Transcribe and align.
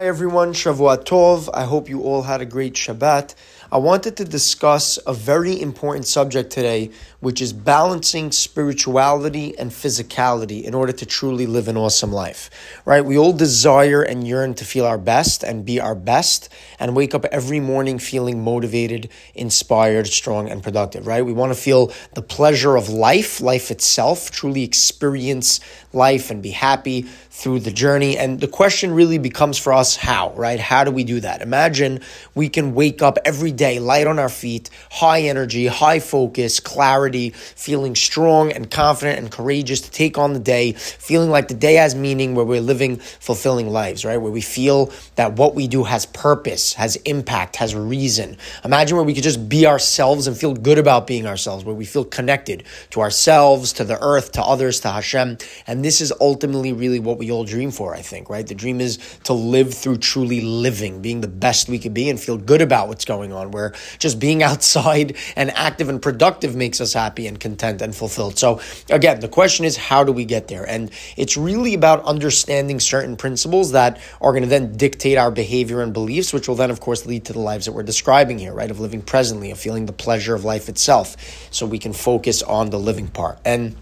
Hi 0.00 0.06
everyone, 0.06 0.54
Shavua 0.54 1.04
Tov. 1.04 1.50
I 1.52 1.64
hope 1.64 1.90
you 1.90 2.00
all 2.00 2.22
had 2.22 2.40
a 2.40 2.46
great 2.46 2.72
Shabbat. 2.72 3.34
I 3.70 3.76
wanted 3.76 4.16
to 4.16 4.24
discuss 4.24 4.98
a 5.06 5.12
very 5.12 5.60
important 5.60 6.06
subject 6.06 6.50
today, 6.50 6.90
which 7.20 7.42
is 7.42 7.52
balancing 7.52 8.32
spirituality 8.32 9.56
and 9.58 9.70
physicality 9.70 10.64
in 10.64 10.72
order 10.72 10.92
to 10.92 11.04
truly 11.04 11.46
live 11.46 11.68
an 11.68 11.76
awesome 11.76 12.10
life. 12.10 12.48
Right? 12.86 13.04
We 13.04 13.18
all 13.18 13.34
desire 13.34 14.02
and 14.02 14.26
yearn 14.26 14.54
to 14.54 14.64
feel 14.64 14.86
our 14.86 14.96
best 14.96 15.44
and 15.44 15.66
be 15.66 15.78
our 15.78 15.94
best 15.94 16.48
and 16.78 16.96
wake 16.96 17.14
up 17.14 17.26
every 17.26 17.60
morning 17.60 17.98
feeling 17.98 18.42
motivated, 18.42 19.10
inspired, 19.34 20.06
strong, 20.06 20.48
and 20.48 20.62
productive. 20.62 21.06
Right? 21.06 21.24
We 21.24 21.34
want 21.34 21.52
to 21.52 21.60
feel 21.60 21.92
the 22.14 22.22
pleasure 22.22 22.74
of 22.74 22.88
life, 22.88 23.42
life 23.42 23.70
itself, 23.70 24.30
truly 24.30 24.64
experience 24.64 25.60
life 25.92 26.30
and 26.30 26.42
be 26.42 26.50
happy 26.52 27.02
through 27.02 27.60
the 27.60 27.70
journey. 27.70 28.18
And 28.18 28.40
the 28.40 28.48
question 28.48 28.92
really 28.92 29.18
becomes 29.18 29.58
for 29.58 29.72
us 29.72 29.89
how, 29.96 30.32
right? 30.34 30.60
How 30.60 30.84
do 30.84 30.90
we 30.90 31.04
do 31.04 31.20
that? 31.20 31.42
Imagine 31.42 32.00
we 32.34 32.48
can 32.48 32.74
wake 32.74 33.02
up 33.02 33.18
every 33.24 33.52
day, 33.52 33.78
light 33.78 34.06
on 34.06 34.18
our 34.18 34.28
feet, 34.28 34.70
high 34.90 35.22
energy, 35.22 35.66
high 35.66 36.00
focus, 36.00 36.60
clarity, 36.60 37.30
feeling 37.30 37.94
strong 37.94 38.52
and 38.52 38.70
confident 38.70 39.18
and 39.18 39.30
courageous 39.30 39.80
to 39.82 39.90
take 39.90 40.18
on 40.18 40.32
the 40.32 40.40
day, 40.40 40.72
feeling 40.72 41.30
like 41.30 41.48
the 41.48 41.54
day 41.54 41.74
has 41.74 41.94
meaning, 41.94 42.34
where 42.34 42.44
we're 42.44 42.60
living 42.60 42.96
fulfilling 42.96 43.68
lives, 43.68 44.04
right? 44.04 44.18
Where 44.18 44.32
we 44.32 44.40
feel 44.40 44.92
that 45.16 45.34
what 45.34 45.54
we 45.54 45.68
do 45.68 45.84
has 45.84 46.06
purpose, 46.06 46.74
has 46.74 46.96
impact, 46.96 47.56
has 47.56 47.74
reason. 47.74 48.36
Imagine 48.64 48.96
where 48.96 49.04
we 49.04 49.14
could 49.14 49.24
just 49.24 49.48
be 49.48 49.66
ourselves 49.66 50.26
and 50.26 50.36
feel 50.36 50.54
good 50.54 50.78
about 50.78 51.06
being 51.06 51.26
ourselves, 51.26 51.64
where 51.64 51.74
we 51.74 51.84
feel 51.84 52.04
connected 52.04 52.64
to 52.90 53.00
ourselves, 53.00 53.72
to 53.74 53.84
the 53.84 54.00
earth, 54.02 54.32
to 54.32 54.42
others, 54.42 54.80
to 54.80 54.90
Hashem. 54.90 55.38
And 55.66 55.84
this 55.84 56.00
is 56.00 56.12
ultimately 56.20 56.72
really 56.72 57.00
what 57.00 57.18
we 57.18 57.30
all 57.30 57.44
dream 57.44 57.70
for, 57.70 57.94
I 57.94 58.02
think, 58.02 58.30
right? 58.30 58.46
The 58.46 58.54
dream 58.54 58.80
is 58.80 58.98
to 59.24 59.32
live 59.32 59.74
through 59.80 59.98
truly 59.98 60.40
living, 60.40 61.02
being 61.02 61.20
the 61.20 61.28
best 61.28 61.68
we 61.68 61.78
could 61.78 61.94
be 61.94 62.08
and 62.08 62.20
feel 62.20 62.36
good 62.36 62.60
about 62.60 62.88
what's 62.88 63.04
going 63.04 63.32
on 63.32 63.50
where 63.50 63.72
just 63.98 64.18
being 64.18 64.42
outside 64.50 65.16
and 65.36 65.50
active 65.52 65.88
and 65.88 66.00
productive 66.00 66.54
makes 66.54 66.80
us 66.80 66.92
happy 66.92 67.26
and 67.26 67.40
content 67.40 67.82
and 67.82 67.94
fulfilled. 67.94 68.38
So, 68.38 68.60
again, 68.90 69.20
the 69.20 69.28
question 69.28 69.64
is 69.64 69.76
how 69.76 70.04
do 70.04 70.12
we 70.12 70.24
get 70.24 70.48
there? 70.48 70.64
And 70.64 70.90
it's 71.16 71.36
really 71.36 71.74
about 71.74 72.04
understanding 72.04 72.80
certain 72.80 73.16
principles 73.16 73.72
that 73.72 74.00
are 74.20 74.32
going 74.32 74.42
to 74.42 74.48
then 74.48 74.76
dictate 74.76 75.18
our 75.18 75.30
behavior 75.30 75.82
and 75.82 75.92
beliefs, 75.92 76.32
which 76.32 76.48
will 76.48 76.56
then, 76.56 76.70
of 76.70 76.80
course, 76.80 77.06
lead 77.06 77.24
to 77.26 77.32
the 77.32 77.40
lives 77.40 77.66
that 77.66 77.72
we're 77.72 77.82
describing 77.82 78.38
here, 78.38 78.52
right? 78.52 78.70
Of 78.70 78.80
living 78.80 79.02
presently, 79.02 79.50
of 79.50 79.58
feeling 79.58 79.86
the 79.86 79.92
pleasure 79.92 80.34
of 80.34 80.44
life 80.44 80.68
itself, 80.68 81.16
so 81.50 81.66
we 81.66 81.78
can 81.78 81.92
focus 81.92 82.42
on 82.42 82.70
the 82.70 82.78
living 82.78 83.08
part. 83.08 83.38
And 83.44 83.76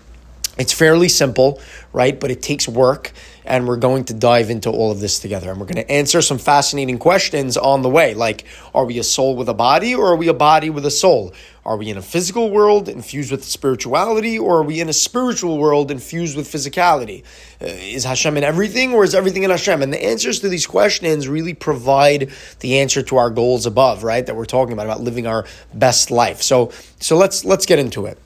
it's 0.58 0.72
fairly 0.72 1.08
simple, 1.08 1.60
right? 1.92 2.18
But 2.18 2.30
it 2.30 2.42
takes 2.42 2.66
work, 2.66 3.12
and 3.48 3.66
we're 3.66 3.78
going 3.78 4.04
to 4.04 4.14
dive 4.14 4.50
into 4.50 4.70
all 4.70 4.92
of 4.92 5.00
this 5.00 5.18
together. 5.18 5.50
And 5.50 5.58
we're 5.58 5.66
going 5.66 5.84
to 5.84 5.90
answer 5.90 6.20
some 6.20 6.38
fascinating 6.38 6.98
questions 6.98 7.56
on 7.56 7.82
the 7.82 7.88
way, 7.88 8.14
like 8.14 8.44
are 8.74 8.84
we 8.84 8.98
a 8.98 9.02
soul 9.02 9.34
with 9.36 9.48
a 9.48 9.54
body, 9.54 9.94
or 9.94 10.12
are 10.12 10.16
we 10.16 10.28
a 10.28 10.34
body 10.34 10.68
with 10.70 10.84
a 10.84 10.90
soul? 10.90 11.32
Are 11.64 11.76
we 11.76 11.90
in 11.90 11.96
a 11.96 12.02
physical 12.02 12.50
world 12.50 12.88
infused 12.88 13.30
with 13.30 13.44
spirituality, 13.44 14.38
or 14.38 14.58
are 14.58 14.62
we 14.62 14.80
in 14.80 14.88
a 14.88 14.92
spiritual 14.92 15.58
world 15.58 15.90
infused 15.90 16.36
with 16.36 16.46
physicality? 16.46 17.24
Uh, 17.60 17.66
is 17.66 18.04
Hashem 18.04 18.36
in 18.36 18.44
everything, 18.44 18.92
or 18.92 19.02
is 19.02 19.14
everything 19.14 19.42
in 19.42 19.50
Hashem? 19.50 19.82
And 19.82 19.92
the 19.92 20.04
answers 20.04 20.40
to 20.40 20.48
these 20.48 20.66
questions 20.66 21.26
really 21.26 21.54
provide 21.54 22.30
the 22.60 22.78
answer 22.78 23.02
to 23.02 23.16
our 23.16 23.30
goals 23.30 23.66
above, 23.66 24.04
right? 24.04 24.24
That 24.24 24.36
we're 24.36 24.44
talking 24.44 24.74
about 24.74 24.86
about 24.86 25.00
living 25.00 25.26
our 25.26 25.46
best 25.74 26.10
life. 26.10 26.42
So, 26.42 26.70
so 27.00 27.16
let's 27.16 27.44
let's 27.44 27.66
get 27.66 27.78
into 27.78 28.06
it. 28.06 28.18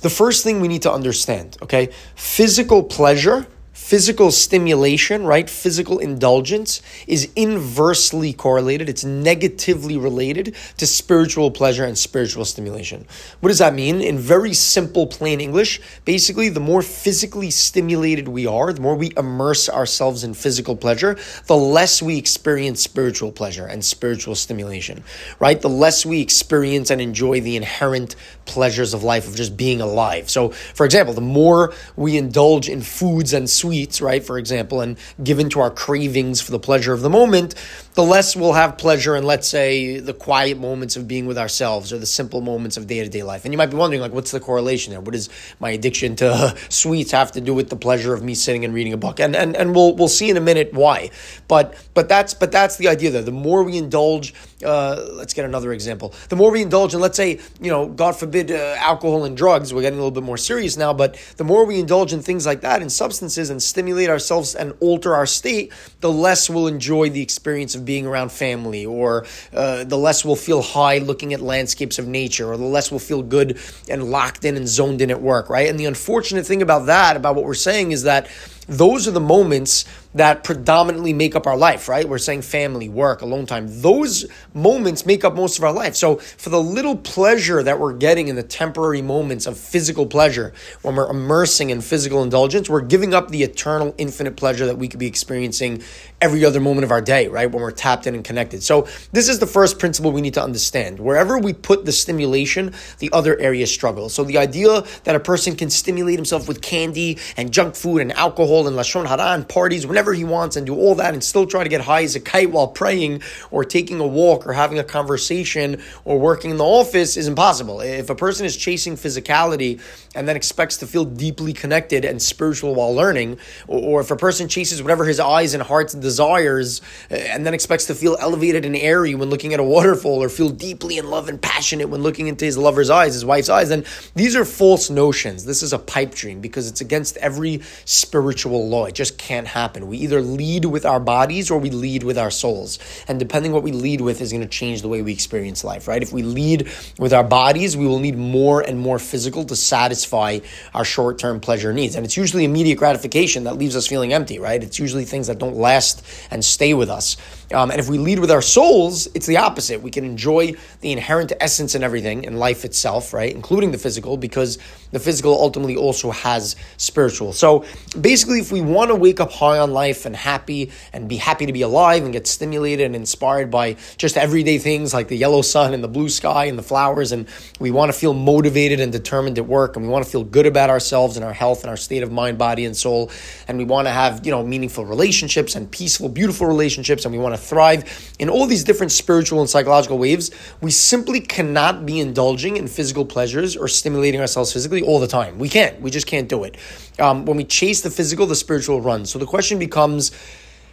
The 0.00 0.10
first 0.10 0.44
thing 0.44 0.60
we 0.60 0.68
need 0.68 0.82
to 0.82 0.92
understand, 0.92 1.56
okay, 1.62 1.90
physical 2.14 2.84
pleasure 2.84 3.46
physical 3.88 4.30
stimulation, 4.30 5.24
right? 5.24 5.48
Physical 5.48 5.98
indulgence 5.98 6.82
is 7.06 7.30
inversely 7.34 8.34
correlated. 8.34 8.86
It's 8.86 9.02
negatively 9.02 9.96
related 9.96 10.54
to 10.76 10.86
spiritual 10.86 11.50
pleasure 11.50 11.86
and 11.86 11.96
spiritual 11.96 12.44
stimulation. 12.44 13.06
What 13.40 13.48
does 13.48 13.60
that 13.60 13.72
mean? 13.72 14.02
In 14.02 14.18
very 14.18 14.52
simple, 14.52 15.06
plain 15.06 15.40
English, 15.40 15.80
basically, 16.04 16.50
the 16.50 16.60
more 16.60 16.82
physically 16.82 17.50
stimulated 17.50 18.28
we 18.28 18.46
are, 18.46 18.74
the 18.74 18.82
more 18.82 18.94
we 18.94 19.10
immerse 19.16 19.70
ourselves 19.70 20.22
in 20.22 20.34
physical 20.34 20.76
pleasure, 20.76 21.16
the 21.46 21.56
less 21.56 22.02
we 22.02 22.18
experience 22.18 22.82
spiritual 22.82 23.32
pleasure 23.32 23.64
and 23.64 23.82
spiritual 23.82 24.34
stimulation, 24.34 25.02
right? 25.40 25.62
The 25.62 25.70
less 25.70 26.04
we 26.04 26.20
experience 26.20 26.90
and 26.90 27.00
enjoy 27.00 27.40
the 27.40 27.56
inherent 27.56 28.16
pleasures 28.44 28.92
of 28.92 29.02
life, 29.02 29.26
of 29.26 29.34
just 29.34 29.56
being 29.56 29.80
alive. 29.80 30.28
So, 30.28 30.50
for 30.50 30.84
example, 30.84 31.14
the 31.14 31.22
more 31.22 31.72
we 31.96 32.18
indulge 32.18 32.68
in 32.68 32.82
foods 32.82 33.32
and 33.32 33.48
sweets, 33.48 33.77
right, 34.00 34.24
for 34.24 34.38
example, 34.38 34.80
and 34.80 34.98
given 35.22 35.48
to 35.50 35.60
our 35.60 35.70
cravings 35.70 36.40
for 36.40 36.50
the 36.50 36.58
pleasure 36.58 36.92
of 36.92 37.00
the 37.00 37.10
moment, 37.10 37.54
the 37.98 38.04
less 38.04 38.34
we'll 38.36 38.52
have 38.52 38.78
pleasure 38.78 39.16
in, 39.16 39.24
let's 39.24 39.48
say, 39.48 39.98
the 39.98 40.14
quiet 40.14 40.58
moments 40.58 40.96
of 40.96 41.06
being 41.06 41.26
with 41.26 41.36
ourselves 41.36 41.92
or 41.92 41.98
the 41.98 42.06
simple 42.06 42.40
moments 42.40 42.76
of 42.76 42.86
day 42.86 43.02
to 43.02 43.08
day 43.08 43.22
life. 43.22 43.44
And 43.44 43.52
you 43.52 43.58
might 43.58 43.70
be 43.70 43.76
wondering, 43.76 44.00
like, 44.00 44.12
what's 44.12 44.30
the 44.30 44.40
correlation 44.40 44.92
there? 44.92 45.00
What 45.00 45.12
does 45.12 45.28
my 45.60 45.70
addiction 45.70 46.16
to 46.16 46.56
sweets 46.70 47.10
have 47.10 47.32
to 47.32 47.40
do 47.40 47.52
with 47.52 47.68
the 47.68 47.76
pleasure 47.76 48.14
of 48.14 48.22
me 48.22 48.34
sitting 48.34 48.64
and 48.64 48.72
reading 48.72 48.94
a 48.94 48.96
book? 48.96 49.20
And 49.20 49.36
and 49.36 49.54
and 49.54 49.74
we'll 49.74 49.94
we'll 49.94 50.08
see 50.08 50.30
in 50.30 50.38
a 50.38 50.40
minute 50.40 50.72
why. 50.72 51.10
But 51.46 51.74
but 51.92 52.08
that's 52.08 52.32
but 52.32 52.50
that's 52.50 52.76
the 52.76 52.88
idea 52.88 53.10
there. 53.10 53.22
The 53.22 53.32
more 53.32 53.62
we 53.62 53.76
indulge, 53.76 54.32
uh, 54.64 55.04
let's 55.12 55.34
get 55.34 55.44
another 55.44 55.72
example. 55.72 56.14
The 56.30 56.36
more 56.36 56.50
we 56.50 56.62
indulge 56.62 56.94
in, 56.94 57.00
let's 57.00 57.16
say, 57.16 57.40
you 57.60 57.70
know, 57.70 57.88
God 57.88 58.16
forbid, 58.16 58.50
uh, 58.50 58.76
alcohol 58.78 59.24
and 59.24 59.36
drugs. 59.36 59.74
We're 59.74 59.82
getting 59.82 59.98
a 59.98 60.02
little 60.02 60.12
bit 60.12 60.22
more 60.22 60.38
serious 60.38 60.76
now, 60.76 60.92
but 60.92 61.16
the 61.36 61.44
more 61.44 61.66
we 61.66 61.78
indulge 61.78 62.12
in 62.12 62.22
things 62.22 62.46
like 62.46 62.62
that, 62.62 62.80
in 62.80 62.90
substances 62.90 63.50
and 63.50 63.58
and 63.58 63.62
stimulate 63.64 64.08
ourselves 64.08 64.54
and 64.54 64.72
alter 64.78 65.16
our 65.16 65.26
state, 65.26 65.72
the 65.98 66.12
less 66.12 66.48
we'll 66.48 66.68
enjoy 66.68 67.10
the 67.10 67.20
experience 67.20 67.74
of 67.74 67.84
being 67.88 68.06
around 68.06 68.30
family, 68.30 68.84
or 68.84 69.24
uh, 69.54 69.82
the 69.82 69.96
less 69.96 70.22
we'll 70.26 70.36
feel 70.36 70.60
high 70.60 70.98
looking 70.98 71.32
at 71.32 71.40
landscapes 71.40 71.98
of 71.98 72.06
nature, 72.06 72.52
or 72.52 72.58
the 72.58 72.64
less 72.76 72.90
we'll 72.90 73.00
feel 73.00 73.22
good 73.22 73.58
and 73.88 74.10
locked 74.10 74.44
in 74.44 74.58
and 74.58 74.68
zoned 74.68 75.00
in 75.00 75.10
at 75.10 75.22
work, 75.22 75.48
right? 75.48 75.70
And 75.70 75.80
the 75.80 75.86
unfortunate 75.86 76.44
thing 76.44 76.60
about 76.60 76.84
that, 76.84 77.16
about 77.16 77.34
what 77.34 77.46
we're 77.46 77.54
saying, 77.54 77.92
is 77.92 78.02
that 78.02 78.28
those 78.68 79.08
are 79.08 79.12
the 79.12 79.20
moments 79.20 79.86
that 80.14 80.44
predominantly 80.44 81.12
make 81.12 81.34
up 81.34 81.46
our 81.46 81.56
life, 81.56 81.88
right? 81.88 82.06
We're 82.06 82.18
saying 82.18 82.42
family, 82.42 82.88
work, 82.88 83.22
alone 83.22 83.46
time. 83.46 83.66
Those 83.82 84.26
moments 84.54 85.06
make 85.06 85.24
up 85.24 85.34
most 85.34 85.58
of 85.58 85.64
our 85.64 85.72
life. 85.72 85.96
So, 85.96 86.16
for 86.16 86.50
the 86.50 86.60
little 86.60 86.96
pleasure 86.96 87.62
that 87.62 87.78
we're 87.78 87.92
getting 87.92 88.28
in 88.28 88.36
the 88.36 88.42
temporary 88.42 89.02
moments 89.02 89.46
of 89.46 89.58
physical 89.58 90.06
pleasure, 90.06 90.52
when 90.82 90.96
we're 90.96 91.10
immersing 91.10 91.70
in 91.70 91.80
physical 91.80 92.22
indulgence, 92.22 92.68
we're 92.68 92.80
giving 92.80 93.14
up 93.14 93.28
the 93.28 93.42
eternal, 93.42 93.94
infinite 93.98 94.36
pleasure 94.36 94.66
that 94.66 94.76
we 94.76 94.88
could 94.88 95.00
be 95.00 95.06
experiencing 95.06 95.82
every 96.20 96.44
other 96.44 96.60
moment 96.60 96.84
of 96.84 96.90
our 96.90 97.02
day, 97.02 97.28
right? 97.28 97.50
When 97.50 97.62
we're 97.62 97.70
tapped 97.70 98.06
in 98.06 98.14
and 98.14 98.24
connected. 98.24 98.62
So, 98.62 98.86
this 99.12 99.28
is 99.28 99.38
the 99.38 99.46
first 99.46 99.78
principle 99.78 100.10
we 100.10 100.20
need 100.20 100.34
to 100.34 100.42
understand. 100.42 100.98
Wherever 101.00 101.38
we 101.38 101.52
put 101.52 101.84
the 101.84 101.92
stimulation, 101.92 102.74
the 102.98 103.10
other 103.12 103.38
areas 103.38 103.72
struggle. 103.72 104.08
So, 104.08 104.24
the 104.24 104.38
idea 104.38 104.82
that 105.04 105.14
a 105.14 105.20
person 105.20 105.54
can 105.54 105.70
stimulate 105.70 106.16
himself 106.16 106.48
with 106.48 106.60
candy 106.60 107.18
and 107.36 107.52
junk 107.52 107.74
food 107.74 108.00
and 108.00 108.12
alcohol 108.12 108.57
and 108.66 108.76
lashon 108.76 109.06
hara 109.06 109.34
and 109.34 109.48
parties 109.48 109.86
whenever 109.86 110.12
he 110.12 110.24
wants 110.24 110.56
and 110.56 110.66
do 110.66 110.74
all 110.74 110.94
that 110.94 111.14
and 111.14 111.22
still 111.22 111.46
try 111.46 111.62
to 111.62 111.68
get 111.68 111.80
high 111.80 112.02
as 112.02 112.16
a 112.16 112.20
kite 112.20 112.50
while 112.50 112.68
praying 112.68 113.22
or 113.50 113.64
taking 113.64 114.00
a 114.00 114.06
walk 114.06 114.46
or 114.46 114.52
having 114.52 114.78
a 114.78 114.84
conversation 114.84 115.80
or 116.04 116.18
working 116.18 116.50
in 116.50 116.56
the 116.56 116.64
office 116.64 117.16
is 117.16 117.28
impossible. 117.28 117.80
If 117.80 118.10
a 118.10 118.14
person 118.14 118.46
is 118.46 118.56
chasing 118.56 118.94
physicality 118.94 119.80
and 120.14 120.26
then 120.26 120.36
expects 120.36 120.78
to 120.78 120.86
feel 120.86 121.04
deeply 121.04 121.52
connected 121.52 122.04
and 122.04 122.20
spiritual 122.20 122.74
while 122.74 122.94
learning, 122.94 123.38
or, 123.66 124.00
if 124.00 124.10
a 124.10 124.16
person 124.16 124.48
chases 124.48 124.82
whatever 124.82 125.04
his 125.04 125.20
eyes 125.20 125.54
and 125.54 125.62
hearts 125.62 125.92
desires 125.92 126.80
eh, 127.10 127.30
and 127.32 127.44
then 127.44 127.52
expects 127.52 127.86
to 127.86 127.94
feel 127.94 128.16
elevated 128.20 128.64
and 128.64 128.76
airy 128.76 129.14
when 129.14 129.28
looking 129.28 129.52
at 129.52 129.60
a 129.60 129.64
waterfall 129.64 130.22
or 130.22 130.28
feel 130.28 130.48
deeply 130.48 130.98
in 130.98 131.10
love 131.10 131.28
and 131.28 131.42
passionate 131.42 131.88
when 131.88 132.02
looking 132.02 132.28
into 132.28 132.44
his 132.44 132.56
lover's 132.56 132.90
eyes, 132.90 133.14
his 133.14 133.24
wife's 133.24 133.48
eyes, 133.48 133.68
then 133.68 133.84
these 134.14 134.36
are 134.36 134.44
false 134.44 134.88
notions. 134.88 135.44
This 135.44 135.62
is 135.62 135.72
a 135.72 135.78
pipe 135.78 136.14
dream 136.14 136.40
because 136.40 136.68
it's 136.68 136.80
against 136.80 137.16
every 137.18 137.60
spiritual 137.84 138.47
law. 138.56 138.86
It 138.86 138.94
just 138.94 139.18
can't 139.18 139.46
happen. 139.46 139.86
We 139.86 139.98
either 139.98 140.20
lead 140.20 140.64
with 140.64 140.86
our 140.86 141.00
bodies 141.00 141.50
or 141.50 141.58
we 141.58 141.70
lead 141.70 142.02
with 142.02 142.16
our 142.16 142.30
souls. 142.30 142.78
And 143.06 143.18
depending 143.18 143.52
what 143.52 143.62
we 143.62 143.72
lead 143.72 144.00
with 144.00 144.20
is 144.20 144.32
going 144.32 144.42
to 144.42 144.48
change 144.48 144.82
the 144.82 144.88
way 144.88 145.02
we 145.02 145.12
experience 145.12 145.64
life, 145.64 145.88
right? 145.88 146.02
If 146.02 146.12
we 146.12 146.22
lead 146.22 146.68
with 146.98 147.12
our 147.12 147.24
bodies, 147.24 147.76
we 147.76 147.86
will 147.86 147.98
need 147.98 148.16
more 148.16 148.60
and 148.60 148.78
more 148.78 148.98
physical 148.98 149.44
to 149.44 149.56
satisfy 149.56 150.38
our 150.74 150.84
short 150.84 151.18
term 151.18 151.40
pleasure 151.40 151.72
needs. 151.72 151.94
And 151.94 152.04
it's 152.04 152.16
usually 152.16 152.44
immediate 152.44 152.78
gratification 152.78 153.44
that 153.44 153.56
leaves 153.56 153.76
us 153.76 153.86
feeling 153.86 154.12
empty, 154.12 154.38
right? 154.38 154.62
It's 154.62 154.78
usually 154.78 155.04
things 155.04 155.26
that 155.26 155.38
don't 155.38 155.56
last 155.56 156.04
and 156.30 156.44
stay 156.44 156.74
with 156.74 156.90
us. 156.90 157.16
Um, 157.52 157.70
and 157.70 157.80
if 157.80 157.88
we 157.88 157.96
lead 157.96 158.18
with 158.18 158.30
our 158.30 158.42
souls, 158.42 159.08
it's 159.14 159.26
the 159.26 159.38
opposite. 159.38 159.80
We 159.80 159.90
can 159.90 160.04
enjoy 160.04 160.52
the 160.80 160.92
inherent 160.92 161.32
essence 161.40 161.74
in 161.74 161.82
everything 161.82 162.24
in 162.24 162.36
life 162.36 162.64
itself, 162.64 163.14
right? 163.14 163.34
Including 163.34 163.70
the 163.70 163.78
physical, 163.78 164.16
because 164.18 164.58
the 164.90 164.98
physical 164.98 165.32
ultimately 165.32 165.76
also 165.76 166.10
has 166.10 166.56
spiritual. 166.76 167.32
So 167.32 167.64
basically, 167.98 168.40
if 168.40 168.52
we 168.52 168.60
want 168.60 168.90
to 168.90 168.94
wake 168.94 169.20
up 169.20 169.32
high 169.32 169.58
on 169.58 169.72
life 169.72 170.04
and 170.04 170.14
happy 170.14 170.70
and 170.92 171.08
be 171.08 171.16
happy 171.16 171.46
to 171.46 171.52
be 171.52 171.62
alive 171.62 172.04
and 172.04 172.12
get 172.12 172.26
stimulated 172.26 172.84
and 172.84 172.94
inspired 172.94 173.50
by 173.50 173.76
just 173.96 174.16
everyday 174.16 174.58
things 174.58 174.92
like 174.92 175.08
the 175.08 175.16
yellow 175.16 175.42
sun 175.42 175.72
and 175.72 175.82
the 175.82 175.88
blue 175.88 176.08
sky 176.08 176.46
and 176.46 176.58
the 176.58 176.62
flowers, 176.62 177.12
and 177.12 177.28
we 177.58 177.70
want 177.70 177.90
to 177.90 177.98
feel 177.98 178.12
motivated 178.12 178.80
and 178.80 178.92
determined 178.92 179.38
at 179.38 179.46
work, 179.46 179.76
and 179.76 179.86
we 179.86 179.90
want 179.90 180.04
to 180.04 180.10
feel 180.10 180.24
good 180.24 180.46
about 180.46 180.68
ourselves 180.68 181.16
and 181.16 181.24
our 181.24 181.32
health 181.32 181.62
and 181.62 181.70
our 181.70 181.76
state 181.76 182.02
of 182.02 182.12
mind, 182.12 182.36
body, 182.36 182.64
and 182.66 182.76
soul, 182.76 183.10
and 183.46 183.56
we 183.56 183.64
want 183.64 183.86
to 183.86 183.92
have 183.92 184.24
you 184.26 184.30
know 184.30 184.44
meaningful 184.44 184.84
relationships 184.84 185.54
and 185.54 185.70
peaceful, 185.70 186.08
beautiful 186.10 186.46
relationships, 186.46 187.04
and 187.04 187.14
we 187.14 187.18
want 187.18 187.34
to 187.34 187.37
thrive 187.38 188.14
in 188.18 188.28
all 188.28 188.46
these 188.46 188.64
different 188.64 188.92
spiritual 188.92 189.40
and 189.40 189.48
psychological 189.48 189.98
waves, 189.98 190.30
we 190.60 190.70
simply 190.70 191.20
cannot 191.20 191.86
be 191.86 192.00
indulging 192.00 192.56
in 192.56 192.68
physical 192.68 193.04
pleasures 193.04 193.56
or 193.56 193.68
stimulating 193.68 194.20
ourselves 194.20 194.52
physically 194.52 194.82
all 194.82 194.98
the 194.98 195.06
time. 195.06 195.38
We 195.38 195.48
can't. 195.48 195.80
We 195.80 195.90
just 195.90 196.06
can't 196.06 196.28
do 196.28 196.44
it. 196.44 196.56
Um, 196.98 197.24
when 197.24 197.36
we 197.36 197.44
chase 197.44 197.80
the 197.80 197.90
physical, 197.90 198.26
the 198.26 198.36
spiritual 198.36 198.80
runs. 198.80 199.10
So 199.10 199.18
the 199.18 199.26
question 199.26 199.58
becomes, 199.58 200.10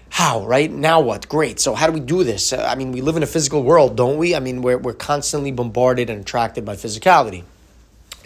how, 0.09 0.45
right? 0.45 0.71
Now 0.71 1.01
what? 1.01 1.27
Great. 1.27 1.59
So 1.59 1.75
how 1.75 1.87
do 1.87 1.93
we 1.93 1.99
do 1.99 2.23
this? 2.23 2.53
Uh, 2.53 2.65
I 2.67 2.75
mean, 2.75 2.91
we 2.91 3.01
live 3.01 3.17
in 3.17 3.23
a 3.23 3.27
physical 3.27 3.63
world, 3.63 3.97
don't 3.97 4.17
we? 4.17 4.35
I 4.35 4.39
mean, 4.39 4.61
we're, 4.61 4.77
we're 4.77 4.93
constantly 4.93 5.51
bombarded 5.51 6.09
and 6.09 6.21
attracted 6.21 6.65
by 6.65 6.75
physicality. 6.75 7.43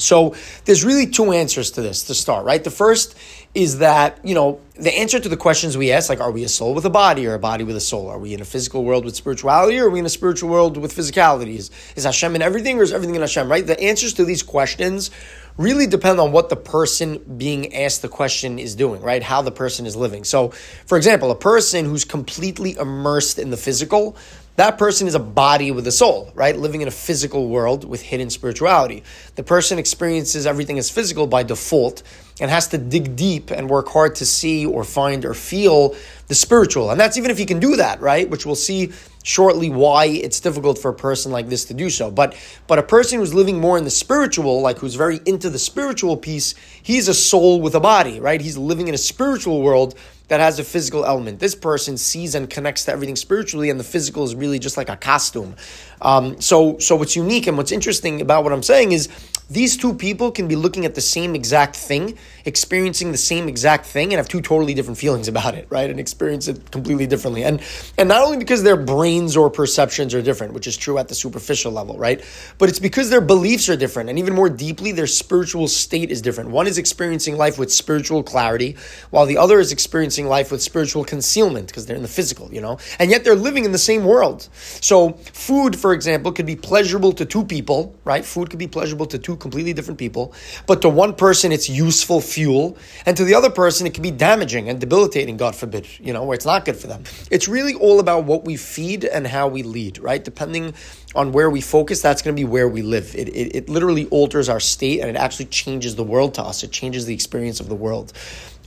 So 0.02 0.36
there's 0.66 0.84
really 0.84 1.08
two 1.08 1.32
answers 1.32 1.72
to 1.72 1.82
this 1.82 2.04
to 2.04 2.14
start, 2.14 2.46
right? 2.46 2.64
The 2.64 2.72
first 2.72 3.16
is 3.56 3.80
that, 3.80 4.20
you 4.24 4.36
know, 4.36 4.62
the 4.76 4.96
answer 4.98 5.20
to 5.20 5.28
the 5.28 5.38
questions 5.38 5.76
we 5.76 5.92
ask, 5.92 6.10
like, 6.10 6.22
are 6.22 6.32
we 6.32 6.44
a 6.44 6.50
soul 6.50 6.74
with 6.74 6.86
a 6.86 6.90
body 6.90 7.26
or 7.26 7.34
a 7.34 7.40
body 7.40 7.64
with 7.64 7.76
a 7.76 7.82
soul? 7.82 8.08
Are 8.08 8.20
we 8.20 8.34
in 8.34 8.42
a 8.42 8.46
physical 8.46 8.84
world 8.84 9.06
with 9.06 9.16
spirituality 9.16 9.80
or 9.80 9.88
are 9.88 9.90
we 9.90 10.00
in 10.00 10.06
a 10.06 10.10
spiritual 10.10 10.50
world 10.50 10.78
with 10.78 10.96
physicality? 10.96 11.56
Is, 11.56 11.72
is 11.96 12.04
Hashem 12.04 12.36
in 12.36 12.42
everything 12.42 12.80
or 12.80 12.84
is 12.84 12.94
everything 12.94 13.16
in 13.16 13.22
Hashem, 13.22 13.50
right? 13.50 13.66
The 13.66 13.80
answers 13.80 14.14
to 14.14 14.26
these 14.26 14.44
questions 14.44 15.10
really 15.58 15.88
depend 15.88 16.20
on 16.20 16.32
what 16.32 16.48
the 16.48 16.56
person 16.56 17.18
being 17.38 17.76
asked 17.76 18.02
the 18.02 18.08
question 18.08 18.60
is 18.60 18.76
doing, 18.76 19.02
right? 19.02 19.22
How 19.22 19.42
the 19.42 19.52
person 19.52 19.86
is 19.86 19.96
living. 19.96 20.24
So, 20.24 20.50
for 20.86 20.98
example, 20.98 21.32
a 21.32 21.36
person 21.36 21.86
who's 21.86 22.06
completely 22.06 22.78
immersed 22.78 23.40
in 23.40 23.50
the 23.50 23.58
physical, 23.58 24.16
that 24.60 24.78
person 24.78 25.08
is 25.08 25.16
a 25.16 25.20
body 25.20 25.72
with 25.72 25.88
a 25.88 25.92
soul, 25.92 26.32
right? 26.36 26.56
Living 26.56 26.82
in 26.82 26.88
a 26.88 26.92
physical 26.92 27.48
world 27.48 27.86
with 27.86 28.02
hidden 28.02 28.30
spirituality. 28.30 29.04
The 29.36 29.44
person 29.44 29.80
experiences 29.80 30.46
everything 30.46 30.78
as 30.78 30.90
physical 30.90 31.28
by 31.28 31.44
default 31.44 32.04
and 32.42 32.52
has 32.52 32.68
to 32.70 32.78
dig 32.78 33.16
deep 33.16 33.52
and 33.52 33.70
work 33.70 33.88
hard 33.88 34.16
to 34.16 34.26
see 34.26 34.66
or 34.66 34.84
find 34.84 35.24
or 35.24 35.34
feel 35.34 35.96
the 36.28 36.36
spiritual. 36.36 36.92
And 36.92 37.00
that's 37.00 37.18
even 37.18 37.32
if 37.32 37.38
he 37.38 37.46
can 37.46 37.60
do 37.60 37.78
that, 37.78 38.02
right? 38.02 38.30
Which 38.30 38.46
we'll 38.46 38.56
see 38.56 38.92
shortly 39.24 39.70
why 39.70 40.06
it's 40.06 40.40
difficult 40.40 40.78
for 40.78 40.92
a 40.92 40.94
person 40.94 41.32
like 41.32 41.48
this 41.48 41.66
to 41.66 41.74
do 41.74 41.90
so. 41.90 42.12
But 42.12 42.36
but 42.68 42.80
a 42.80 42.84
person 42.84 43.20
who's 43.20 43.34
living 43.34 43.60
more 43.60 43.78
in 43.78 43.84
the 43.84 43.90
spiritual, 43.90 44.62
like 44.62 44.80
who's 44.80 44.96
very 44.96 45.20
into 45.26 45.50
the 45.50 45.60
spiritual 45.60 46.18
piece, 46.18 46.56
he's 46.82 47.08
a 47.08 47.14
soul 47.14 47.62
with 47.62 47.76
a 47.76 47.80
body, 47.80 48.20
right? 48.20 48.42
He's 48.42 48.58
living 48.58 48.88
in 48.88 48.94
a 48.94 49.00
spiritual 49.00 49.62
world 49.62 49.96
that 50.30 50.40
has 50.40 50.58
a 50.60 50.64
physical 50.64 51.06
element. 51.06 51.40
This 51.40 51.56
person 51.56 51.98
sees 51.98 52.34
and 52.36 52.50
connects 52.50 52.86
to 52.86 52.92
everything 52.92 53.16
spiritually, 53.16 53.70
and 53.70 53.80
the 53.80 53.84
physical 53.84 54.24
is 54.24 54.34
really 54.34 54.60
just 54.60 54.78
like 54.78 54.90
a 54.90 54.96
costume. 54.96 55.56
Um, 56.02 56.40
so, 56.40 56.78
so 56.80 56.96
what's 56.96 57.16
unique 57.16 57.48
and 57.48 57.58
what's 57.58 57.72
interesting 57.72 58.22
about 58.22 58.44
what 58.44 58.54
I'm 58.54 58.64
saying 58.64 58.94
is 58.94 59.10
these 59.50 59.78
two 59.78 59.96
people 59.96 60.32
can 60.32 60.48
be 60.48 60.56
looking 60.56 60.86
at 60.86 60.94
the 60.94 61.02
same 61.02 61.34
exact 61.34 61.76
thing, 61.76 62.18
experiencing 62.46 63.12
the 63.12 63.18
same 63.18 63.50
exact 63.50 63.86
thing, 63.86 64.14
and 64.14 64.18
have 64.18 64.30
two 64.30 64.42
totally 64.42 64.76
different 64.76 65.00
feelings 65.00 65.28
about 65.28 65.56
it, 65.56 65.66
right? 65.70 65.90
And 65.90 66.00
experience 66.00 66.48
it 66.48 66.70
completely 66.70 67.08
differently. 67.08 67.44
And 67.44 67.62
and 67.98 68.08
not 68.08 68.22
only 68.22 68.38
because 68.38 68.62
their 68.62 68.78
brains 68.78 69.36
or 69.36 69.50
perceptions 69.50 70.14
are 70.14 70.22
different, 70.22 70.54
which 70.54 70.68
is 70.68 70.78
true 70.78 71.00
at 71.00 71.08
the 71.08 71.16
superficial 71.16 71.72
level, 71.72 71.98
right? 71.98 72.24
But 72.60 72.70
it's 72.70 72.80
because 72.80 73.10
their 73.10 73.22
beliefs 73.22 73.70
are 73.70 73.76
different, 73.76 74.10
and 74.10 74.20
even 74.20 74.36
more 74.36 74.50
deeply, 74.50 74.92
their 74.92 75.08
spiritual 75.08 75.68
state 75.68 76.12
is 76.12 76.22
different. 76.22 76.52
One 76.52 76.68
is 76.68 76.78
experiencing 76.78 77.36
life 77.36 77.58
with 77.58 77.74
spiritual 77.74 78.22
clarity, 78.22 78.78
while 79.10 79.26
the 79.26 79.38
other 79.38 79.60
is 79.60 79.72
experiencing 79.72 80.19
life 80.28 80.52
with 80.52 80.62
spiritual 80.62 81.04
concealment 81.04 81.68
because 81.68 81.86
they're 81.86 81.96
in 81.96 82.02
the 82.02 82.08
physical, 82.08 82.54
you 82.54 82.62
know. 82.62 82.78
And 83.00 83.12
yet 83.12 83.24
they're 83.24 83.36
living 83.36 83.66
in 83.66 83.72
the 83.72 83.78
same 83.78 84.06
world. 84.06 84.50
So 84.54 85.14
food, 85.34 85.78
for 85.78 85.94
example, 85.94 86.32
could 86.32 86.46
be 86.46 86.56
pleasurable 86.56 87.14
to 87.14 87.26
two 87.26 87.44
people, 87.44 87.96
right? 88.04 88.26
Food 88.26 88.50
could 88.50 88.60
be 88.60 88.68
pleasurable 88.68 89.06
to 89.08 89.20
two 89.20 89.36
completely 89.38 89.74
different 89.74 90.00
people, 90.00 90.34
but 90.68 90.82
to 90.82 90.90
one 90.90 91.16
person 91.16 91.52
it's 91.52 91.70
useful 91.70 92.22
fuel, 92.22 92.78
and 93.06 93.16
to 93.18 93.24
the 93.24 93.36
other 93.36 93.50
person 93.50 93.88
it 93.88 93.94
can 93.94 94.04
be 94.04 94.12
damaging 94.12 94.70
and 94.70 94.80
debilitating, 94.80 95.38
God 95.38 95.56
forbid, 95.56 95.88
you 96.00 96.14
know, 96.14 96.24
where 96.24 96.36
it's 96.36 96.46
not 96.46 96.66
good 96.66 96.78
for 96.78 96.88
them. 96.88 97.04
It's 97.32 97.48
really 97.48 97.74
all 97.76 98.00
about 98.00 98.26
what 98.26 98.46
we 98.46 98.58
feed 98.58 99.06
and 99.06 99.26
how 99.28 99.48
we 99.48 99.64
lead, 99.64 100.00
right? 100.00 100.24
Depending 100.24 100.74
on 101.16 101.32
where 101.32 101.50
we 101.50 101.62
focus, 101.62 102.02
that's 102.02 102.22
going 102.22 102.36
to 102.36 102.40
be 102.40 102.46
where 102.46 102.68
we 102.68 102.82
live. 102.82 103.16
It, 103.16 103.30
it, 103.30 103.56
it 103.56 103.70
literally 103.70 104.08
alters 104.08 104.50
our 104.50 104.60
state 104.60 105.00
and 105.00 105.10
it 105.10 105.16
actually 105.16 105.46
changes 105.46 105.96
the 105.96 106.04
world 106.04 106.36
to 106.36 106.44
us. 106.44 106.64
It 106.64 106.72
changes 106.72 107.06
the 107.06 107.14
experience 107.14 107.60
of 107.60 107.68
the 107.70 107.76
world. 107.76 108.14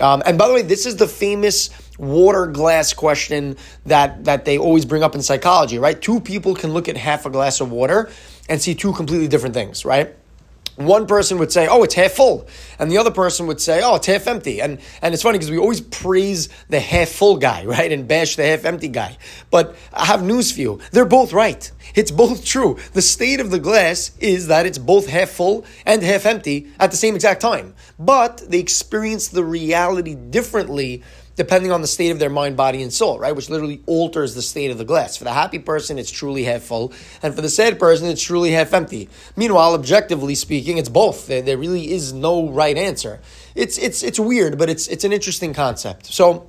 Um, 0.02 0.22
and 0.26 0.37
by 0.37 0.49
the 0.49 0.54
way, 0.54 0.62
this 0.62 0.84
is 0.84 0.96
the 0.96 1.06
famous 1.06 1.70
water 1.99 2.46
glass 2.46 2.93
question 2.93 3.56
that, 3.87 4.25
that 4.25 4.44
they 4.44 4.58
always 4.58 4.84
bring 4.84 5.02
up 5.02 5.14
in 5.14 5.22
psychology, 5.22 5.78
right? 5.78 6.00
Two 6.00 6.20
people 6.20 6.54
can 6.54 6.72
look 6.72 6.88
at 6.88 6.96
half 6.96 7.25
a 7.25 7.31
glass 7.31 7.60
of 7.60 7.70
water 7.70 8.10
and 8.49 8.60
see 8.60 8.75
two 8.75 8.93
completely 8.93 9.28
different 9.28 9.54
things, 9.54 9.84
right? 9.84 10.14
One 10.76 11.06
person 11.06 11.38
would 11.38 11.52
say, 11.52 11.66
"Oh, 11.66 11.82
it's 11.82 11.94
half 11.94 12.12
full," 12.12 12.46
and 12.78 12.90
the 12.90 12.98
other 12.98 13.10
person 13.10 13.46
would 13.46 13.60
say, 13.60 13.82
"Oh, 13.82 13.96
it's 13.96 14.06
half 14.06 14.26
empty." 14.26 14.60
And 14.60 14.78
and 15.00 15.14
it's 15.14 15.22
funny 15.22 15.38
because 15.38 15.50
we 15.50 15.58
always 15.58 15.80
praise 15.80 16.48
the 16.69 16.80
half 16.80 17.08
full 17.08 17.36
guy, 17.36 17.64
right, 17.66 17.92
and 17.92 18.08
bash 18.08 18.36
the 18.36 18.44
half 18.44 18.64
empty 18.64 18.88
guy. 18.88 19.19
But 19.50 19.76
I 19.92 20.06
have 20.06 20.22
news 20.22 20.52
for 20.52 20.60
you: 20.60 20.80
they're 20.92 21.04
both 21.04 21.32
right. 21.32 21.70
It's 21.94 22.10
both 22.10 22.44
true. 22.44 22.78
The 22.94 23.02
state 23.02 23.40
of 23.40 23.50
the 23.50 23.58
glass 23.58 24.12
is 24.19 24.46
that 24.48 24.66
it's 24.66 24.78
both 24.78 25.08
half 25.08 25.30
full 25.30 25.64
and 25.84 26.02
half 26.02 26.24
empty 26.24 26.69
at 26.80 26.90
the 26.90 26.96
same 26.96 27.14
exact 27.14 27.42
time, 27.42 27.74
but 27.98 28.42
they 28.48 28.58
experience 28.58 29.28
the 29.28 29.44
reality 29.44 30.14
differently 30.14 31.02
depending 31.37 31.73
on 31.73 31.81
the 31.81 31.87
state 31.87 32.11
of 32.11 32.19
their 32.19 32.31
mind, 32.31 32.56
body, 32.56 32.82
and 32.82 32.93
soul, 32.93 33.19
right? 33.19 33.34
Which 33.34 33.49
literally 33.49 33.82
alters 33.87 34.34
the 34.34 34.43
state 34.43 34.70
of 34.70 34.79
the 34.79 34.84
glass. 34.84 35.17
For 35.17 35.25
the 35.25 35.32
happy 35.32 35.58
person, 35.58 35.99
it's 35.99 36.11
truly 36.11 36.44
half 36.44 36.62
full, 36.62 36.93
and 37.23 37.34
for 37.34 37.40
the 37.40 37.49
sad 37.49 37.79
person, 37.79 38.08
it's 38.08 38.23
truly 38.23 38.52
half 38.52 38.73
empty. 38.73 39.08
Meanwhile, 39.37 39.75
objectively 39.75 40.34
speaking, 40.34 40.79
it's 40.79 40.88
both. 40.88 41.26
There, 41.26 41.43
there 41.43 41.58
really 41.58 41.90
is 41.90 42.12
no 42.12 42.49
right 42.50 42.76
answer. 42.76 43.20
It's 43.55 43.79
it's 43.79 44.02
it's 44.02 44.19
weird, 44.19 44.58
but 44.58 44.69
it's 44.70 44.88
it's 44.88 45.05
an 45.05 45.12
interesting 45.12 45.55
concept. 45.55 46.06
So, 46.06 46.49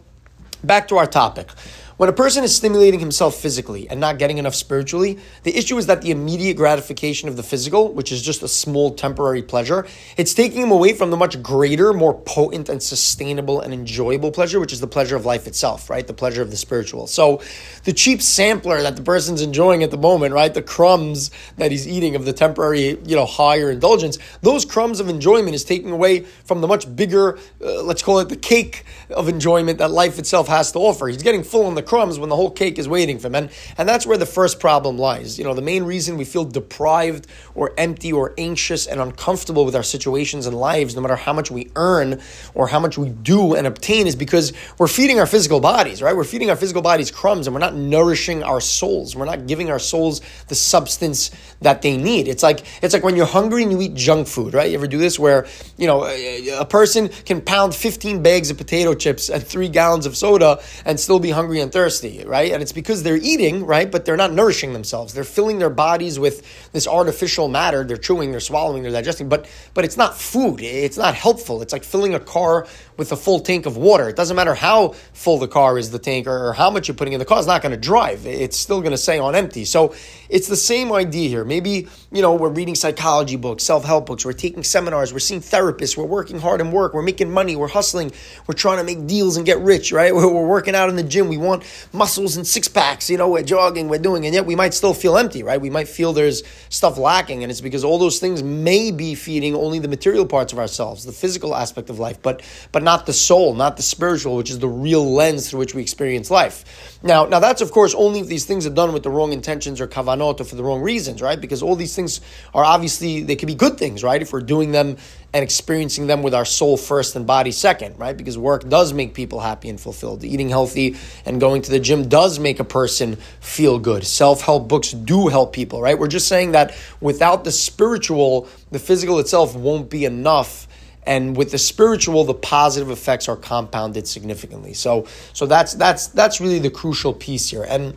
back 0.63 0.87
to 0.89 0.97
our 0.97 1.07
topic. 1.07 1.49
When 1.97 2.09
a 2.09 2.13
person 2.13 2.43
is 2.43 2.55
stimulating 2.55 2.99
himself 2.99 3.35
physically 3.35 3.87
and 3.87 3.99
not 3.99 4.17
getting 4.17 4.39
enough 4.39 4.55
spiritually, 4.55 5.19
the 5.43 5.55
issue 5.55 5.77
is 5.77 5.85
that 5.85 6.01
the 6.01 6.09
immediate 6.09 6.55
gratification 6.55 7.29
of 7.29 7.35
the 7.35 7.43
physical, 7.43 7.93
which 7.93 8.11
is 8.11 8.23
just 8.23 8.41
a 8.41 8.47
small 8.47 8.95
temporary 8.95 9.43
pleasure, 9.43 9.85
it's 10.17 10.33
taking 10.33 10.63
him 10.63 10.71
away 10.71 10.93
from 10.93 11.11
the 11.11 11.17
much 11.17 11.41
greater, 11.43 11.93
more 11.93 12.19
potent 12.19 12.67
and 12.67 12.81
sustainable 12.81 13.61
and 13.61 13.75
enjoyable 13.75 14.31
pleasure, 14.31 14.59
which 14.59 14.73
is 14.73 14.79
the 14.79 14.87
pleasure 14.87 15.15
of 15.15 15.25
life 15.25 15.45
itself, 15.45 15.87
right? 15.87 16.07
The 16.07 16.15
pleasure 16.15 16.41
of 16.41 16.49
the 16.49 16.57
spiritual. 16.57 17.05
So 17.05 17.43
the 17.83 17.93
cheap 17.93 18.23
sampler 18.23 18.81
that 18.81 18.95
the 18.95 19.03
person's 19.03 19.43
enjoying 19.43 19.83
at 19.83 19.91
the 19.91 19.97
moment, 19.97 20.33
right? 20.33 20.51
The 20.51 20.63
crumbs 20.63 21.29
that 21.57 21.69
he's 21.69 21.87
eating 21.87 22.15
of 22.15 22.25
the 22.25 22.33
temporary, 22.33 22.97
you 23.05 23.15
know, 23.15 23.27
higher 23.27 23.69
indulgence, 23.69 24.17
those 24.41 24.65
crumbs 24.65 24.99
of 24.99 25.09
enjoyment 25.09 25.53
is 25.53 25.63
taking 25.63 25.91
away 25.91 26.21
from 26.21 26.61
the 26.61 26.67
much 26.67 26.93
bigger, 26.95 27.37
uh, 27.63 27.83
let's 27.83 28.01
call 28.01 28.17
it 28.17 28.29
the 28.29 28.35
cake 28.35 28.83
of 29.13 29.29
enjoyment 29.29 29.79
that 29.79 29.91
life 29.91 30.19
itself 30.19 30.47
has 30.47 30.71
to 30.73 30.79
offer. 30.79 31.07
He's 31.07 31.23
getting 31.23 31.43
full 31.43 31.65
on 31.65 31.75
the 31.75 31.83
crumbs 31.83 32.19
when 32.19 32.29
the 32.29 32.35
whole 32.35 32.51
cake 32.51 32.77
is 32.77 32.87
waiting 32.87 33.19
for 33.19 33.27
him. 33.27 33.35
And, 33.35 33.49
and 33.77 33.87
that's 33.87 34.05
where 34.05 34.17
the 34.17 34.25
first 34.25 34.59
problem 34.59 34.97
lies. 34.97 35.37
You 35.37 35.43
know, 35.43 35.53
the 35.53 35.61
main 35.61 35.83
reason 35.83 36.17
we 36.17 36.25
feel 36.25 36.45
deprived 36.45 37.27
or 37.55 37.73
empty 37.77 38.11
or 38.11 38.33
anxious 38.37 38.87
and 38.87 38.99
uncomfortable 38.99 39.65
with 39.65 39.75
our 39.75 39.83
situations 39.83 40.45
and 40.45 40.55
lives, 40.55 40.95
no 40.95 41.01
matter 41.01 41.15
how 41.15 41.33
much 41.33 41.51
we 41.51 41.71
earn 41.75 42.21
or 42.53 42.67
how 42.67 42.79
much 42.79 42.97
we 42.97 43.09
do 43.09 43.55
and 43.55 43.67
obtain, 43.67 44.07
is 44.07 44.15
because 44.15 44.53
we're 44.77 44.87
feeding 44.87 45.19
our 45.19 45.27
physical 45.27 45.59
bodies, 45.59 46.01
right? 46.01 46.15
We're 46.15 46.23
feeding 46.23 46.49
our 46.49 46.55
physical 46.55 46.81
bodies 46.81 47.11
crumbs 47.11 47.47
and 47.47 47.53
we're 47.53 47.59
not 47.59 47.75
nourishing 47.75 48.43
our 48.43 48.61
souls. 48.61 49.15
We're 49.15 49.25
not 49.25 49.47
giving 49.47 49.69
our 49.69 49.79
souls 49.79 50.21
the 50.47 50.55
substance 50.55 51.31
that 51.61 51.81
they 51.81 51.97
need. 51.97 52.27
It's 52.27 52.43
like 52.43 52.63
it's 52.81 52.93
like 52.93 53.03
when 53.03 53.15
you're 53.15 53.25
hungry 53.25 53.63
and 53.63 53.71
you 53.71 53.81
eat 53.81 53.93
junk 53.93 54.27
food, 54.27 54.53
right? 54.53 54.69
You 54.69 54.77
ever 54.77 54.87
do 54.87 54.97
this 54.97 55.19
where, 55.19 55.45
you 55.77 55.87
know, 55.87 56.05
a, 56.05 56.65
person 56.65 57.09
can 57.09 57.41
pound 57.41 57.75
15 57.75 58.23
bags 58.23 58.49
of 58.49 58.57
potato 58.57 58.93
chips 59.03 59.29
and 59.29 59.43
3 59.45 59.69
gallons 59.69 60.05
of 60.05 60.15
soda 60.15 60.61
and 60.85 60.99
still 60.99 61.19
be 61.19 61.29
hungry 61.29 61.59
and 61.59 61.71
thirsty, 61.71 62.23
right? 62.25 62.51
And 62.51 62.61
it's 62.61 62.71
because 62.71 63.03
they're 63.03 63.17
eating, 63.17 63.65
right? 63.65 63.91
But 63.91 64.05
they're 64.05 64.17
not 64.17 64.31
nourishing 64.31 64.73
themselves. 64.73 65.13
They're 65.13 65.23
filling 65.23 65.59
their 65.59 65.69
bodies 65.69 66.17
with 66.17 66.71
this 66.71 66.87
artificial 66.87 67.47
matter. 67.49 67.83
They're 67.83 67.97
chewing, 67.97 68.31
they're 68.31 68.39
swallowing, 68.39 68.83
they're 68.83 68.91
digesting, 68.91 69.29
but 69.29 69.47
but 69.73 69.85
it's 69.85 69.97
not 69.97 70.17
food. 70.17 70.61
It's 70.61 70.97
not 70.97 71.15
helpful. 71.15 71.61
It's 71.61 71.73
like 71.73 71.83
filling 71.83 72.15
a 72.15 72.19
car 72.19 72.65
with 72.97 73.11
a 73.11 73.15
full 73.15 73.39
tank 73.39 73.65
of 73.65 73.77
water. 73.77 74.09
It 74.09 74.15
doesn't 74.15 74.35
matter 74.35 74.53
how 74.53 74.89
full 75.13 75.39
the 75.39 75.47
car 75.47 75.77
is, 75.77 75.91
the 75.91 75.99
tank, 75.99 76.27
or 76.27 76.53
how 76.53 76.69
much 76.69 76.87
you're 76.87 76.95
putting 76.95 77.13
in 77.13 77.19
the 77.19 77.25
car. 77.25 77.39
It's 77.39 77.47
not 77.47 77.61
going 77.61 77.71
to 77.71 77.77
drive. 77.77 78.25
It's 78.25 78.57
still 78.57 78.81
going 78.81 78.91
to 78.91 78.97
say 78.97 79.19
on 79.19 79.35
empty. 79.35 79.65
So 79.65 79.95
it's 80.29 80.47
the 80.47 80.55
same 80.55 80.91
idea 80.91 81.29
here. 81.29 81.45
Maybe 81.45 81.87
you 82.11 82.21
know 82.21 82.35
we're 82.35 82.49
reading 82.49 82.75
psychology 82.75 83.35
books, 83.35 83.63
self 83.63 83.85
help 83.85 84.05
books. 84.05 84.25
We're 84.25 84.33
taking 84.33 84.63
seminars. 84.63 85.13
We're 85.13 85.19
seeing 85.19 85.41
therapists. 85.41 85.97
We're 85.97 86.05
working 86.05 86.39
hard 86.39 86.61
in 86.61 86.71
work. 86.71 86.93
We're 86.93 87.01
making 87.01 87.31
money. 87.31 87.55
We're 87.55 87.67
hustling. 87.67 88.11
We're 88.47 88.55
trying 88.55 88.77
to 88.77 88.83
make 88.83 89.07
deals 89.07 89.37
and 89.37 89.45
get 89.45 89.59
rich. 89.59 89.91
Right? 89.91 90.13
We're, 90.13 90.27
we're 90.33 90.47
working 90.47 90.75
out 90.75 90.89
in 90.89 90.95
the 90.95 91.03
gym. 91.03 91.27
We 91.27 91.37
want 91.37 91.63
muscles 91.93 92.37
and 92.37 92.45
six 92.45 92.67
packs. 92.67 93.09
You 93.09 93.17
know, 93.17 93.29
we're 93.29 93.43
jogging. 93.43 93.89
We're 93.89 93.99
doing, 93.99 94.25
and 94.25 94.33
yet 94.33 94.45
we 94.45 94.55
might 94.55 94.73
still 94.73 94.93
feel 94.93 95.17
empty. 95.17 95.43
Right? 95.43 95.59
We 95.59 95.69
might 95.69 95.87
feel 95.87 96.13
there's 96.13 96.43
stuff 96.69 96.97
lacking, 96.97 97.43
and 97.43 97.51
it's 97.51 97.61
because 97.61 97.83
all 97.83 97.97
those 97.97 98.19
things 98.19 98.43
may 98.43 98.91
be 98.91 99.15
feeding 99.15 99.55
only 99.55 99.79
the 99.79 99.87
material 99.87 100.25
parts 100.25 100.53
of 100.53 100.59
ourselves, 100.59 101.05
the 101.05 101.11
physical 101.11 101.55
aspect 101.55 101.89
of 101.89 101.99
life, 101.99 102.21
but 102.21 102.41
but 102.71 102.82
but 102.83 102.91
not 102.91 103.05
the 103.05 103.13
soul, 103.13 103.53
not 103.53 103.77
the 103.77 103.83
spiritual, 103.83 104.35
which 104.35 104.49
is 104.49 104.59
the 104.59 104.67
real 104.67 105.13
lens 105.13 105.49
through 105.49 105.59
which 105.59 105.73
we 105.73 105.81
experience 105.81 106.29
life. 106.29 106.99
Now, 107.01 107.25
now 107.25 107.39
that's 107.39 107.61
of 107.61 107.71
course 107.71 107.95
only 107.95 108.19
if 108.19 108.27
these 108.27 108.45
things 108.45 108.65
are 108.65 108.73
done 108.73 108.91
with 108.93 109.03
the 109.03 109.09
wrong 109.09 109.31
intentions 109.31 109.79
or 109.79 109.87
kavanot 109.87 110.41
or 110.41 110.43
for 110.43 110.55
the 110.55 110.63
wrong 110.63 110.81
reasons, 110.81 111.21
right? 111.21 111.39
Because 111.39 111.63
all 111.63 111.75
these 111.75 111.95
things 111.95 112.19
are 112.53 112.65
obviously 112.65 113.23
they 113.23 113.35
can 113.37 113.47
be 113.47 113.55
good 113.55 113.77
things, 113.77 114.03
right? 114.03 114.21
If 114.21 114.33
we're 114.33 114.41
doing 114.41 114.71
them 114.71 114.97
and 115.33 115.43
experiencing 115.43 116.07
them 116.07 116.23
with 116.23 116.33
our 116.33 116.45
soul 116.45 116.77
first 116.77 117.15
and 117.15 117.25
body 117.25 117.51
second, 117.51 117.97
right? 117.97 118.15
Because 118.15 118.37
work 118.37 118.67
does 118.67 118.93
make 118.93 119.13
people 119.13 119.39
happy 119.39 119.69
and 119.69 119.79
fulfilled. 119.79 120.23
Eating 120.23 120.49
healthy 120.49 120.95
and 121.25 121.39
going 121.39 121.61
to 121.63 121.71
the 121.71 121.79
gym 121.79 122.09
does 122.09 122.37
make 122.37 122.59
a 122.59 122.65
person 122.65 123.15
feel 123.39 123.79
good. 123.79 124.05
Self 124.05 124.41
help 124.41 124.67
books 124.67 124.91
do 124.91 125.29
help 125.29 125.53
people, 125.53 125.81
right? 125.81 125.97
We're 125.97 126.07
just 126.07 126.27
saying 126.27 126.51
that 126.51 126.75
without 126.99 127.45
the 127.45 127.51
spiritual, 127.51 128.47
the 128.71 128.79
physical 128.79 129.19
itself 129.19 129.55
won't 129.55 129.89
be 129.89 130.05
enough 130.05 130.67
and 131.05 131.35
with 131.35 131.51
the 131.51 131.57
spiritual 131.57 132.23
the 132.23 132.33
positive 132.33 132.89
effects 132.89 133.27
are 133.27 133.37
compounded 133.37 134.07
significantly 134.07 134.73
so 134.73 135.05
so 135.33 135.45
that's 135.45 135.73
that's 135.73 136.07
that's 136.07 136.39
really 136.39 136.59
the 136.59 136.69
crucial 136.69 137.13
piece 137.13 137.49
here 137.49 137.63
and 137.63 137.95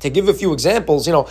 to 0.00 0.10
give 0.10 0.28
a 0.28 0.34
few 0.34 0.52
examples 0.52 1.06
you 1.06 1.12
know 1.12 1.28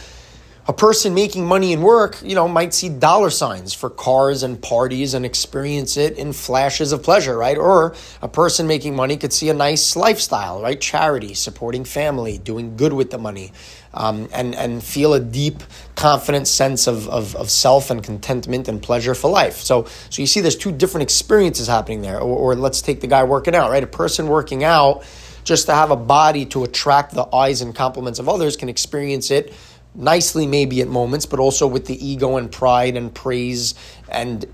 a 0.67 0.73
person 0.73 1.13
making 1.13 1.45
money 1.45 1.73
in 1.73 1.81
work, 1.81 2.17
you 2.23 2.33
know, 2.33 2.47
might 2.47 2.73
see 2.73 2.89
dollar 2.89 3.29
signs 3.29 3.71
for 3.73 3.87
cars 3.87 4.41
and 4.41 4.59
parties 4.59 5.13
and 5.13 5.23
experience 5.23 5.95
it 5.95 6.17
in 6.17 6.33
flashes 6.33 6.91
of 6.91 7.03
pleasure, 7.03 7.37
right? 7.37 7.57
Or 7.57 7.93
a 8.21 8.27
person 8.27 8.65
making 8.65 8.95
money 8.95 9.15
could 9.15 9.31
see 9.31 9.49
a 9.49 9.53
nice 9.53 9.95
lifestyle, 9.95 10.63
right? 10.63 10.81
Charity, 10.81 11.35
supporting 11.35 11.83
family, 11.83 12.39
doing 12.39 12.77
good 12.77 12.93
with 12.93 13.11
the 13.11 13.19
money, 13.19 13.53
um, 13.95 14.27
and, 14.33 14.53
and 14.55 14.83
feel 14.83 15.13
a 15.13 15.19
deep, 15.19 15.63
confident 15.95 16.47
sense 16.47 16.85
of, 16.85 17.07
of, 17.09 17.35
of, 17.35 17.49
self 17.49 17.89
and 17.89 18.03
contentment 18.03 18.67
and 18.67 18.83
pleasure 18.83 19.15
for 19.15 19.31
life. 19.31 19.55
So, 19.55 19.85
so 20.09 20.21
you 20.21 20.27
see 20.27 20.41
there's 20.41 20.57
two 20.57 20.71
different 20.71 21.03
experiences 21.03 21.67
happening 21.67 22.01
there. 22.01 22.19
Or, 22.19 22.53
or 22.53 22.55
let's 22.55 22.81
take 22.81 23.01
the 23.01 23.07
guy 23.07 23.23
working 23.23 23.55
out, 23.55 23.71
right? 23.71 23.83
A 23.83 23.87
person 23.87 24.27
working 24.27 24.63
out 24.63 25.05
just 25.43 25.67
to 25.67 25.73
have 25.73 25.91
a 25.91 25.95
body 25.95 26.45
to 26.47 26.63
attract 26.63 27.13
the 27.13 27.25
eyes 27.33 27.61
and 27.61 27.73
compliments 27.73 28.19
of 28.19 28.27
others 28.27 28.57
can 28.57 28.67
experience 28.67 29.31
it 29.31 29.53
nicely 29.95 30.45
maybe 30.45 30.81
at 30.81 30.87
moments, 30.87 31.25
but 31.25 31.39
also 31.39 31.65
with 31.67 31.85
the 31.85 32.05
ego 32.05 32.37
and 32.37 32.51
pride 32.51 32.97
and 32.97 33.13
praise 33.13 33.75
and 34.09 34.45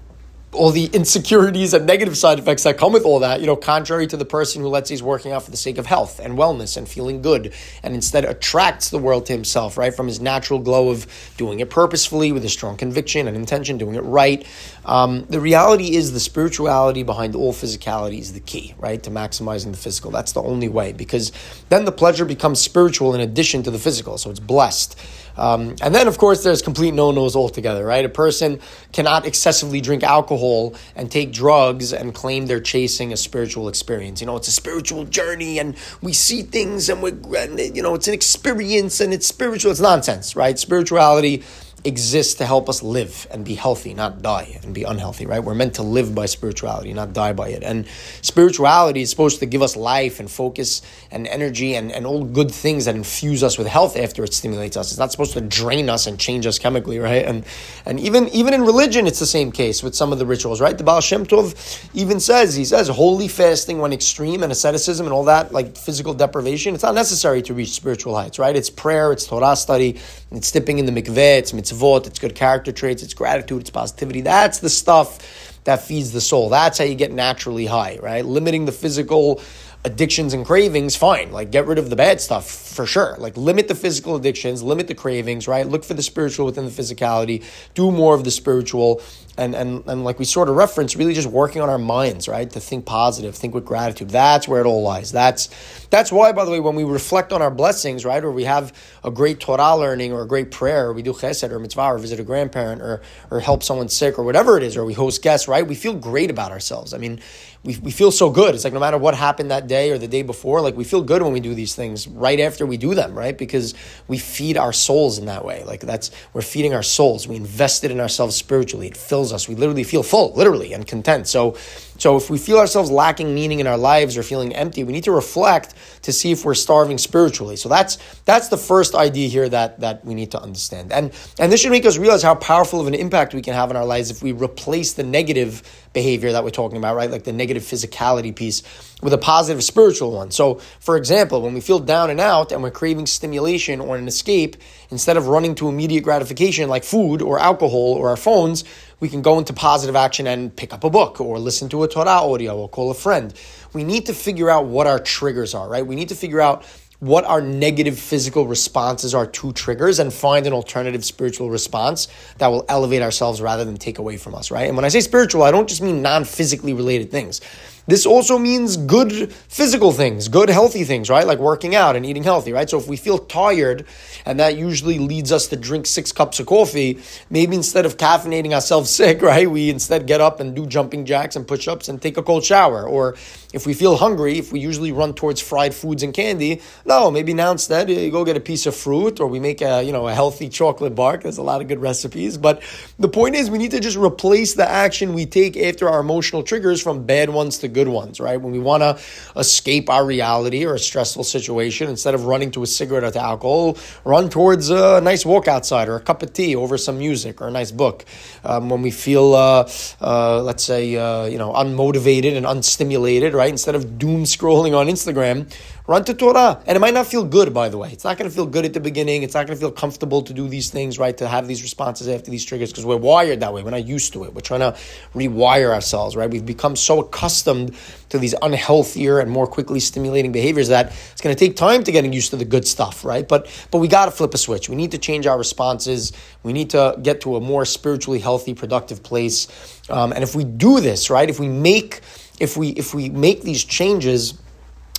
all 0.54 0.70
the 0.70 0.88
insecurities 0.88 1.74
and 1.74 1.86
negative 1.86 2.18
side 2.18 2.38
effects 2.38 2.64
that 2.64 2.78
come 2.78 2.92
with 2.92 3.06
all 3.06 3.20
that, 3.20 3.40
you 3.40 3.46
know, 3.46 3.56
contrary 3.56 4.06
to 4.06 4.18
the 4.18 4.26
person 4.26 4.62
who 4.62 4.68
lets 4.68 4.90
he's 4.90 5.02
working 5.02 5.32
out 5.32 5.44
for 5.44 5.52
the 5.52 5.56
sake 5.56 5.78
of 5.78 5.86
health 5.86 6.20
and 6.20 6.38
wellness 6.38 6.76
and 6.76 6.90
feeling 6.90 7.22
good, 7.22 7.54
and 7.84 7.96
instead 7.96 8.26
attracts 8.26 8.90
the 8.90 8.98
world 8.98 9.26
to 9.26 9.32
himself, 9.32 9.78
right, 9.78 9.96
from 9.96 10.08
his 10.08 10.20
natural 10.20 10.60
glow 10.60 10.90
of 10.90 11.08
doing 11.38 11.62
it 11.62 11.70
purposefully 11.70 12.34
with 12.34 12.44
a 12.44 12.50
strong 12.50 12.76
conviction 12.76 13.30
and 13.30 13.38
intention, 13.38 13.78
doing 13.78 13.96
it 13.96 14.02
right. 14.02 14.46
Um, 14.84 15.26
the 15.30 15.40
reality 15.40 15.96
is 15.96 16.12
the 16.12 16.20
spirituality 16.20 17.04
behind 17.04 17.34
all 17.34 17.54
physicality 17.54 18.20
is 18.20 18.34
the 18.34 18.42
key, 18.42 18.76
right, 18.78 19.02
to 19.04 19.10
maximizing 19.10 19.72
the 19.72 19.78
physical. 19.78 20.12
That's 20.12 20.34
the 20.34 20.44
only 20.44 20.68
way, 20.68 20.92
because 20.92 21.32
then 21.70 21.86
the 21.86 21.94
pleasure 21.94 22.26
becomes 22.26 22.60
spiritual 22.60 23.16
in 23.16 23.22
addition 23.22 23.64
to 23.64 23.72
the 23.72 23.80
physical, 23.80 24.18
so 24.18 24.30
it's 24.30 24.42
blessed. 24.42 25.00
Um, 25.42 25.76
and 25.82 25.96
then, 25.96 26.08
of 26.08 26.20
course, 26.20 26.44
there's 26.44 26.62
complete 26.62 26.94
no 26.94 27.10
nos 27.10 27.36
altogether, 27.36 27.84
right? 27.84 28.06
A 28.06 28.10
person 28.10 28.60
cannot 28.92 29.26
excessively 29.26 29.82
drink 29.82 30.04
alcohol 30.04 30.76
and 30.96 31.10
take 31.10 31.32
drugs 31.32 31.94
and 31.94 32.14
claim 32.14 32.46
they're 32.46 32.60
chasing 32.60 33.12
a 33.12 33.18
spiritual 33.18 33.68
experience. 33.68 34.22
You 34.22 34.28
know, 34.28 34.36
it's 34.36 34.48
a 34.48 34.52
spiritual 34.52 35.06
journey 35.06 35.58
and 35.58 35.76
we 36.00 36.14
see 36.14 36.44
things 36.44 36.90
and 36.90 37.02
we're, 37.02 37.18
you 37.58 37.82
know, 37.82 37.96
it's 37.96 38.08
an 38.08 38.14
experience 38.14 39.02
and 39.02 39.16
it's 39.16 39.26
spiritual. 39.26 39.72
It's 39.72 39.80
nonsense, 39.80 40.36
right? 40.36 40.60
Spirituality 40.60 41.44
exists 41.84 42.36
to 42.36 42.46
help 42.46 42.70
us 42.70 42.84
live 42.84 43.28
and 43.32 43.44
be 43.44 43.56
healthy, 43.56 43.94
not 43.94 44.22
die 44.22 44.60
and 44.62 44.74
be 44.74 44.84
unhealthy, 44.84 45.26
right? 45.26 45.44
We're 45.44 45.56
meant 45.56 45.76
to 45.76 45.84
live 45.84 46.14
by 46.14 46.28
spirituality, 46.28 46.94
not 46.94 47.14
die 47.14 47.34
by 47.34 47.50
it. 47.50 47.64
And 47.64 47.88
spirituality 48.22 49.02
is 49.02 49.10
supposed 49.10 49.40
to 49.40 49.46
give 49.48 49.62
us 49.62 49.76
life 49.76 50.20
and 50.20 50.30
focus 50.30 50.82
and 51.10 51.28
energy 51.28 51.76
and, 51.76 51.92
and 51.92 52.06
all 52.06 52.24
good 52.24 52.52
things 52.52 52.86
that 52.86 52.96
infuse 52.96 53.44
us 53.44 53.58
with 53.58 53.68
health 53.68 53.98
after 53.98 54.24
it 54.24 54.34
stimulates 54.34 54.78
us. 54.78 54.92
It's 54.92 55.00
not 55.00 55.12
supposed 55.12 55.34
to 55.34 55.42
drain 55.42 55.90
us 55.90 56.06
and 56.06 56.20
change 56.20 56.46
us 56.46 56.60
chemically, 56.60 57.00
right? 57.00 57.26
And 57.26 57.46
and 57.86 58.00
even 58.00 58.30
even 58.30 58.54
in 58.54 58.62
religion, 58.62 59.08
it's 59.08 59.20
the 59.20 59.26
same 59.26 59.52
case 59.52 59.82
with 59.82 59.96
some 59.96 60.14
of 60.14 60.20
the 60.20 60.26
rituals, 60.26 60.62
right? 60.62 60.78
The 60.78 60.84
Baal 60.84 61.02
Shem 61.02 61.26
Tov 61.26 61.90
even 61.96 62.20
says, 62.20 62.56
he 62.56 62.66
says, 62.66 62.88
holy 62.90 63.28
fasting 63.28 63.80
when 63.80 63.92
extreme 63.92 64.44
and 64.44 64.52
asceticism 64.52 65.06
and 65.08 65.14
all 65.14 65.26
that, 65.26 65.52
like 65.52 65.76
physical 65.76 66.14
deprivation, 66.14 66.76
it's 66.76 66.84
not 66.84 66.96
necessary 66.96 67.42
to 67.42 67.54
reach 67.54 67.72
spiritual 67.72 68.16
heights, 68.16 68.38
right? 68.38 68.56
It's 68.56 68.70
prayer, 68.70 69.12
it's 69.12 69.26
Torah 69.26 69.56
study, 69.56 70.00
it's 70.32 70.52
dipping 70.52 70.78
in 70.78 70.86
the 70.86 70.92
mikveh, 70.92 71.40
it's 71.40 71.54
mitzvah 71.54 71.71
mitzvot, 71.72 72.08
it's 72.08 72.20
good 72.20 72.36
character 72.36 72.72
traits, 72.72 73.04
it's 73.04 73.14
gratitude, 73.14 73.62
it's 73.62 73.70
positivity. 73.70 74.22
That's 74.22 74.60
the 74.60 74.70
stuff 74.70 75.62
that 75.64 75.84
feeds 75.84 76.12
the 76.12 76.22
soul. 76.22 76.50
That's 76.50 76.78
how 76.78 76.86
you 76.86 76.96
get 76.96 77.12
naturally 77.12 77.66
high, 77.66 78.00
right? 78.02 78.26
Limiting 78.26 78.66
the 78.66 78.72
physical 78.72 79.42
addictions 79.84 80.34
and 80.34 80.46
cravings, 80.46 80.96
fine. 80.96 81.32
Like 81.32 81.52
get 81.52 81.66
rid 81.66 81.80
of 81.80 81.90
the 81.90 81.96
bad 81.96 82.22
stuff 82.22 82.50
for 82.50 82.86
sure. 82.86 83.16
Like 83.18 83.36
limit 83.36 83.68
the 83.68 83.76
physical 83.76 84.16
addictions, 84.16 84.62
limit 84.62 84.88
the 84.88 84.96
cravings, 84.96 85.48
right? 85.48 85.68
Look 85.68 85.84
for 85.84 85.96
the 85.96 86.04
spiritual 86.04 86.46
within 86.46 86.66
the 86.66 86.72
physicality, 86.72 87.44
do 87.74 87.92
more 87.92 88.14
of 88.14 88.24
the 88.24 88.32
spiritual, 88.32 89.02
and 89.42 89.56
and 89.56 89.84
and 89.88 90.04
like 90.04 90.20
we 90.20 90.26
sort 90.26 90.50
of 90.50 90.56
reference, 90.56 90.96
really 90.96 91.14
just 91.14 91.28
working 91.28 91.62
on 91.62 91.70
our 91.70 91.80
minds, 91.80 92.28
right? 92.28 92.50
To 92.52 92.60
think 92.60 92.86
positive, 92.86 93.36
think 93.36 93.54
with 93.54 93.66
gratitude. 93.66 94.10
That's 94.10 94.48
where 94.48 94.62
it 94.62 94.68
all 94.68 94.84
lies. 94.84 95.12
That's 95.12 95.50
that's 95.90 96.12
why, 96.12 96.32
by 96.32 96.46
the 96.46 96.52
way, 96.52 96.60
when 96.60 96.76
we 96.76 96.84
reflect 96.84 97.34
on 97.34 97.42
our 97.42 97.52
blessings, 97.52 98.06
right, 98.06 98.24
or 98.24 98.32
we 98.32 98.44
have 98.44 98.72
a 99.04 99.12
great 99.12 99.40
Torah 99.40 99.76
learning 99.76 100.14
or 100.14 100.22
a 100.22 100.28
great 100.28 100.52
prayer, 100.52 100.88
or 100.88 100.94
we 100.94 101.02
do 101.02 101.14
chesed 101.14 101.50
or 101.50 101.60
mitzvah, 101.60 101.82
or 101.94 101.98
visit 101.98 102.20
a 102.20 102.24
grandparent, 102.24 102.82
or 102.82 103.02
or 103.32 103.40
help 103.40 103.64
someone 103.64 103.90
sick, 103.90 104.20
or 104.20 104.24
whatever 104.24 104.58
it 104.58 104.64
is, 104.64 104.78
or 104.78 104.86
we 104.86 104.94
host 104.94 105.22
guests, 105.24 105.48
right? 105.48 105.68
We 105.68 105.76
feel 105.76 105.96
great 105.96 106.30
about 106.30 106.52
ourselves. 106.52 106.94
I 106.94 106.98
mean, 106.98 107.20
we, 107.64 107.78
we 107.78 107.92
feel 107.92 108.12
so 108.12 108.30
good. 108.32 108.56
It's 108.56 108.64
like 108.64 108.74
no 108.74 108.80
matter 108.80 108.98
what 108.98 109.14
happened 109.14 109.52
that 109.52 109.68
day 109.68 109.92
or 109.92 109.98
the 109.98 110.08
day 110.08 110.24
before, 110.24 110.62
like 110.62 110.76
we 110.76 110.84
feel 110.84 111.02
good 111.02 111.22
when 111.22 111.32
we 111.32 111.40
do 111.40 111.54
these 111.54 111.76
things 111.76 112.08
right 112.08 112.40
after 112.40 112.66
we 112.66 112.78
do 112.78 112.96
them, 112.96 113.14
right? 113.14 113.38
Because 113.38 113.76
we 114.08 114.18
feed 114.18 114.58
our 114.58 114.74
souls 114.74 115.20
in 115.20 115.26
that 115.26 115.46
way. 115.46 115.64
Like 115.64 115.82
that's 115.82 116.10
we're 116.34 116.42
feeding 116.42 116.74
our 116.74 116.82
souls. 116.84 117.28
We 117.28 117.36
invest 117.36 117.84
it 117.84 117.92
in 117.92 118.00
ourselves 118.00 118.36
spiritually. 118.36 118.88
It 118.88 118.98
fills 118.98 119.31
us. 119.34 119.48
We 119.48 119.56
literally 119.56 119.84
feel 119.84 120.04
full, 120.04 120.34
literally, 120.34 120.74
and 120.74 120.86
content. 120.88 121.28
So 121.28 121.56
so 122.02 122.18
if 122.18 122.32
we 122.32 122.40
feel 122.40 122.58
ourselves 122.58 122.90
lacking 122.90 123.36
meaning 123.36 123.60
in 123.60 123.68
our 123.68 123.78
lives 123.78 124.18
or 124.18 124.24
feeling 124.24 124.56
empty, 124.56 124.84
we 124.84 124.92
need 124.92 125.04
to 125.04 125.12
reflect 125.12 125.76
to 126.02 126.12
see 126.12 126.32
if 126.32 126.44
we're 126.44 126.56
starving 126.56 126.98
spiritually. 126.98 127.56
So 127.56 127.70
that's 127.70 128.00
that's 128.26 128.48
the 128.48 128.58
first 128.58 128.96
idea 128.96 129.30
here 129.30 129.48
that 129.48 129.82
that 129.82 130.04
we 130.04 130.16
need 130.16 130.32
to 130.32 130.42
understand. 130.42 130.92
And 130.92 131.14
and 131.40 131.52
this 131.52 131.62
should 131.62 131.70
make 131.70 131.86
us 131.86 132.00
realize 132.00 132.24
how 132.24 132.34
powerful 132.34 132.82
of 132.82 132.88
an 132.88 132.96
impact 132.96 133.36
we 133.36 133.44
can 133.44 133.54
have 133.54 133.70
in 133.70 133.76
our 133.76 133.86
lives 133.86 134.10
if 134.10 134.24
we 134.24 134.32
replace 134.32 134.94
the 134.94 135.04
negative 135.04 135.62
behavior 135.94 136.32
that 136.32 136.44
we're 136.44 136.50
talking 136.50 136.78
about, 136.78 136.96
right? 136.96 137.12
Like 137.12 137.24
the 137.24 137.34
negative 137.34 137.62
physicality 137.62 138.36
piece 138.36 138.64
with 139.04 139.14
a 139.14 139.18
positive 139.18 139.64
spiritual 139.64 140.12
one. 140.12 140.32
So, 140.32 140.56
for 140.80 140.96
example, 140.98 141.42
when 141.42 141.54
we 141.54 141.62
feel 141.62 141.80
down 141.80 142.10
and 142.10 142.20
out 142.20 142.52
and 142.52 142.64
we're 142.64 142.72
craving 142.72 143.06
stimulation 143.08 143.80
or 143.80 143.98
an 143.98 144.08
escape, 144.08 144.56
instead 144.90 145.18
of 145.18 145.28
running 145.28 145.54
to 145.56 145.70
immediate 145.70 146.04
gratification 146.04 146.70
like 146.70 146.84
food 146.84 147.22
or 147.22 147.40
alcohol 147.40 147.94
or 147.94 148.10
our 148.10 148.18
phones, 148.18 148.64
we 149.02 149.10
can 149.10 149.22
go 149.22 149.40
into 149.40 149.52
positive 149.52 149.96
action 149.96 150.28
and 150.28 150.56
pick 150.56 150.74
up 150.74 150.86
a 150.86 150.90
book 150.90 151.20
or 151.20 151.40
listen 151.40 151.68
to 151.70 151.84
a 151.84 151.88
Torah 151.88 152.22
audio 152.22 152.56
or 152.56 152.70
call 152.70 152.92
a 152.92 152.94
friend. 152.94 153.34
We 153.74 153.84
need 153.84 154.06
to 154.06 154.14
figure 154.14 154.50
out 154.50 154.68
what 154.68 154.88
our 154.88 155.00
triggers 155.00 155.54
are, 155.54 155.68
right? 155.68 155.86
We 155.86 155.96
need 155.96 156.10
to 156.10 156.16
figure 156.16 156.40
out 156.40 156.64
what 157.00 157.26
our 157.26 157.42
negative 157.42 157.98
physical 157.98 158.46
responses 158.46 159.16
are 159.16 159.26
to 159.26 159.52
triggers 159.54 159.98
and 159.98 160.14
find 160.14 160.46
an 160.46 160.54
alternative 160.54 161.04
spiritual 161.04 161.50
response 161.50 162.08
that 162.38 162.48
will 162.50 162.64
elevate 162.70 163.02
ourselves 163.02 163.42
rather 163.42 163.66
than 163.66 163.76
take 163.76 163.98
away 163.98 164.18
from 164.18 164.36
us, 164.36 164.52
right? 164.52 164.68
And 164.68 164.76
when 164.76 164.86
I 164.86 164.90
say 164.90 165.00
spiritual, 165.00 165.42
I 165.42 165.50
don't 165.50 165.68
just 165.68 165.82
mean 165.82 166.04
non 166.04 166.24
physically 166.24 166.74
related 166.74 167.10
things. 167.10 167.42
This 167.88 168.06
also 168.06 168.38
means 168.38 168.78
good 168.78 169.34
physical 169.34 169.92
things, 169.92 170.28
good 170.28 170.50
healthy 170.50 170.84
things, 170.84 171.10
right? 171.10 171.26
Like 171.26 171.40
working 171.40 171.76
out 171.76 171.96
and 171.96 172.06
eating 172.06 172.24
healthy, 172.24 172.54
right? 172.54 172.70
So 172.70 172.78
if 172.78 172.88
we 172.88 172.96
feel 172.96 173.18
tired, 173.18 173.86
and 174.26 174.40
that 174.40 174.56
usually 174.56 175.00
leads 175.00 175.32
us 175.32 175.48
to 175.48 175.56
drink 175.56 175.88
six 175.88 176.12
cups 176.12 176.40
of 176.40 176.46
coffee, 176.46 177.00
maybe 177.30 177.56
instead 177.56 177.86
of 177.86 177.98
caffeinating 177.98 178.54
ourselves 178.54 178.90
sick, 178.96 179.22
right, 179.22 179.50
we 179.50 179.70
instead 179.70 180.06
get 180.06 180.22
up 180.22 180.40
and 180.40 180.56
do 180.56 180.66
jumping 180.68 181.06
jacks 181.06 181.36
and 181.36 181.48
push 181.48 181.68
ups 181.68 181.90
and 181.90 182.02
take 182.02 182.18
a 182.18 182.24
cold 182.24 182.44
shower. 182.44 182.88
Or 182.88 183.16
if 183.54 183.66
we 183.66 183.74
feel 183.74 183.98
hungry, 183.98 184.38
if 184.38 184.52
we 184.52 184.60
usually 184.60 184.92
run 184.92 185.14
towards 185.14 185.42
fried 185.42 185.74
foods 185.74 186.04
and 186.04 186.14
candy, 186.14 186.62
no, 186.86 187.10
maybe 187.10 187.34
now 187.34 187.52
instead 187.52 187.90
you 187.90 188.12
go 188.12 188.24
get 188.24 188.38
a 188.38 188.42
piece 188.42 188.66
of 188.66 188.76
fruit 188.76 189.20
or 189.20 189.28
we 189.28 189.40
make 189.40 189.62
a, 189.62 189.82
you 189.82 189.92
know, 189.92 190.08
a 190.08 190.14
healthy 190.14 190.50
chocolate 190.50 190.96
bar. 190.96 191.18
There's 191.18 191.38
a 191.38 191.44
lot 191.44 191.62
of 191.62 191.68
good 191.68 191.82
recipes. 191.82 192.38
But 192.38 192.62
the 193.00 193.10
point 193.10 193.36
is 193.36 193.50
we 193.50 193.58
need 193.58 193.72
to 193.72 193.80
just 193.80 193.98
replace 193.98 194.54
the 194.54 194.70
action 194.70 195.14
we 195.14 195.26
take 195.26 195.58
after 195.58 195.90
our 195.90 196.00
emotional 196.00 196.44
triggers 196.44 196.82
from 196.82 197.06
bad 197.06 197.30
ones 197.30 197.58
to 197.60 197.68
good 197.68 197.81
ones, 197.88 198.20
right? 198.20 198.40
When 198.40 198.52
we 198.52 198.60
want 198.60 198.82
to 198.82 199.00
escape 199.40 199.90
our 199.90 200.06
reality 200.06 200.66
or 200.66 200.74
a 200.74 200.80
stressful 200.80 201.24
situation, 201.24 201.90
instead 201.90 202.14
of 202.14 202.26
running 202.26 202.52
to 202.52 202.64
a 202.64 202.68
cigarette 202.68 203.04
or 203.04 203.12
to 203.12 203.20
alcohol, 203.20 203.78
run 204.04 204.30
towards 204.30 204.70
a 204.70 205.02
nice 205.02 205.26
walk 205.26 205.48
outside 205.48 205.88
or 205.88 205.96
a 205.96 206.00
cup 206.00 206.24
of 206.24 206.34
tea 206.34 206.56
over 206.56 206.78
some 206.78 206.98
music 206.98 207.42
or 207.42 207.48
a 207.48 207.52
nice 207.52 207.72
book. 207.72 208.06
Um, 208.44 208.70
when 208.70 208.82
we 208.82 208.92
feel, 208.92 209.36
uh, 209.36 209.70
uh, 210.02 210.42
let's 210.42 210.64
say, 210.64 210.96
uh, 210.96 211.26
you 211.26 211.38
know, 211.38 211.54
unmotivated 211.54 212.36
and 212.36 212.46
unstimulated, 212.46 213.34
right? 213.34 213.50
Instead 213.50 213.76
of 213.76 213.98
doom 213.98 214.24
scrolling 214.24 214.76
on 214.78 214.88
Instagram, 214.88 215.52
Run 215.88 216.06
to 216.06 216.14
Torah. 216.14 216.62
And 216.68 216.76
it 216.76 216.80
might 216.80 216.94
not 216.94 217.08
feel 217.08 217.24
good, 217.24 217.54
by 217.54 217.68
the 217.68 217.78
way. 217.78 217.92
It's 217.92 218.04
not 218.04 218.18
going 218.18 218.30
to 218.30 218.36
feel 218.36 218.46
good 218.46 218.66
at 218.66 218.74
the 218.74 218.80
beginning. 218.80 219.24
It's 219.24 219.34
not 219.34 219.48
going 219.48 219.58
to 219.58 219.60
feel 219.60 219.72
comfortable 219.72 220.22
to 220.22 220.34
do 220.34 220.48
these 220.48 220.70
things, 220.70 221.00
right? 221.00 221.18
To 221.18 221.28
have 221.28 221.48
these 221.48 221.64
responses 221.64 222.08
after 222.08 222.30
these 222.30 222.46
triggers 222.46 222.72
because 222.72 222.86
we're 222.86 222.98
wired 222.98 223.40
that 223.40 223.52
way. 223.52 223.64
We're 223.64 223.72
not 223.72 223.88
used 223.88 224.14
to 224.14 224.24
it. 224.24 224.34
We're 224.34 224.42
trying 224.42 224.60
to 224.60 224.78
rewire 225.16 225.74
ourselves, 225.74 226.16
right? 226.16 226.30
We've 226.30 226.46
become 226.46 226.76
so 226.76 227.00
accustomed 227.00 227.76
to 228.10 228.20
these 228.20 228.36
unhealthier 228.36 229.20
and 229.22 229.32
more 229.32 229.48
quickly 229.48 229.80
stimulating 229.80 230.32
behaviors 230.32 230.68
that 230.68 230.94
it's 231.12 231.22
going 231.22 231.36
to 231.36 231.40
take 231.40 231.56
time 231.56 231.84
to 231.84 231.92
getting 231.92 232.14
used 232.14 232.30
to 232.30 232.36
the 232.36 232.46
good 232.46 232.68
stuff, 232.68 233.04
right? 233.04 233.28
But 233.28 233.50
but 233.72 233.80
we 233.80 233.88
got 233.88 234.06
to 234.06 234.12
flip 234.12 234.34
a 234.36 234.38
switch. 234.38 234.70
We 234.70 234.76
need 234.76 234.92
to 234.92 235.00
change 235.00 235.26
our 235.26 235.38
responses. 235.38 236.14
We 236.44 236.54
need 236.54 236.70
to 236.72 236.98
get 237.02 237.22
to 237.22 237.38
a 237.38 237.42
more 237.42 237.66
spiritually 237.66 238.20
healthy, 238.20 238.54
productive 238.54 239.02
place. 239.02 239.48
Um, 239.90 240.14
and 240.14 240.24
if 240.24 240.36
we 240.36 240.44
do 240.44 240.80
this, 240.80 241.10
right? 241.10 241.30
If 241.30 241.40
we 241.40 241.50
make 241.50 242.02
if 242.40 242.56
we 242.56 242.70
if 242.70 242.94
we 242.94 243.10
make 243.10 243.42
these 243.42 243.64
changes 243.64 244.36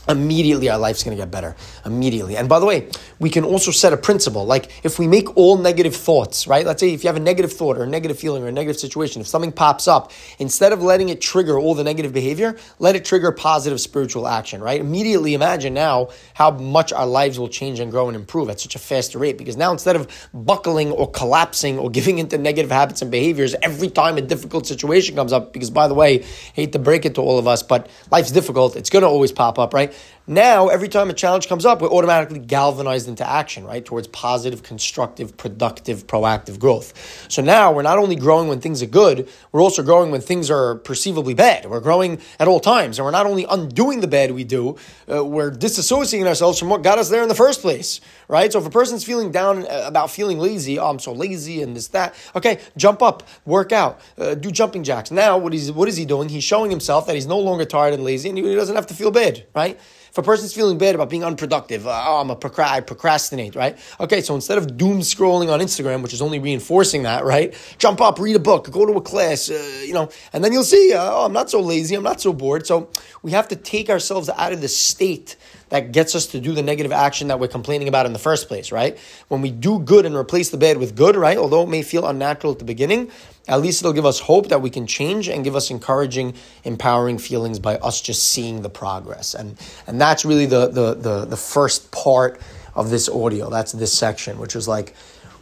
immediately 0.08 0.68
our 0.68 0.78
life's 0.78 1.02
going 1.02 1.16
to 1.16 1.20
get 1.20 1.30
better 1.30 1.54
immediately. 1.84 2.36
And 2.36 2.48
by 2.48 2.58
the 2.58 2.66
way 2.66 2.88
we 3.18 3.30
can 3.30 3.44
also 3.44 3.70
set 3.70 3.92
a 3.92 3.96
principle 3.96 4.44
like 4.44 4.70
if 4.84 4.98
we 4.98 5.06
make 5.06 5.36
all 5.36 5.56
negative 5.56 5.94
thoughts 5.94 6.46
right? 6.46 6.66
Let's 6.66 6.80
say 6.80 6.92
if 6.92 7.04
you 7.04 7.08
have 7.08 7.16
a 7.16 7.20
negative 7.20 7.52
thought 7.52 7.78
or 7.78 7.84
a 7.84 7.88
negative 7.88 8.18
feeling 8.18 8.42
or 8.42 8.48
a 8.48 8.52
negative 8.52 8.80
situation 8.80 9.20
if 9.20 9.28
something 9.28 9.52
pops 9.52 9.86
up 9.86 10.12
instead 10.38 10.72
of 10.72 10.82
letting 10.82 11.08
it 11.08 11.20
trigger 11.20 11.58
all 11.58 11.74
the 11.74 11.84
negative 11.84 12.12
behavior 12.12 12.56
let 12.78 12.96
it 12.96 13.04
trigger 13.04 13.30
positive 13.32 13.80
spiritual 13.80 14.26
action 14.26 14.60
right? 14.60 14.80
Immediately 14.80 15.34
imagine 15.34 15.74
now 15.74 16.08
how 16.34 16.50
much 16.50 16.92
our 16.92 17.06
lives 17.06 17.38
will 17.38 17.48
change 17.48 17.78
and 17.78 17.90
grow 17.90 18.08
and 18.08 18.16
improve 18.16 18.50
at 18.50 18.60
such 18.60 18.74
a 18.74 18.78
faster 18.78 19.18
rate 19.18 19.38
because 19.38 19.56
now 19.56 19.72
instead 19.72 19.96
of 19.96 20.28
buckling 20.34 20.90
or 20.90 21.10
collapsing 21.10 21.78
or 21.78 21.90
giving 21.90 22.18
into 22.18 22.38
negative 22.38 22.70
habits 22.70 23.02
and 23.02 23.10
behaviors 23.10 23.54
every 23.62 23.88
time 23.88 24.16
a 24.16 24.20
difficult 24.20 24.66
situation 24.66 25.14
comes 25.14 25.32
up 25.32 25.52
because 25.52 25.70
by 25.70 25.86
the 25.86 25.94
way 25.94 26.24
hate 26.54 26.72
to 26.72 26.78
break 26.78 27.04
it 27.04 27.14
to 27.14 27.20
all 27.20 27.38
of 27.38 27.46
us 27.46 27.62
but 27.62 27.88
life's 28.10 28.30
difficult 28.30 28.76
it's 28.76 28.90
going 28.90 29.02
to 29.02 29.08
always 29.08 29.32
pop 29.32 29.58
up 29.58 29.72
right 29.72 29.92
now, 30.26 30.68
every 30.68 30.88
time 30.88 31.10
a 31.10 31.14
challenge 31.14 31.48
comes 31.48 31.66
up, 31.66 31.82
we're 31.82 31.90
automatically 31.90 32.38
galvanized 32.38 33.08
into 33.08 33.28
action, 33.28 33.64
right? 33.64 33.84
Towards 33.84 34.06
positive, 34.08 34.62
constructive, 34.62 35.36
productive, 35.36 36.06
proactive 36.06 36.60
growth. 36.60 37.26
So 37.28 37.42
now 37.42 37.72
we're 37.72 37.82
not 37.82 37.98
only 37.98 38.14
growing 38.14 38.48
when 38.48 38.60
things 38.60 38.82
are 38.82 38.86
good, 38.86 39.28
we're 39.50 39.60
also 39.60 39.82
growing 39.82 40.12
when 40.12 40.20
things 40.20 40.48
are 40.48 40.76
perceivably 40.76 41.34
bad. 41.34 41.68
We're 41.68 41.80
growing 41.80 42.20
at 42.38 42.46
all 42.46 42.60
times. 42.60 42.98
And 42.98 43.04
we're 43.04 43.10
not 43.10 43.26
only 43.26 43.46
undoing 43.50 44.00
the 44.00 44.06
bad 44.06 44.30
we 44.30 44.44
do, 44.44 44.76
uh, 45.12 45.24
we're 45.24 45.50
disassociating 45.50 46.26
ourselves 46.26 46.56
from 46.56 46.68
what 46.68 46.82
got 46.82 46.98
us 46.98 47.08
there 47.08 47.22
in 47.22 47.28
the 47.28 47.34
first 47.34 47.60
place, 47.60 48.00
right? 48.28 48.52
So 48.52 48.60
if 48.60 48.66
a 48.66 48.70
person's 48.70 49.02
feeling 49.02 49.32
down 49.32 49.66
uh, 49.66 49.82
about 49.86 50.08
feeling 50.08 50.38
lazy, 50.38 50.78
oh, 50.78 50.88
I'm 50.88 51.00
so 51.00 51.12
lazy 51.12 51.62
and 51.62 51.74
this, 51.74 51.88
that, 51.88 52.14
okay, 52.36 52.60
jump 52.76 53.02
up, 53.02 53.24
work 53.44 53.72
out, 53.72 54.00
uh, 54.18 54.36
do 54.36 54.52
jumping 54.52 54.84
jacks. 54.84 55.10
Now, 55.10 55.36
what 55.36 55.52
is, 55.52 55.72
what 55.72 55.88
is 55.88 55.96
he 55.96 56.04
doing? 56.04 56.28
He's 56.28 56.44
showing 56.44 56.70
himself 56.70 57.06
that 57.06 57.16
he's 57.16 57.26
no 57.26 57.40
longer 57.40 57.64
tired 57.64 57.94
and 57.94 58.04
lazy 58.04 58.28
and 58.28 58.38
he 58.38 58.54
doesn't 58.54 58.76
have 58.76 58.86
to 58.86 58.94
feel 58.94 59.10
bad, 59.10 59.46
right? 59.52 59.80
If 60.12 60.18
a 60.18 60.22
person's 60.22 60.52
feeling 60.52 60.76
bad 60.76 60.94
about 60.94 61.08
being 61.08 61.24
unproductive, 61.24 61.86
uh, 61.86 62.04
oh, 62.06 62.20
I'm 62.20 62.28
a 62.28 62.36
procra- 62.36 62.68
I 62.68 62.80
procrastinate, 62.80 63.54
right? 63.54 63.78
Okay, 63.98 64.20
so 64.20 64.34
instead 64.34 64.58
of 64.58 64.76
doom 64.76 65.00
scrolling 65.00 65.50
on 65.50 65.60
Instagram, 65.60 66.02
which 66.02 66.12
is 66.12 66.20
only 66.20 66.38
reinforcing 66.38 67.04
that, 67.04 67.24
right? 67.24 67.54
Jump 67.78 67.98
up, 68.02 68.18
read 68.18 68.36
a 68.36 68.38
book, 68.38 68.70
go 68.70 68.84
to 68.84 68.92
a 68.92 69.00
class, 69.00 69.48
uh, 69.48 69.82
you 69.86 69.94
know, 69.94 70.10
and 70.34 70.44
then 70.44 70.52
you'll 70.52 70.64
see, 70.64 70.92
uh, 70.92 71.00
oh, 71.02 71.24
I'm 71.24 71.32
not 71.32 71.48
so 71.48 71.60
lazy, 71.62 71.94
I'm 71.94 72.02
not 72.02 72.20
so 72.20 72.34
bored. 72.34 72.66
So 72.66 72.90
we 73.22 73.30
have 73.30 73.48
to 73.48 73.56
take 73.56 73.88
ourselves 73.88 74.28
out 74.28 74.52
of 74.52 74.60
the 74.60 74.68
state 74.68 75.36
that 75.72 75.90
gets 75.90 76.14
us 76.14 76.26
to 76.26 76.38
do 76.38 76.52
the 76.52 76.62
negative 76.62 76.92
action 76.92 77.28
that 77.28 77.40
we're 77.40 77.48
complaining 77.48 77.88
about 77.88 78.04
in 78.04 78.12
the 78.12 78.18
first 78.18 78.46
place, 78.46 78.70
right? 78.70 78.98
When 79.28 79.40
we 79.40 79.50
do 79.50 79.78
good 79.78 80.04
and 80.04 80.14
replace 80.14 80.50
the 80.50 80.58
bad 80.58 80.76
with 80.76 80.94
good, 80.94 81.16
right? 81.16 81.38
Although 81.38 81.62
it 81.62 81.70
may 81.70 81.80
feel 81.80 82.06
unnatural 82.06 82.52
at 82.52 82.58
the 82.58 82.66
beginning, 82.66 83.10
at 83.48 83.62
least 83.62 83.80
it'll 83.80 83.94
give 83.94 84.04
us 84.04 84.20
hope 84.20 84.50
that 84.50 84.60
we 84.60 84.68
can 84.68 84.86
change 84.86 85.28
and 85.28 85.42
give 85.42 85.56
us 85.56 85.70
encouraging, 85.70 86.34
empowering 86.64 87.16
feelings 87.16 87.58
by 87.58 87.76
us 87.76 88.02
just 88.02 88.28
seeing 88.28 88.60
the 88.60 88.68
progress. 88.68 89.32
And 89.32 89.58
and 89.86 89.98
that's 89.98 90.26
really 90.26 90.44
the 90.44 90.68
the 90.68 90.92
the, 90.92 91.24
the 91.24 91.38
first 91.38 91.90
part 91.90 92.38
of 92.74 92.90
this 92.90 93.08
audio. 93.08 93.48
That's 93.48 93.72
this 93.72 93.96
section, 93.96 94.38
which 94.38 94.54
is 94.54 94.68
like 94.68 94.94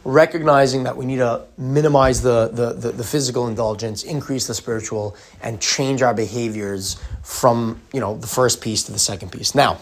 recognizing 0.05 0.83
that 0.83 0.95
we 0.95 1.05
need 1.05 1.17
to 1.17 1.45
minimize 1.57 2.21
the, 2.21 2.47
the, 2.47 2.73
the, 2.73 2.91
the, 2.91 3.03
physical 3.03 3.47
indulgence, 3.47 4.01
increase 4.01 4.47
the 4.47 4.53
spiritual, 4.55 5.15
and 5.43 5.61
change 5.61 6.01
our 6.01 6.13
behaviors 6.13 6.99
from 7.21 7.79
you 7.93 7.99
know 7.99 8.17
the 8.17 8.27
first 8.27 8.61
piece 8.61 8.83
to 8.83 8.93
the 8.93 8.97
second 8.97 9.31
piece. 9.31 9.53
Now, 9.53 9.77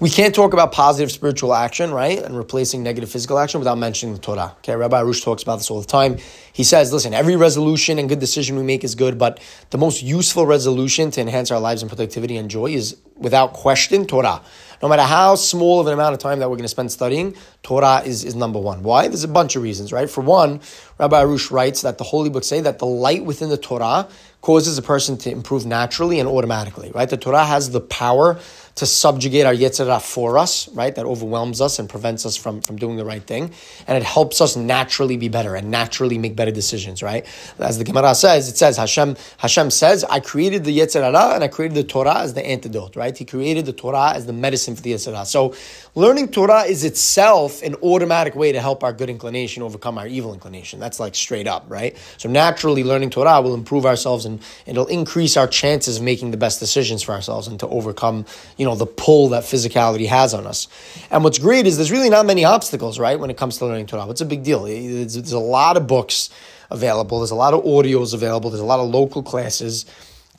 we 0.00 0.10
can't 0.10 0.34
talk 0.34 0.52
about 0.52 0.72
positive 0.72 1.10
spiritual 1.10 1.54
action, 1.54 1.92
right, 1.92 2.18
and 2.18 2.36
replacing 2.36 2.82
negative 2.82 3.10
physical 3.10 3.38
action 3.38 3.60
without 3.60 3.78
mentioning 3.78 4.14
the 4.14 4.20
Torah. 4.20 4.54
Okay, 4.58 4.76
Rabbi 4.76 5.02
Arush 5.02 5.22
talks 5.22 5.42
about 5.42 5.56
this 5.56 5.70
all 5.70 5.80
the 5.80 5.86
time. 5.86 6.18
He 6.52 6.64
says, 6.64 6.92
listen, 6.92 7.14
every 7.14 7.36
resolution 7.36 7.98
and 7.98 8.08
good 8.08 8.18
decision 8.18 8.56
we 8.56 8.62
make 8.62 8.84
is 8.84 8.94
good, 8.94 9.18
but 9.18 9.40
the 9.70 9.78
most 9.78 10.02
useful 10.02 10.46
resolution 10.46 11.10
to 11.12 11.20
enhance 11.20 11.50
our 11.50 11.60
lives 11.60 11.82
and 11.82 11.90
productivity 11.90 12.36
and 12.36 12.50
joy 12.50 12.72
is, 12.72 12.96
without 13.16 13.52
question, 13.52 14.06
Torah. 14.06 14.42
No 14.80 14.88
matter 14.88 15.02
how 15.02 15.34
small 15.34 15.80
of 15.80 15.88
an 15.88 15.92
amount 15.92 16.14
of 16.14 16.20
time 16.20 16.38
that 16.38 16.48
we're 16.48 16.56
going 16.56 16.62
to 16.62 16.68
spend 16.68 16.92
studying, 16.92 17.34
Torah 17.64 18.02
is, 18.04 18.24
is 18.24 18.36
number 18.36 18.60
one. 18.60 18.84
Why? 18.84 19.08
There's 19.08 19.24
a 19.24 19.28
bunch 19.28 19.56
of 19.56 19.62
reasons, 19.62 19.92
right? 19.92 20.08
For 20.08 20.20
one, 20.20 20.60
Rabbi 20.98 21.24
Arush 21.24 21.50
writes 21.50 21.82
that 21.82 21.98
the 21.98 22.04
holy 22.04 22.30
books 22.30 22.46
say 22.46 22.60
that 22.60 22.78
the 22.78 22.86
light 22.86 23.24
within 23.24 23.48
the 23.48 23.56
Torah 23.56 24.08
causes 24.48 24.78
a 24.78 24.82
person 24.82 25.18
to 25.18 25.30
improve 25.30 25.66
naturally 25.66 26.18
and 26.18 26.26
automatically, 26.26 26.90
right? 26.94 27.10
The 27.10 27.18
Torah 27.18 27.44
has 27.44 27.70
the 27.70 27.82
power 27.82 28.38
to 28.78 28.86
subjugate 28.86 29.44
our 29.44 29.52
Yetzer 29.52 29.86
Hara 29.86 29.98
for 29.98 30.38
us, 30.38 30.68
right? 30.68 30.94
That 30.94 31.04
overwhelms 31.04 31.60
us 31.60 31.80
and 31.80 31.88
prevents 31.88 32.24
us 32.24 32.36
from, 32.36 32.60
from 32.60 32.76
doing 32.76 32.96
the 32.96 33.04
right 33.04 33.22
thing. 33.22 33.52
And 33.88 33.98
it 33.98 34.04
helps 34.04 34.40
us 34.40 34.54
naturally 34.54 35.16
be 35.16 35.28
better 35.28 35.56
and 35.56 35.68
naturally 35.68 36.16
make 36.16 36.36
better 36.36 36.52
decisions, 36.52 37.02
right? 37.02 37.26
As 37.58 37.78
the 37.78 37.82
Gemara 37.82 38.14
says, 38.14 38.48
it 38.48 38.56
says, 38.56 38.76
Hashem, 38.76 39.16
Hashem 39.38 39.70
says, 39.70 40.04
I 40.04 40.20
created 40.20 40.62
the 40.62 40.78
Yetzer 40.78 41.02
Hara 41.02 41.34
and 41.34 41.42
I 41.42 41.48
created 41.48 41.74
the 41.74 41.82
Torah 41.82 42.20
as 42.20 42.34
the 42.34 42.46
antidote, 42.46 42.94
right? 42.94 43.16
He 43.16 43.24
created 43.24 43.66
the 43.66 43.72
Torah 43.72 44.12
as 44.14 44.26
the 44.26 44.32
medicine 44.32 44.76
for 44.76 44.82
the 44.82 44.92
Yetzer 44.92 45.12
Hara. 45.12 45.26
So 45.26 45.54
learning 45.96 46.28
Torah 46.28 46.62
is 46.62 46.84
itself 46.84 47.62
an 47.64 47.74
automatic 47.82 48.36
way 48.36 48.52
to 48.52 48.60
help 48.60 48.84
our 48.84 48.92
good 48.92 49.10
inclination 49.10 49.64
overcome 49.64 49.98
our 49.98 50.06
evil 50.06 50.32
inclination. 50.32 50.78
That's 50.78 51.00
like 51.00 51.16
straight 51.16 51.48
up, 51.48 51.64
right? 51.68 51.96
So 52.16 52.28
naturally 52.28 52.84
learning 52.84 53.10
Torah 53.10 53.42
will 53.42 53.54
improve 53.54 53.84
ourselves 53.84 54.24
and 54.24 54.37
it'll 54.66 54.86
increase 54.86 55.36
our 55.36 55.46
chances 55.46 55.98
of 55.98 56.02
making 56.02 56.30
the 56.30 56.36
best 56.36 56.60
decisions 56.60 57.02
for 57.02 57.12
ourselves 57.12 57.48
and 57.48 57.58
to 57.60 57.68
overcome, 57.68 58.26
you 58.56 58.64
know, 58.64 58.74
the 58.74 58.86
pull 58.86 59.28
that 59.28 59.44
physicality 59.44 60.06
has 60.06 60.34
on 60.34 60.46
us. 60.46 60.68
And 61.10 61.24
what's 61.24 61.38
great 61.38 61.66
is 61.66 61.76
there's 61.76 61.92
really 61.92 62.10
not 62.10 62.26
many 62.26 62.44
obstacles, 62.44 62.98
right, 62.98 63.18
when 63.18 63.30
it 63.30 63.36
comes 63.36 63.58
to 63.58 63.66
learning 63.66 63.86
Torah. 63.86 64.06
What's 64.06 64.20
a 64.20 64.26
big 64.26 64.42
deal? 64.42 64.64
There's 64.64 65.32
a 65.32 65.38
lot 65.38 65.76
of 65.76 65.86
books 65.86 66.30
available, 66.70 67.20
there's 67.20 67.30
a 67.30 67.34
lot 67.34 67.54
of 67.54 67.64
audios 67.64 68.12
available, 68.12 68.50
there's 68.50 68.60
a 68.60 68.64
lot 68.64 68.80
of 68.80 68.90
local 68.90 69.22
classes. 69.22 69.86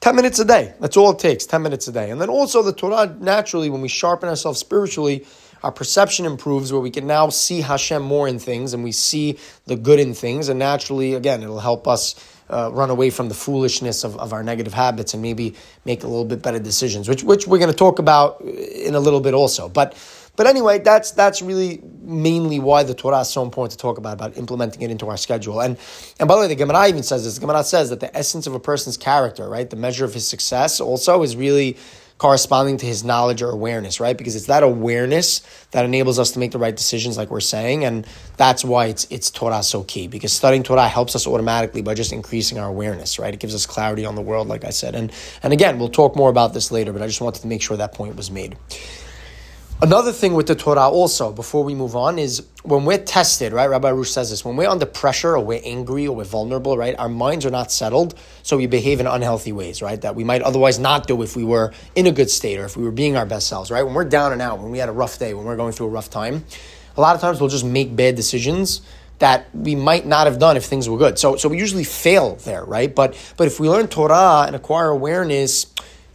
10 0.01 0.15
minutes 0.15 0.39
a 0.39 0.45
day. 0.45 0.73
That's 0.79 0.95
all 0.95 1.11
it 1.11 1.19
takes, 1.19 1.45
10 1.45 1.61
minutes 1.61 1.87
a 1.89 1.91
day. 1.91 2.09
And 2.09 2.21
then 2.21 2.29
also 2.29 2.63
the 2.63 2.71
Torah, 2.71 3.13
naturally, 3.19 3.69
when 3.69 3.81
we 3.81 3.89
sharpen 3.89 4.29
ourselves 4.29 4.57
spiritually, 4.59 5.25
our 5.61 5.73
perception 5.73 6.25
improves 6.25 6.71
where 6.71 6.81
we 6.81 6.89
can 6.89 7.05
now 7.05 7.27
see 7.27 7.59
Hashem 7.59 8.01
more 8.01 8.29
in 8.29 8.39
things 8.39 8.73
and 8.73 8.81
we 8.81 8.93
see 8.93 9.37
the 9.65 9.75
good 9.75 9.99
in 9.99 10.13
things. 10.13 10.47
And 10.47 10.57
naturally, 10.57 11.15
again, 11.15 11.43
it'll 11.43 11.59
help 11.59 11.85
us 11.85 12.15
uh, 12.49 12.71
run 12.73 12.89
away 12.89 13.09
from 13.09 13.29
the 13.29 13.35
foolishness 13.35 14.03
of, 14.03 14.17
of 14.17 14.33
our 14.33 14.43
negative 14.43 14.73
habits 14.73 15.13
and 15.13 15.21
maybe 15.21 15.55
make 15.85 16.03
a 16.03 16.07
little 16.07 16.25
bit 16.25 16.41
better 16.41 16.59
decisions, 16.59 17.07
which 17.07 17.23
which 17.23 17.47
we're 17.47 17.59
going 17.59 17.71
to 17.71 17.77
talk 17.77 17.99
about 17.99 18.41
in 18.41 18.95
a 18.95 18.99
little 18.99 19.21
bit 19.21 19.33
also. 19.33 19.69
But 19.69 19.95
but 20.35 20.47
anyway, 20.47 20.79
that's 20.79 21.11
that's 21.11 21.41
really 21.41 21.81
mainly 22.01 22.59
why 22.59 22.83
the 22.83 22.93
Torah 22.93 23.19
is 23.19 23.29
so 23.29 23.43
important 23.43 23.71
to 23.71 23.77
talk 23.77 23.97
about 23.97 24.13
about 24.13 24.37
implementing 24.37 24.81
it 24.81 24.89
into 24.89 25.07
our 25.07 25.17
schedule. 25.17 25.59
And 25.59 25.77
and 26.17 26.29
by 26.29 26.35
the 26.35 26.41
way, 26.41 26.47
the 26.47 26.55
Gemara 26.55 26.87
even 26.87 27.03
says 27.03 27.25
this. 27.25 27.35
The 27.35 27.41
Gemara 27.41 27.63
says 27.63 27.89
that 27.89 27.99
the 27.99 28.15
essence 28.15 28.47
of 28.47 28.53
a 28.53 28.59
person's 28.59 28.95
character, 28.95 29.49
right, 29.49 29.69
the 29.69 29.75
measure 29.75 30.05
of 30.05 30.13
his 30.13 30.25
success, 30.25 30.79
also 30.79 31.23
is 31.23 31.35
really 31.35 31.75
corresponding 32.19 32.77
to 32.77 32.85
his 32.85 33.03
knowledge 33.03 33.41
or 33.41 33.49
awareness, 33.49 33.99
right? 33.99 34.17
Because 34.17 34.35
it's 34.35 34.45
that 34.45 34.61
awareness 34.61 35.41
that 35.71 35.85
enables 35.85 36.19
us 36.19 36.31
to 36.31 36.39
make 36.39 36.51
the 36.51 36.59
right 36.59 36.75
decisions, 36.75 37.17
like 37.17 37.31
we're 37.31 37.39
saying, 37.39 37.85
and 37.85 38.05
that's 38.37 38.63
why 38.63 38.85
it's 38.85 39.07
it's 39.09 39.31
Torah 39.31 39.63
so 39.63 39.83
key. 39.83 40.07
Because 40.07 40.31
studying 40.31 40.61
Torah 40.61 40.87
helps 40.87 41.15
us 41.15 41.25
automatically 41.25 41.81
by 41.81 41.95
just 41.95 42.13
increasing 42.13 42.59
our 42.59 42.67
awareness, 42.67 43.17
right? 43.17 43.33
It 43.33 43.39
gives 43.39 43.55
us 43.55 43.65
clarity 43.65 44.05
on 44.05 44.15
the 44.15 44.21
world, 44.21 44.47
like 44.47 44.65
I 44.65 44.69
said, 44.69 44.93
and 44.93 45.11
and 45.41 45.53
again, 45.53 45.79
we'll 45.79 45.89
talk 45.89 46.15
more 46.15 46.29
about 46.29 46.53
this 46.53 46.71
later, 46.71 46.93
but 46.93 47.01
I 47.01 47.07
just 47.07 47.21
wanted 47.21 47.41
to 47.41 47.47
make 47.47 47.61
sure 47.61 47.77
that 47.77 47.93
point 47.93 48.15
was 48.15 48.29
made. 48.29 48.57
Another 49.81 50.11
thing 50.11 50.33
with 50.33 50.47
the 50.47 50.55
Torah 50.55 50.89
also, 50.89 51.31
before 51.31 51.63
we 51.63 51.73
move 51.73 51.95
on, 51.95 52.19
is 52.19 52.45
when 52.63 52.83
we're 52.83 52.97
tested, 52.97 53.53
right? 53.53 53.69
Rabbi 53.69 53.89
Arush 53.89 54.07
says 54.07 54.29
this, 54.29 54.43
when 54.43 54.57
we're 54.57 54.67
under 54.67 54.85
pressure 54.85 55.37
or 55.37 55.39
we're 55.39 55.61
angry 55.63 56.05
or 56.05 56.17
we're 56.17 56.25
vulnerable, 56.25 56.77
right? 56.77 56.99
Our 56.99 57.07
minds 57.07 57.45
are 57.45 57.49
not 57.49 57.71
settled, 57.71 58.13
so 58.43 58.57
we 58.57 58.67
behave 58.67 58.99
in 58.99 59.07
unhealthy 59.07 59.53
ways, 59.53 59.81
right? 59.81 60.01
That 60.01 60.15
we 60.15 60.25
might 60.25 60.41
otherwise 60.41 60.79
not 60.79 61.07
do 61.07 61.21
if 61.21 61.37
we 61.37 61.45
were 61.45 61.71
in 61.95 62.07
a 62.07 62.11
good 62.11 62.29
state 62.29 62.59
or 62.59 62.65
if 62.65 62.75
we 62.75 62.83
were 62.83 62.91
being 62.91 63.15
our 63.15 63.25
best 63.25 63.47
selves, 63.47 63.71
right? 63.71 63.83
When 63.83 63.93
we're 63.93 64.03
down 64.03 64.33
and 64.33 64.41
out, 64.41 64.59
when 64.59 64.69
we 64.69 64.79
had 64.79 64.89
a 64.89 64.91
rough 64.91 65.17
day, 65.17 65.33
when 65.33 65.45
we're 65.45 65.55
going 65.55 65.71
through 65.71 65.85
a 65.85 65.91
rough 65.91 66.09
time, 66.09 66.43
a 66.97 66.99
lot 66.99 67.15
of 67.15 67.21
times 67.21 67.39
we'll 67.39 67.49
just 67.49 67.63
make 67.63 67.95
bad 67.95 68.15
decisions 68.17 68.81
that 69.19 69.47
we 69.55 69.75
might 69.75 70.05
not 70.05 70.27
have 70.27 70.39
done 70.39 70.57
if 70.57 70.65
things 70.65 70.89
were 70.89 70.97
good. 70.97 71.17
So, 71.17 71.37
so 71.37 71.47
we 71.47 71.57
usually 71.57 71.85
fail 71.85 72.35
there, 72.35 72.65
right? 72.65 72.93
But, 72.93 73.15
but 73.37 73.47
if 73.47 73.61
we 73.61 73.69
learn 73.69 73.87
Torah 73.87 74.43
and 74.45 74.57
acquire 74.57 74.89
awareness, 74.89 75.67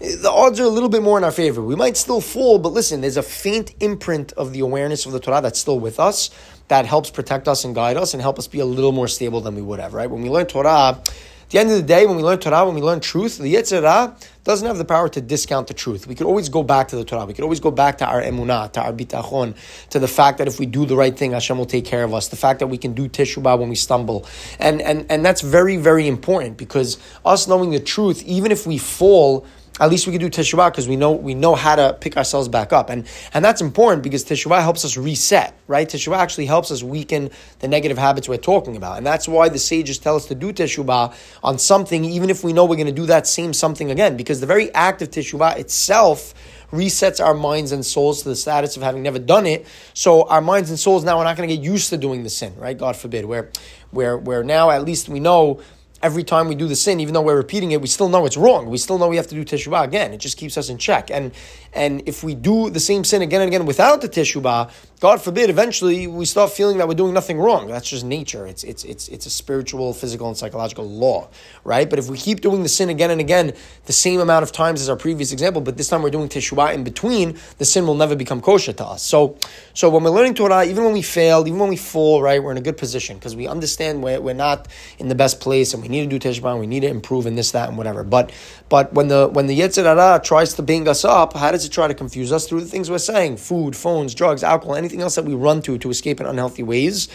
the 0.05 0.31
odds 0.31 0.61
are 0.61 0.65
a 0.65 0.69
little 0.69 0.89
bit 0.89 1.03
more 1.03 1.19
in 1.19 1.25
our 1.25 1.33
favor. 1.33 1.63
We 1.63 1.77
might 1.77 1.97
still 1.97 2.21
fall, 2.21 2.59
but 2.59 2.73
listen, 2.73 3.01
there's 3.01 3.17
a 3.17 3.23
faint 3.23 3.75
imprint 3.81 4.33
of 4.33 4.53
the 4.53 4.61
awareness 4.61 5.07
of 5.07 5.13
the 5.13 5.21
Torah 5.21 5.41
that's 5.41 5.59
still 5.59 5.79
with 5.81 5.99
us 5.99 6.31
that 6.69 6.87
helps 6.87 7.11
protect 7.11 7.49
us 7.49 7.65
and 7.65 7.75
guide 7.75 7.97
us 7.97 8.15
and 8.15 8.23
help 8.23 8.39
us 8.39 8.47
be 8.47 8.61
a 8.61 8.65
little 8.65 8.93
more 8.93 9.09
stable 9.09 9.41
than 9.41 9.55
we 9.55 9.63
would 9.63 9.81
have, 9.81 9.95
right? 9.95 10.11
When 10.11 10.23
we 10.23 10.31
learn 10.31 10.47
Torah, 10.47 11.01
At 11.45 11.51
the 11.51 11.59
end 11.59 11.71
of 11.71 11.77
the 11.77 11.83
day, 11.83 12.07
when 12.07 12.17
we 12.17 12.23
learn 12.23 12.39
Torah, 12.39 12.65
when 12.65 12.75
we 12.75 12.81
learn 12.81 13.01
truth, 13.01 13.37
the 13.37 13.55
Yetzer 13.55 13.83
Hara 13.83 14.17
doesn't 14.45 14.67
have 14.67 14.79
the 14.79 14.85
power 14.85 15.09
to 15.11 15.21
discount 15.21 15.69
the 15.69 15.75
truth. 15.75 16.07
We 16.07 16.15
could 16.15 16.27
always 16.27 16.49
go 16.49 16.63
back 16.63 16.89
to 16.89 16.97
the 16.97 17.05
Torah. 17.05 17.27
We 17.27 17.35
could 17.35 17.45
always 17.45 17.61
go 17.61 17.71
back 17.71 17.99
to 17.99 18.07
our 18.07 18.23
emunah, 18.23 18.73
to 18.73 18.83
our 18.83 18.93
bitachon, 18.93 19.55
to 19.91 19.99
the 19.99 20.09
fact 20.09 20.39
that 20.39 20.49
if 20.49 20.59
we 20.59 20.67
do 20.67 20.87
the 20.87 20.97
right 20.97 21.17
thing, 21.17 21.33
Hashem 21.33 21.59
will 21.59 21.67
take 21.67 21.85
care 21.85 22.03
of 22.03 22.15
us. 22.15 22.29
The 22.29 22.37
fact 22.37 22.61
that 22.61 22.69
we 22.69 22.79
can 22.79 22.95
do 22.95 23.09
teshuvah 23.09 23.59
when 23.59 23.69
we 23.69 23.75
stumble, 23.77 24.27
and 24.59 24.81
and 24.81 25.07
and 25.11 25.25
that's 25.25 25.43
very 25.43 25.77
very 25.77 26.09
important 26.09 26.57
because 26.57 26.99
us 27.25 27.47
knowing 27.47 27.71
the 27.71 27.81
truth, 27.81 28.23
even 28.25 28.51
if 28.51 28.67
we 28.67 28.79
fall 28.79 29.47
at 29.81 29.91
least 29.91 30.07
we 30.07 30.13
can 30.13 30.21
do 30.21 30.31
teshuvah 30.31 30.71
because 30.71 30.89
we 30.89 30.95
know 30.95 31.13
we 31.13 31.35
know 31.35 31.57
how 31.57 31.75
to 31.75 31.97
pick 32.01 32.17
ourselves 32.17 32.49
back 32.49 32.73
up, 32.73 32.91
and 32.91 33.07
and 33.33 33.45
that's 33.45 33.61
important 33.61 34.03
because 34.03 34.25
teshuvah 34.25 34.63
helps 34.63 34.85
us 34.85 34.97
reset, 34.97 35.57
right? 35.67 35.89
Teshuvah 35.89 36.17
actually 36.17 36.47
helps 36.47 36.71
us 36.71 36.83
weaken 36.83 37.31
the 37.59 37.67
negative 37.67 37.99
habits 37.99 38.29
we're 38.29 38.37
talking 38.37 38.77
about, 38.77 38.99
and 38.99 39.07
that's 39.07 39.27
why 39.27 39.49
the 39.49 39.59
sages 39.59 39.99
tell 39.99 40.15
us 40.15 40.27
to 40.27 40.35
do 40.35 40.53
teshuvah 40.53 41.15
on 41.43 41.59
something, 41.59 42.05
even 42.05 42.31
if 42.31 42.45
we 42.45 42.53
know 42.53 42.65
we're 42.65 42.77
going 42.77 42.87
to 42.87 42.93
do 42.93 43.07
that 43.07 43.27
same 43.27 43.53
something 43.53 43.91
again, 43.91 44.17
because 44.17 44.41
the 44.41 44.47
very 44.47 44.73
act 44.75 45.03
of 45.03 45.11
teshuvah 45.11 45.59
itself 45.59 46.35
resets 46.71 47.25
our 47.25 47.35
minds 47.35 47.73
and 47.73 47.85
souls 47.85 48.23
to 48.23 48.29
the 48.29 48.37
status 48.37 48.77
of 48.77 48.83
having 48.83 49.03
never 49.03 49.19
done 49.19 49.47
it. 49.47 49.67
So 49.93 50.23
our 50.29 50.41
minds 50.41 50.71
and 50.71 50.79
souls 50.79 51.05
now 51.05 51.19
are 51.19 51.25
not 51.25 51.37
going 51.37 51.49
to 51.49 51.57
get 51.57 51.65
used 51.65 51.91
to 51.91 51.97
doing 51.97 52.25
the 52.25 52.31
sin, 52.31 52.55
right? 52.57 52.77
God 52.77 52.97
forbid. 52.97 53.25
Where, 53.25 53.51
where, 53.91 54.19
where 54.19 54.43
now 54.43 54.71
at 54.71 54.85
least 54.85 55.09
we 55.09 55.21
know 55.21 55.61
every 56.05 56.23
time 56.23 56.49
we 56.49 56.55
do 56.55 56.69
the 56.69 56.77
sin, 56.77 57.01
even 57.01 57.15
though 57.15 57.23
we're 57.23 57.37
repeating 57.37 57.73
it, 57.73 57.81
we 57.81 57.89
still 57.89 58.11
know 58.11 58.27
it's 58.27 58.37
wrong. 58.37 58.69
We 58.69 58.77
still 58.77 58.99
know 58.99 59.09
we 59.09 59.17
have 59.17 59.27
to 59.29 59.35
do 59.35 59.43
teshuvah 59.43 59.85
again. 59.85 60.13
It 60.13 60.19
just 60.19 60.37
keeps 60.37 60.59
us 60.59 60.69
in 60.69 60.77
check. 60.77 61.11
And 61.11 61.33
and 61.73 62.03
if 62.07 62.23
we 62.23 62.37
do 62.37 62.71
the 62.71 62.79
same 62.79 63.03
sin 63.03 63.23
again 63.23 63.41
and 63.41 63.49
again 63.49 63.67
without 63.67 64.01
the 64.01 64.09
teshuvah, 64.09 64.71
God 65.01 65.21
forbid, 65.21 65.51
eventually 65.51 66.07
we 66.07 66.25
start 66.25 66.51
feeling 66.53 66.79
that 66.79 66.87
we're 66.87 66.95
doing 66.95 67.15
nothing 67.15 67.39
wrong. 67.39 67.67
That's 67.67 67.89
just 67.89 68.05
nature. 68.05 68.47
It's 68.47 68.65
it's 68.65 68.85
it's 68.85 69.09
it's 69.09 69.27
a 69.27 69.31
spiritual, 69.31 69.93
physical, 69.95 70.29
and 70.29 70.37
psychological 70.37 70.89
law, 70.89 71.29
right? 71.65 71.89
But 71.89 71.99
if 71.99 72.09
we 72.09 72.19
keep 72.19 72.43
doing 72.43 72.63
the 72.63 72.69
sin 72.69 72.91
again 72.91 73.11
and 73.11 73.21
again, 73.21 73.55
the 73.87 73.93
same 73.93 74.21
amount 74.21 74.45
of 74.45 74.53
times 74.53 74.83
as 74.83 74.89
our 74.89 74.97
previous 74.97 75.33
example, 75.33 75.63
but 75.63 75.77
this 75.77 75.89
time 75.89 76.03
we're 76.03 76.11
doing 76.11 76.29
teshuvah 76.29 76.75
in 76.75 76.85
between, 76.85 77.39
the 77.59 77.65
sin 77.65 77.87
will 77.87 77.97
never 77.97 78.15
become 78.15 78.41
kosher 78.43 78.75
to 78.75 78.85
us. 78.85 79.03
So 79.03 79.39
so 79.73 79.89
when 79.89 80.05
we're 80.05 80.11
learning 80.11 80.35
Torah, 80.35 80.65
even 80.65 80.85
when 80.85 80.93
we 80.93 81.03
fail, 81.03 81.47
even 81.47 81.59
when 81.59 81.71
we 81.71 81.77
fall, 81.77 82.23
right, 82.23 82.43
we're 82.43 82.53
in 82.53 82.59
a 82.59 82.63
good 82.69 82.77
position 82.77 83.17
because 83.17 83.35
we 83.35 83.49
understand 83.49 84.03
we're, 84.03 84.21
we're 84.21 84.35
not 84.35 84.69
in 84.99 85.09
the 85.09 85.15
best 85.15 85.41
place 85.41 85.73
and 85.73 85.83
we 85.83 85.89
need 85.95 86.11
to 86.11 86.19
do 86.19 86.29
teshuvah, 86.29 86.59
we 86.59 86.67
need 86.67 86.81
to 86.81 86.89
improve 86.89 87.27
in 87.27 87.35
this, 87.35 87.53
that, 87.53 87.69
and 87.69 87.79
whatever. 87.79 88.05
But 88.05 88.33
but 88.69 88.93
when 88.93 89.09
the 89.09 89.29
when 89.29 89.47
the 89.47 89.59
Yetzer 89.59 89.85
Hara 89.85 90.21
tries 90.23 90.55
to 90.55 90.63
bring 90.63 90.89
us 90.89 91.05
up, 91.05 91.35
how 91.35 91.51
does 91.51 91.65
it 91.65 91.71
try 91.71 91.89
to 91.89 91.95
confuse 91.95 92.33
us 92.33 92.47
through 92.47 92.61
the 92.61 92.67
things 92.67 92.91
we're 92.91 92.99
saying? 92.99 93.39
Food, 93.39 93.77
phones, 93.77 94.15
drugs, 94.15 94.43
alcohol, 94.43 94.75
anything 94.75 95.01
else 95.01 95.15
that 95.15 95.25
we 95.25 95.35
run 95.35 95.63
to 95.63 95.79
to 95.79 95.91
escape 95.91 96.21
in 96.21 96.27
unhealthy 96.27 96.63
ways. 96.63 97.09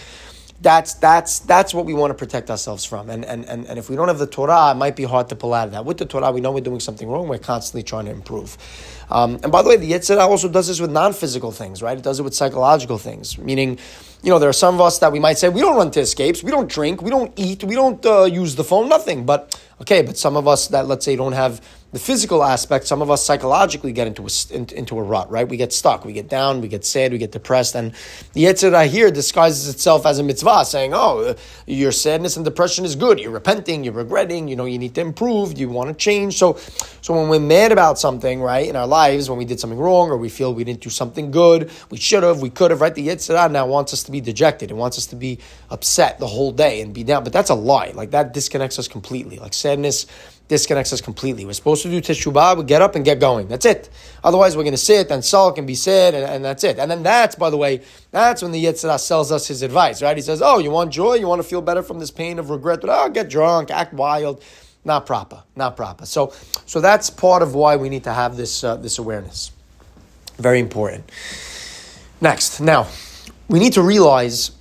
That's 0.61 0.93
that's 0.95 1.39
that's 1.39 1.73
what 1.73 1.85
we 1.85 1.93
want 1.93 2.11
to 2.11 2.15
protect 2.15 2.49
ourselves 2.49 2.83
from. 2.83 3.09
And, 3.09 3.23
and 3.23 3.45
and 3.45 3.65
and 3.65 3.79
if 3.79 3.89
we 3.89 3.95
don't 3.95 4.09
have 4.09 4.19
the 4.19 4.27
Torah, 4.27 4.71
it 4.71 4.75
might 4.75 4.97
be 4.97 5.05
hard 5.05 5.29
to 5.29 5.35
pull 5.35 5.53
out 5.53 5.67
of 5.67 5.71
that. 5.71 5.85
With 5.85 5.99
the 5.99 6.05
Torah, 6.05 6.31
we 6.31 6.41
know 6.41 6.51
we're 6.51 6.59
doing 6.59 6.81
something 6.81 7.07
wrong. 7.07 7.29
We're 7.29 7.37
constantly 7.37 7.83
trying 7.83 8.05
to 8.05 8.11
improve. 8.11 8.57
Um, 9.09 9.39
and 9.41 9.51
by 9.51 9.61
the 9.61 9.69
way, 9.69 9.77
the 9.77 9.89
Yetzer 9.89 10.17
Hara 10.17 10.29
also 10.29 10.49
does 10.49 10.67
this 10.67 10.81
with 10.81 10.91
non-physical 10.91 11.51
things, 11.51 11.81
right? 11.81 11.97
It 11.97 12.03
does 12.03 12.19
it 12.19 12.23
with 12.23 12.35
psychological 12.35 12.97
things, 12.97 13.37
meaning, 13.37 13.79
you 14.21 14.29
know, 14.29 14.39
there 14.39 14.49
are 14.49 14.53
some 14.53 14.75
of 14.75 14.81
us 14.81 14.99
that 14.99 15.11
we 15.11 15.19
might 15.19 15.37
say 15.37 15.49
we 15.49 15.61
don't 15.61 15.75
run 15.75 15.91
to 15.91 16.01
escapes, 16.01 16.43
we 16.43 16.51
don't 16.51 16.69
drink, 16.69 17.01
we 17.01 17.09
don't 17.09 17.31
eat, 17.37 17.63
we 17.63 17.75
don't 17.75 18.05
uh, 18.05 18.23
use 18.23 18.55
the 18.55 18.63
phone, 18.63 18.89
nothing. 18.89 19.25
But 19.25 19.59
okay, 19.81 20.01
but 20.01 20.17
some 20.17 20.35
of 20.35 20.47
us 20.47 20.67
that 20.69 20.87
let's 20.87 21.05
say 21.05 21.15
don't 21.15 21.33
have 21.33 21.61
the 21.91 21.99
physical 21.99 22.43
aspect, 22.43 22.85
some 22.85 23.01
of 23.01 23.09
us 23.09 23.25
psychologically 23.25 23.91
get 23.91 24.05
into 24.05 24.25
a, 24.25 24.77
into 24.77 24.99
a 24.99 25.01
rut, 25.01 25.29
right? 25.31 25.47
We 25.47 25.57
get 25.57 25.73
stuck, 25.73 26.05
we 26.05 26.13
get 26.13 26.29
down, 26.29 26.61
we 26.61 26.67
get 26.67 26.85
sad, 26.85 27.11
we 27.11 27.17
get 27.17 27.31
depressed. 27.31 27.75
And 27.75 27.93
the 28.33 28.43
Yetzer 28.43 28.71
Hara 28.71 28.85
here 28.85 29.09
disguises 29.09 29.67
itself 29.67 30.05
as 30.05 30.19
a 30.19 30.23
mitzvah, 30.23 30.65
saying, 30.65 30.91
oh, 30.93 31.35
your 31.65 31.91
sadness 31.91 32.35
and 32.35 32.45
depression 32.45 32.85
is 32.85 32.95
good. 32.95 33.19
You're 33.19 33.31
repenting, 33.31 33.83
you're 33.83 33.93
regretting, 33.93 34.47
you 34.47 34.55
know, 34.55 34.65
you 34.65 34.77
need 34.77 34.93
to 34.95 35.01
improve, 35.01 35.57
you 35.57 35.67
want 35.69 35.89
to 35.89 35.95
change. 35.95 36.37
So, 36.37 36.57
so 37.01 37.15
when 37.15 37.27
we're 37.27 37.39
mad 37.39 37.71
about 37.71 37.97
something, 37.97 38.39
right, 38.39 38.67
in 38.67 38.75
our 38.75 38.87
lives, 38.87 39.27
when 39.27 39.39
we 39.39 39.45
did 39.45 39.59
something 39.59 39.79
wrong 39.79 40.09
or 40.09 40.17
we 40.17 40.29
feel 40.29 40.53
we 40.53 40.63
didn't 40.63 40.81
do 40.81 40.91
something 40.91 41.31
good, 41.31 41.71
we 41.89 41.97
should 41.97 42.21
have, 42.21 42.39
we 42.39 42.51
could 42.51 42.69
have, 42.69 42.81
right? 42.81 42.93
The 42.93 43.07
Yetzer 43.07 43.35
Hara 43.35 43.49
now 43.49 43.65
wants 43.65 43.93
us 43.93 44.03
to 44.03 44.11
be 44.11 44.21
dejected. 44.21 44.69
It 44.69 44.75
wants 44.75 44.99
us 44.99 45.07
to 45.07 45.15
be 45.15 45.39
upset 45.71 46.19
the 46.19 46.27
whole 46.27 46.51
day 46.51 46.81
and 46.81 46.93
be 46.93 47.03
down. 47.03 47.23
But 47.23 47.33
that's 47.33 47.49
a 47.49 47.55
lie. 47.55 47.91
Like 47.95 48.11
that 48.11 48.33
disconnects 48.33 48.77
us 48.77 48.87
completely. 48.87 49.39
Like 49.39 49.55
sadness 49.55 50.05
disconnects 50.49 50.91
us 50.91 50.99
completely. 50.99 51.45
We're 51.45 51.53
supposed 51.53 51.83
to 51.83 51.89
do 51.89 52.01
teshuvah, 52.01 52.57
we 52.57 52.63
get 52.65 52.81
up 52.81 52.95
and 52.95 53.05
get 53.05 53.19
going. 53.19 53.47
That's 53.47 53.65
it. 53.65 53.89
Otherwise, 54.23 54.57
we're 54.57 54.63
going 54.63 54.73
to 54.73 54.77
sit 54.77 55.09
and 55.11 55.23
sulk 55.23 55.57
and 55.57 55.65
be 55.65 55.75
sad, 55.75 56.13
and, 56.13 56.25
and, 56.25 56.43
that's 56.43 56.63
it. 56.65 56.79
And 56.79 56.91
then 56.91 57.03
that's, 57.03 57.35
by 57.35 57.49
the 57.49 57.55
way, 57.55 57.81
that's 58.11 58.41
when 58.41 58.51
the 58.51 58.65
Yetzer 58.65 58.87
Hara 58.87 58.99
sells 58.99 59.31
us 59.31 59.47
his 59.47 59.61
advice, 59.61 60.01
right? 60.01 60.17
He 60.17 60.23
says, 60.23 60.41
oh, 60.41 60.57
you 60.57 60.71
want 60.71 60.91
joy? 60.91 61.13
You 61.13 61.27
want 61.27 61.41
to 61.41 61.47
feel 61.47 61.61
better 61.61 61.83
from 61.83 61.99
this 61.99 62.11
pain 62.11 62.39
of 62.39 62.49
regret? 62.49 62.81
But, 62.81 62.89
oh, 62.89 63.09
get 63.09 63.29
drunk, 63.29 63.71
act 63.71 63.93
wild. 63.93 64.43
Not 64.83 65.05
proper, 65.05 65.43
not 65.55 65.77
proper. 65.77 66.05
So, 66.05 66.33
so 66.65 66.81
that's 66.81 67.09
part 67.09 67.43
of 67.43 67.53
why 67.53 67.75
we 67.75 67.87
need 67.89 68.05
to 68.05 68.13
have 68.13 68.35
this, 68.35 68.63
uh, 68.63 68.75
this 68.75 68.97
awareness. 68.97 69.51
Very 70.37 70.59
important. 70.59 71.11
Next, 72.21 72.59
now, 72.59 72.87
we 73.47 73.59
need 73.59 73.73
to 73.73 73.81
realize 73.83 74.51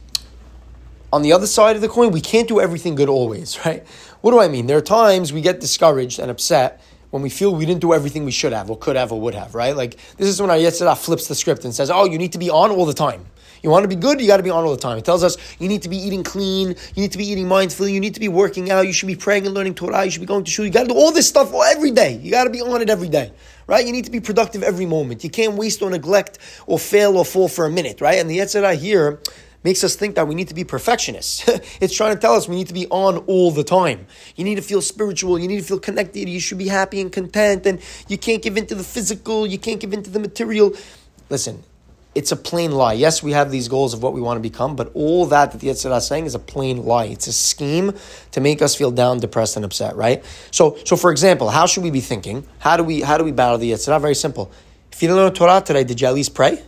on 1.13 1.23
the 1.23 1.33
other 1.33 1.47
side 1.47 1.77
of 1.77 1.83
the 1.83 1.89
coin, 1.89 2.11
we 2.11 2.21
can't 2.21 2.49
do 2.49 2.61
everything 2.61 2.95
good 2.95 3.09
always, 3.09 3.59
right? 3.65 3.87
What 4.21 4.33
do 4.33 4.41
I 4.41 4.49
mean? 4.49 4.67
There 4.67 4.77
are 4.77 4.83
times 4.83 5.33
we 5.33 5.41
get 5.41 5.61
discouraged 5.61 6.19
and 6.19 6.31
upset 6.31 6.83
when 7.11 7.23
we 7.23 7.31
feel 7.31 7.55
we 7.55 7.65
didn't 7.67 7.81
do 7.81 7.95
everything 7.95 8.25
we 8.25 8.33
should 8.33 8.53
have 8.53 8.69
or 8.69 8.77
could 8.77 8.97
have 8.97 9.13
or 9.13 9.21
would 9.21 9.35
have, 9.35 9.55
right? 9.55 9.77
Like 9.77 9.97
this 10.17 10.29
is 10.29 10.41
when 10.41 10.51
our 10.51 10.57
Yetzer 10.57 10.81
Hara 10.81 10.97
flips 10.97 11.29
the 11.29 11.35
script 11.35 11.65
and 11.65 11.75
says, 11.75 11.91
oh, 11.91 12.05
you 12.05 12.19
need 12.19 12.33
to 12.33 12.39
be 12.39 12.51
on 12.51 12.71
all 12.71 12.85
the 12.85 12.95
time. 12.95 13.27
You 13.63 13.71
want 13.71 13.83
to 13.85 13.89
be 13.89 13.97
good, 13.97 14.21
you 14.21 14.27
got 14.27 14.37
to 14.37 14.43
be 14.43 14.51
on 14.51 14.65
all 14.65 14.71
the 14.71 14.77
time. 14.77 14.99
It 14.99 15.05
tells 15.05 15.25
us 15.25 15.37
you 15.59 15.69
need 15.69 15.83
to 15.83 15.89
be 15.89 15.97
eating 15.97 16.23
clean, 16.23 16.69
you 16.69 17.03
need 17.03 17.13
to 17.13 17.19
be 17.19 17.27
eating 17.27 17.47
mindfully, 17.47 17.93
you 17.93 18.01
need 18.01 18.15
to 18.15 18.21
be 18.21 18.29
working 18.29 18.71
out, 18.71 18.87
you 18.87 18.93
should 18.93 19.07
be 19.07 19.17
praying 19.17 19.47
and 19.47 19.55
learning 19.55 19.75
Torah, 19.75 20.05
you 20.05 20.11
should 20.11 20.21
be 20.21 20.27
going 20.27 20.45
to 20.45 20.51
shul. 20.51 20.65
You 20.65 20.71
got 20.71 20.83
to 20.83 20.89
do 20.89 20.95
all 20.95 21.11
this 21.11 21.29
stuff 21.29 21.53
every 21.55 21.91
day. 21.91 22.19
You 22.19 22.31
got 22.31 22.45
to 22.45 22.51
be 22.51 22.61
on 22.61 22.83
it 22.83 22.91
every 22.91 23.09
day, 23.09 23.33
right? 23.67 23.85
You 23.85 23.93
need 23.93 24.05
to 24.05 24.11
be 24.11 24.21
productive 24.21 24.63
every 24.63 24.87
moment. 24.87 25.25
You 25.25 25.31
can't 25.31 25.55
waste 25.55 25.83
or 25.83 25.91
neglect 25.91 26.39
or 26.67 26.79
fail 26.79 27.17
or 27.17 27.25
fall 27.25 27.49
for 27.49 27.67
a 27.67 27.71
minute, 27.71 28.01
right? 28.01 28.19
And 28.19 28.31
the 28.31 28.39
Yetzer 28.39 28.63
Hara 28.63 28.75
here 28.75 29.21
makes 29.65 29.83
us 29.83 29.97
think 29.97 30.15
that 30.15 30.29
we 30.29 30.35
need 30.35 30.49
to 30.49 30.55
be 30.55 30.65
perfectionists. 30.65 31.49
it's 31.81 31.95
trying 31.95 32.15
to 32.15 32.21
tell 32.21 32.35
us 32.35 32.49
we 32.49 32.57
need 32.57 32.69
to 32.69 32.75
be 32.75 32.87
on 32.89 33.19
all 33.27 33.51
the 33.51 33.65
time. 33.65 34.07
You 34.37 34.45
need 34.45 34.57
to 34.57 34.63
feel 34.63 34.83
spiritual, 34.83 35.39
you 35.39 35.49
need 35.49 35.59
to 35.59 35.67
feel 35.67 35.81
connected, 35.81 36.29
you 36.29 36.41
should 36.41 36.59
be 36.59 36.69
happy 36.69 37.01
and 37.01 37.13
content, 37.13 37.67
and 37.67 37.81
you 38.09 38.19
can't 38.19 38.43
give 38.43 38.57
into 38.57 38.75
the 38.75 38.85
physical, 38.85 39.47
you 39.47 39.59
can't 39.59 39.81
give 39.81 39.93
into 39.93 40.11
the 40.11 40.21
material. 40.21 40.75
Listen, 41.31 41.63
it's 42.15 42.33
a 42.33 42.37
plain 42.37 42.73
lie. 42.73 42.95
Yes, 42.95 43.23
we 43.23 43.33
have 43.33 43.51
these 43.51 43.69
goals 43.69 43.95
of 43.95 44.03
what 44.03 44.13
we 44.13 44.21
want 44.21 44.39
to 44.39 44.41
become, 44.41 44.75
but 44.75 44.91
all 44.95 45.27
that 45.27 45.53
that 45.53 45.61
the 45.61 45.69
Yetzer 45.69 45.85
Hara 45.85 45.97
is 45.97 46.07
saying 46.07 46.27
is 46.27 46.35
a 46.35 46.39
plain 46.39 46.85
lie. 46.85 47.05
It's 47.05 47.27
a 47.27 47.33
scheme 47.33 47.93
to 48.33 48.41
make 48.41 48.63
us 48.63 48.75
feel 48.75 48.91
down, 48.91 49.21
depressed, 49.21 49.57
and 49.57 49.65
upset, 49.65 49.95
right? 49.95 50.25
So, 50.51 50.79
so 50.85 50.97
for 50.97 51.11
example, 51.11 51.51
how 51.51 51.67
should 51.67 51.85
we 51.85 51.91
be 51.91 52.01
thinking? 52.01 52.47
How 52.59 52.77
do 52.77 52.83
we 52.83 53.03
how 53.03 53.19
do 53.19 53.25
we 53.25 53.33
battle 53.33 53.59
the 53.59 53.71
Yetzer 53.71 53.87
Hara? 53.87 54.01
Very 54.01 54.15
simple. 54.15 54.51
If 54.91 55.03
you 55.03 55.09
don't 55.09 55.17
learn 55.17 55.33
Torah 55.33 55.63
today, 55.65 55.85
did 55.85 56.01
you 56.01 56.09
at 56.09 56.15
least 56.15 56.35
pray? 56.35 56.61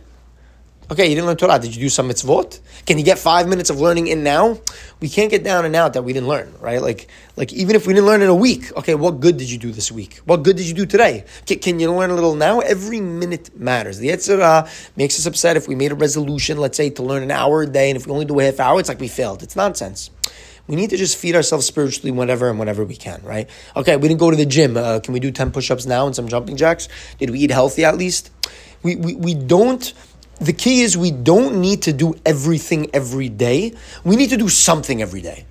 Okay, 0.91 1.07
you 1.07 1.15
didn't 1.15 1.27
learn 1.27 1.37
Torah. 1.37 1.57
Did 1.57 1.73
you 1.73 1.79
do 1.79 1.87
some 1.87 2.09
mitzvot? 2.09 2.59
Can 2.85 2.97
you 2.97 3.05
get 3.05 3.17
five 3.17 3.47
minutes 3.47 3.69
of 3.69 3.79
learning 3.79 4.07
in 4.07 4.25
now? 4.25 4.59
We 4.99 5.07
can't 5.07 5.31
get 5.31 5.41
down 5.41 5.63
and 5.63 5.73
out 5.73 5.93
that 5.93 6.03
we 6.03 6.11
didn't 6.11 6.27
learn, 6.27 6.53
right? 6.59 6.81
Like, 6.81 7.07
like 7.37 7.53
even 7.53 7.77
if 7.77 7.87
we 7.87 7.93
didn't 7.93 8.07
learn 8.07 8.21
in 8.21 8.27
a 8.27 8.35
week, 8.35 8.75
okay, 8.75 8.93
what 8.95 9.21
good 9.21 9.37
did 9.37 9.49
you 9.49 9.57
do 9.57 9.71
this 9.71 9.89
week? 9.89 10.19
What 10.25 10.43
good 10.43 10.57
did 10.57 10.67
you 10.67 10.73
do 10.73 10.85
today? 10.85 11.23
Can, 11.45 11.59
can 11.59 11.79
you 11.79 11.93
learn 11.93 12.09
a 12.09 12.13
little 12.13 12.35
now? 12.35 12.59
Every 12.59 12.99
minute 12.99 13.57
matters. 13.57 13.99
The 13.99 14.09
Yetzer 14.09 14.39
Hara 14.39 14.69
makes 14.97 15.17
us 15.17 15.25
upset 15.25 15.55
if 15.55 15.65
we 15.65 15.75
made 15.75 15.93
a 15.93 15.95
resolution, 15.95 16.57
let's 16.57 16.75
say, 16.75 16.89
to 16.89 17.03
learn 17.03 17.23
an 17.23 17.31
hour 17.31 17.61
a 17.61 17.67
day, 17.67 17.89
and 17.89 17.95
if 17.95 18.05
we 18.05 18.11
only 18.11 18.25
do 18.25 18.37
a 18.41 18.43
half 18.43 18.59
hour, 18.59 18.77
it's 18.77 18.89
like 18.89 18.99
we 18.99 19.07
failed. 19.07 19.43
It's 19.43 19.55
nonsense. 19.55 20.09
We 20.67 20.75
need 20.75 20.89
to 20.89 20.97
just 20.97 21.17
feed 21.17 21.37
ourselves 21.37 21.65
spiritually 21.65 22.11
whenever 22.11 22.49
and 22.49 22.59
whenever 22.59 22.83
we 22.83 22.97
can, 22.97 23.21
right? 23.23 23.49
Okay, 23.77 23.95
we 23.95 24.09
didn't 24.09 24.19
go 24.19 24.29
to 24.29 24.37
the 24.37 24.45
gym. 24.45 24.75
Uh, 24.75 24.99
can 24.99 25.13
we 25.13 25.21
do 25.21 25.31
10 25.31 25.51
push 25.51 25.71
ups 25.71 25.85
now 25.85 26.05
and 26.05 26.13
some 26.13 26.27
jumping 26.27 26.57
jacks? 26.57 26.89
Did 27.17 27.29
we 27.29 27.39
eat 27.39 27.51
healthy 27.51 27.85
at 27.85 27.97
least? 27.97 28.29
We, 28.83 28.95
we, 28.95 29.15
we 29.15 29.33
don't 29.35 29.93
the 30.41 30.53
key 30.53 30.81
is 30.81 30.97
we 30.97 31.11
don't 31.11 31.61
need 31.61 31.83
to 31.83 31.93
do 31.93 32.15
everything 32.25 32.89
every 32.93 33.29
day. 33.29 33.73
We 34.03 34.15
need 34.15 34.31
to 34.31 34.37
do 34.37 34.49
something 34.49 35.01
every 35.01 35.21
day. 35.21 35.45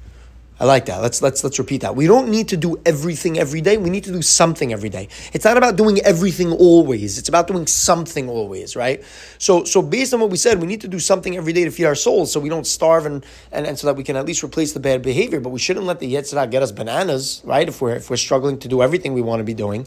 I 0.59 0.64
like 0.64 0.87
that. 0.87 1.00
Let's 1.00 1.22
let's 1.22 1.42
let's 1.42 1.59
repeat 1.59 1.81
that. 1.83 1.96
We 1.96 2.07
don't 2.07 2.29
need 2.29 2.48
to 2.48 2.57
do 2.57 2.79
everything 2.85 3.38
every 3.38 3.62
day. 3.62 3.79
We 3.79 3.88
need 3.88 4.05
to 4.05 4.12
do 4.12 4.20
something 4.20 4.74
every 4.74 4.90
day. 4.90 5.09
It's 5.33 5.46
not 5.46 5.57
about 5.57 5.76
doing 5.76 6.00
everything 6.00 6.53
always. 6.53 7.18
It's 7.18 7.31
about 7.31 7.46
doing 7.46 7.66
something 7.66 8.29
always, 8.29 8.76
right? 8.76 9.03
So 9.38 9.64
so 9.64 9.81
based 9.81 10.12
on 10.12 10.20
what 10.20 10.29
we 10.29 10.37
said, 10.37 10.61
we 10.61 10.66
need 10.66 10.83
to 10.83 10.88
do 10.88 10.98
something 10.98 11.35
every 11.35 11.55
day 11.55 11.64
to 11.64 11.70
feed 11.70 11.87
our 11.87 11.94
souls 11.94 12.31
so 12.31 12.40
we 12.40 12.50
don't 12.50 12.66
starve 12.66 13.07
and 13.07 13.24
and, 13.53 13.66
and 13.66 13.79
so 13.79 13.87
that 13.87 13.96
we 13.96 14.05
can 14.05 14.16
at 14.16 14.26
least 14.26 14.44
replace 14.44 14.74
the 14.74 14.81
bad 14.81 15.00
behavior. 15.00 15.40
But 15.40 15.48
we 15.48 15.59
shouldn't 15.59 15.87
let 15.87 15.98
the 15.98 16.12
Yetzer 16.12 16.35
Hara 16.35 16.46
get 16.46 16.62
us 16.62 16.72
bananas, 16.72 17.40
right? 17.44 17.66
If 17.66 17.81
we're 17.81 17.94
if 17.94 18.11
we're 18.11 18.18
struggling 18.18 18.59
to 18.59 18.68
do 18.68 18.83
everything 18.83 19.14
we 19.14 19.22
want 19.22 19.40
to 19.40 19.44
be 19.44 19.55
doing. 19.55 19.87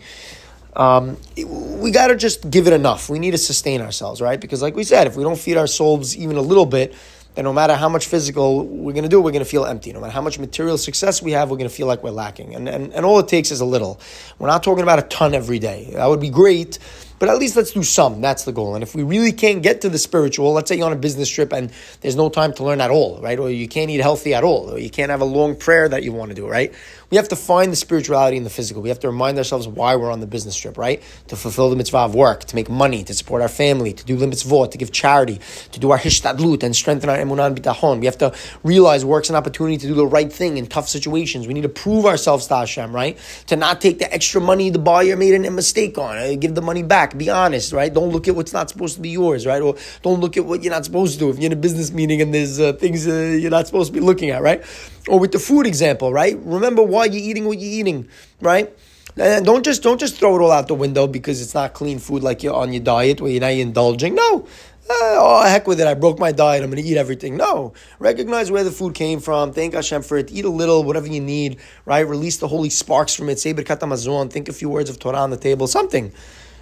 Um, 0.75 1.17
we 1.35 1.91
got 1.91 2.07
to 2.07 2.15
just 2.15 2.49
give 2.49 2.67
it 2.67 2.73
enough. 2.73 3.09
We 3.09 3.19
need 3.19 3.31
to 3.31 3.37
sustain 3.37 3.81
ourselves, 3.81 4.21
right? 4.21 4.39
Because, 4.39 4.61
like 4.61 4.75
we 4.75 4.83
said, 4.83 5.07
if 5.07 5.15
we 5.15 5.23
don't 5.23 5.37
feed 5.37 5.57
our 5.57 5.67
souls 5.67 6.15
even 6.15 6.37
a 6.37 6.41
little 6.41 6.65
bit, 6.65 6.95
then 7.35 7.45
no 7.45 7.53
matter 7.53 7.75
how 7.75 7.89
much 7.89 8.05
physical 8.07 8.65
we're 8.65 8.93
going 8.93 9.03
to 9.03 9.09
do, 9.09 9.19
we're 9.19 9.31
going 9.31 9.43
to 9.43 9.49
feel 9.49 9.65
empty. 9.65 9.91
No 9.91 9.99
matter 9.99 10.13
how 10.13 10.21
much 10.21 10.37
material 10.37 10.77
success 10.77 11.21
we 11.21 11.31
have, 11.31 11.49
we're 11.49 11.57
going 11.57 11.69
to 11.69 11.75
feel 11.75 11.87
like 11.87 12.03
we're 12.03 12.11
lacking. 12.11 12.53
And, 12.53 12.69
and, 12.69 12.93
and 12.93 13.05
all 13.05 13.19
it 13.19 13.27
takes 13.27 13.49
is 13.49 13.59
a 13.59 13.65
little. 13.65 13.99
We're 14.37 14.47
not 14.47 14.63
talking 14.63 14.83
about 14.83 14.99
a 14.99 15.03
ton 15.03 15.33
every 15.33 15.59
day. 15.59 15.89
That 15.93 16.05
would 16.07 16.21
be 16.21 16.29
great, 16.29 16.77
but 17.23 17.29
at 17.29 17.37
least 17.37 17.55
let's 17.55 17.71
do 17.71 17.83
some. 17.83 18.19
That's 18.19 18.43
the 18.43 18.51
goal. 18.51 18.75
And 18.75 18.83
if 18.83 18.93
we 18.93 19.01
really 19.01 19.31
can't 19.31 19.63
get 19.63 19.79
to 19.79 19.89
the 19.89 19.97
spiritual, 19.97 20.51
let's 20.51 20.67
say 20.67 20.75
you're 20.75 20.87
on 20.87 20.91
a 20.91 20.97
business 20.97 21.29
trip 21.29 21.53
and 21.53 21.71
there's 22.01 22.17
no 22.17 22.27
time 22.27 22.51
to 22.55 22.65
learn 22.65 22.81
at 22.81 22.91
all, 22.91 23.21
right? 23.21 23.39
Or 23.39 23.49
you 23.49 23.69
can't 23.69 23.89
eat 23.89 24.01
healthy 24.01 24.33
at 24.33 24.43
all, 24.43 24.71
or 24.71 24.77
you 24.77 24.89
can't 24.89 25.09
have 25.09 25.21
a 25.21 25.25
long 25.39 25.55
prayer 25.55 25.87
that 25.87 26.03
you 26.03 26.11
want 26.11 26.31
to 26.31 26.35
do, 26.35 26.45
right? 26.45 26.73
We 27.09 27.17
have 27.17 27.29
to 27.29 27.37
find 27.37 27.71
the 27.71 27.77
spirituality 27.77 28.35
in 28.35 28.43
the 28.43 28.49
physical. 28.49 28.81
We 28.81 28.89
have 28.89 28.99
to 29.01 29.07
remind 29.07 29.37
ourselves 29.37 29.69
why 29.69 29.95
we're 29.95 30.11
on 30.11 30.19
the 30.19 30.27
business 30.27 30.57
trip, 30.57 30.77
right? 30.77 31.01
To 31.27 31.37
fulfill 31.37 31.69
the 31.69 31.77
mitzvah 31.77 31.99
of 31.99 32.15
work, 32.15 32.43
to 32.45 32.55
make 32.55 32.69
money, 32.69 33.05
to 33.05 33.13
support 33.13 33.41
our 33.41 33.47
family, 33.47 33.93
to 33.93 34.03
do 34.03 34.17
the 34.17 34.25
mitzvot, 34.25 34.71
to 34.71 34.77
give 34.77 34.91
charity, 34.91 35.39
to 35.71 35.79
do 35.79 35.91
our 35.91 35.99
hishtadlut 35.99 36.63
and 36.63 36.75
strengthen 36.75 37.09
our 37.09 37.17
emunah 37.17 37.47
and 37.47 37.55
bitachon. 37.55 37.99
We 38.01 38.07
have 38.07 38.17
to 38.17 38.33
realize 38.63 39.05
work's 39.05 39.29
an 39.29 39.37
opportunity 39.37 39.77
to 39.77 39.87
do 39.87 39.93
the 39.93 40.07
right 40.07 40.33
thing 40.33 40.57
in 40.57 40.67
tough 40.67 40.89
situations. 40.89 41.47
We 41.47 41.53
need 41.53 41.61
to 41.61 41.69
prove 41.69 42.05
ourselves 42.05 42.47
to 42.47 42.55
Hashem, 42.57 42.93
right? 42.93 43.17
To 43.47 43.55
not 43.55 43.79
take 43.79 43.99
the 43.99 44.13
extra 44.13 44.41
money 44.41 44.71
the 44.71 44.79
buyer 44.79 45.15
made 45.15 45.35
a 45.35 45.51
mistake 45.51 45.97
on. 45.97 46.17
Uh, 46.17 46.35
give 46.37 46.55
the 46.55 46.61
money 46.61 46.83
back. 46.83 47.12
Be 47.17 47.29
honest, 47.29 47.73
right? 47.73 47.93
Don't 47.93 48.09
look 48.09 48.27
at 48.27 48.35
what's 48.35 48.53
not 48.53 48.69
supposed 48.69 48.95
to 48.95 49.01
be 49.01 49.09
yours, 49.09 49.45
right? 49.45 49.61
Or 49.61 49.75
don't 50.01 50.19
look 50.19 50.37
at 50.37 50.45
what 50.45 50.63
you're 50.63 50.73
not 50.73 50.85
supposed 50.85 51.13
to 51.13 51.19
do. 51.19 51.29
If 51.29 51.37
you're 51.37 51.47
in 51.47 51.53
a 51.53 51.55
business 51.55 51.91
meeting 51.91 52.21
and 52.21 52.33
there's 52.33 52.59
uh, 52.59 52.73
things 52.73 53.07
uh, 53.07 53.37
you're 53.39 53.51
not 53.51 53.67
supposed 53.67 53.93
to 53.93 53.99
be 53.99 54.05
looking 54.05 54.29
at, 54.29 54.41
right? 54.41 54.63
Or 55.07 55.19
with 55.19 55.31
the 55.31 55.39
food 55.39 55.65
example, 55.65 56.11
right? 56.11 56.37
Remember 56.43 56.83
why 56.83 57.05
you're 57.05 57.23
eating 57.23 57.45
what 57.45 57.59
you're 57.59 57.79
eating, 57.79 58.07
right? 58.41 58.73
And 59.15 59.45
don't 59.45 59.63
just 59.63 59.83
don't 59.83 59.99
just 59.99 60.17
throw 60.17 60.35
it 60.35 60.41
all 60.41 60.51
out 60.51 60.67
the 60.67 60.73
window 60.73 61.05
because 61.05 61.39
it's 61.41 61.53
not 61.53 61.73
clean 61.73 61.99
food 61.99 62.23
like 62.23 62.41
you're 62.41 62.55
on 62.55 62.73
your 62.73 62.81
diet 62.83 63.21
where 63.21 63.29
you're 63.29 63.41
not 63.41 63.51
indulging. 63.51 64.15
No. 64.15 64.47
Uh, 64.89 65.15
oh, 65.17 65.43
heck 65.43 65.65
with 65.65 65.79
it. 65.79 65.87
I 65.87 65.93
broke 65.93 66.19
my 66.19 66.33
diet. 66.33 66.61
I'm 66.61 66.69
going 66.69 66.83
to 66.83 66.87
eat 66.87 66.97
everything. 66.97 67.37
No. 67.37 67.73
Recognize 67.99 68.51
where 68.51 68.65
the 68.65 68.71
food 68.71 68.93
came 68.93 69.21
from. 69.21 69.53
Thank 69.53 69.75
Hashem 69.75 70.01
for 70.01 70.17
it. 70.17 70.29
Eat 70.29 70.43
a 70.43 70.49
little, 70.49 70.83
whatever 70.83 71.07
you 71.07 71.21
need, 71.21 71.59
right? 71.85 72.05
Release 72.05 72.37
the 72.37 72.49
holy 72.49 72.69
sparks 72.69 73.15
from 73.15 73.29
it. 73.29 73.39
Say 73.39 73.53
Hamazon. 73.53 74.29
Think 74.29 74.49
a 74.49 74.53
few 74.53 74.67
words 74.67 74.89
of 74.89 74.99
Torah 74.99 75.19
on 75.19 75.29
the 75.29 75.37
table. 75.37 75.67
Something. 75.67 76.11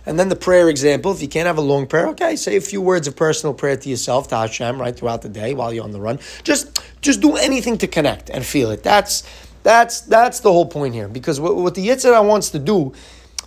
And 0.05 0.19
then 0.19 0.29
the 0.29 0.35
prayer 0.35 0.69
example, 0.69 1.11
if 1.11 1.21
you 1.21 1.27
can't 1.27 1.47
have 1.47 1.57
a 1.57 1.61
long 1.61 1.85
prayer, 1.87 2.07
okay, 2.09 2.35
say 2.35 2.55
a 2.55 2.61
few 2.61 2.81
words 2.81 3.07
of 3.07 3.15
personal 3.15 3.53
prayer 3.53 3.77
to 3.77 3.89
yourself, 3.89 4.27
to 4.29 4.35
Hashem, 4.35 4.79
right, 4.79 4.95
throughout 4.95 5.21
the 5.21 5.29
day 5.29 5.53
while 5.53 5.73
you're 5.73 5.83
on 5.83 5.91
the 5.91 6.01
run. 6.01 6.19
Just 6.43 6.79
just 7.01 7.21
do 7.21 7.35
anything 7.35 7.77
to 7.79 7.87
connect 7.87 8.29
and 8.29 8.45
feel 8.45 8.71
it. 8.71 8.83
That's 8.83 9.23
that's 9.63 10.01
that's 10.01 10.39
the 10.39 10.51
whole 10.51 10.65
point 10.65 10.93
here. 10.93 11.07
Because 11.07 11.39
what, 11.39 11.55
what 11.55 11.75
the 11.75 11.87
Yitzhak 11.87 12.25
wants 12.27 12.49
to 12.49 12.59
do 12.59 12.93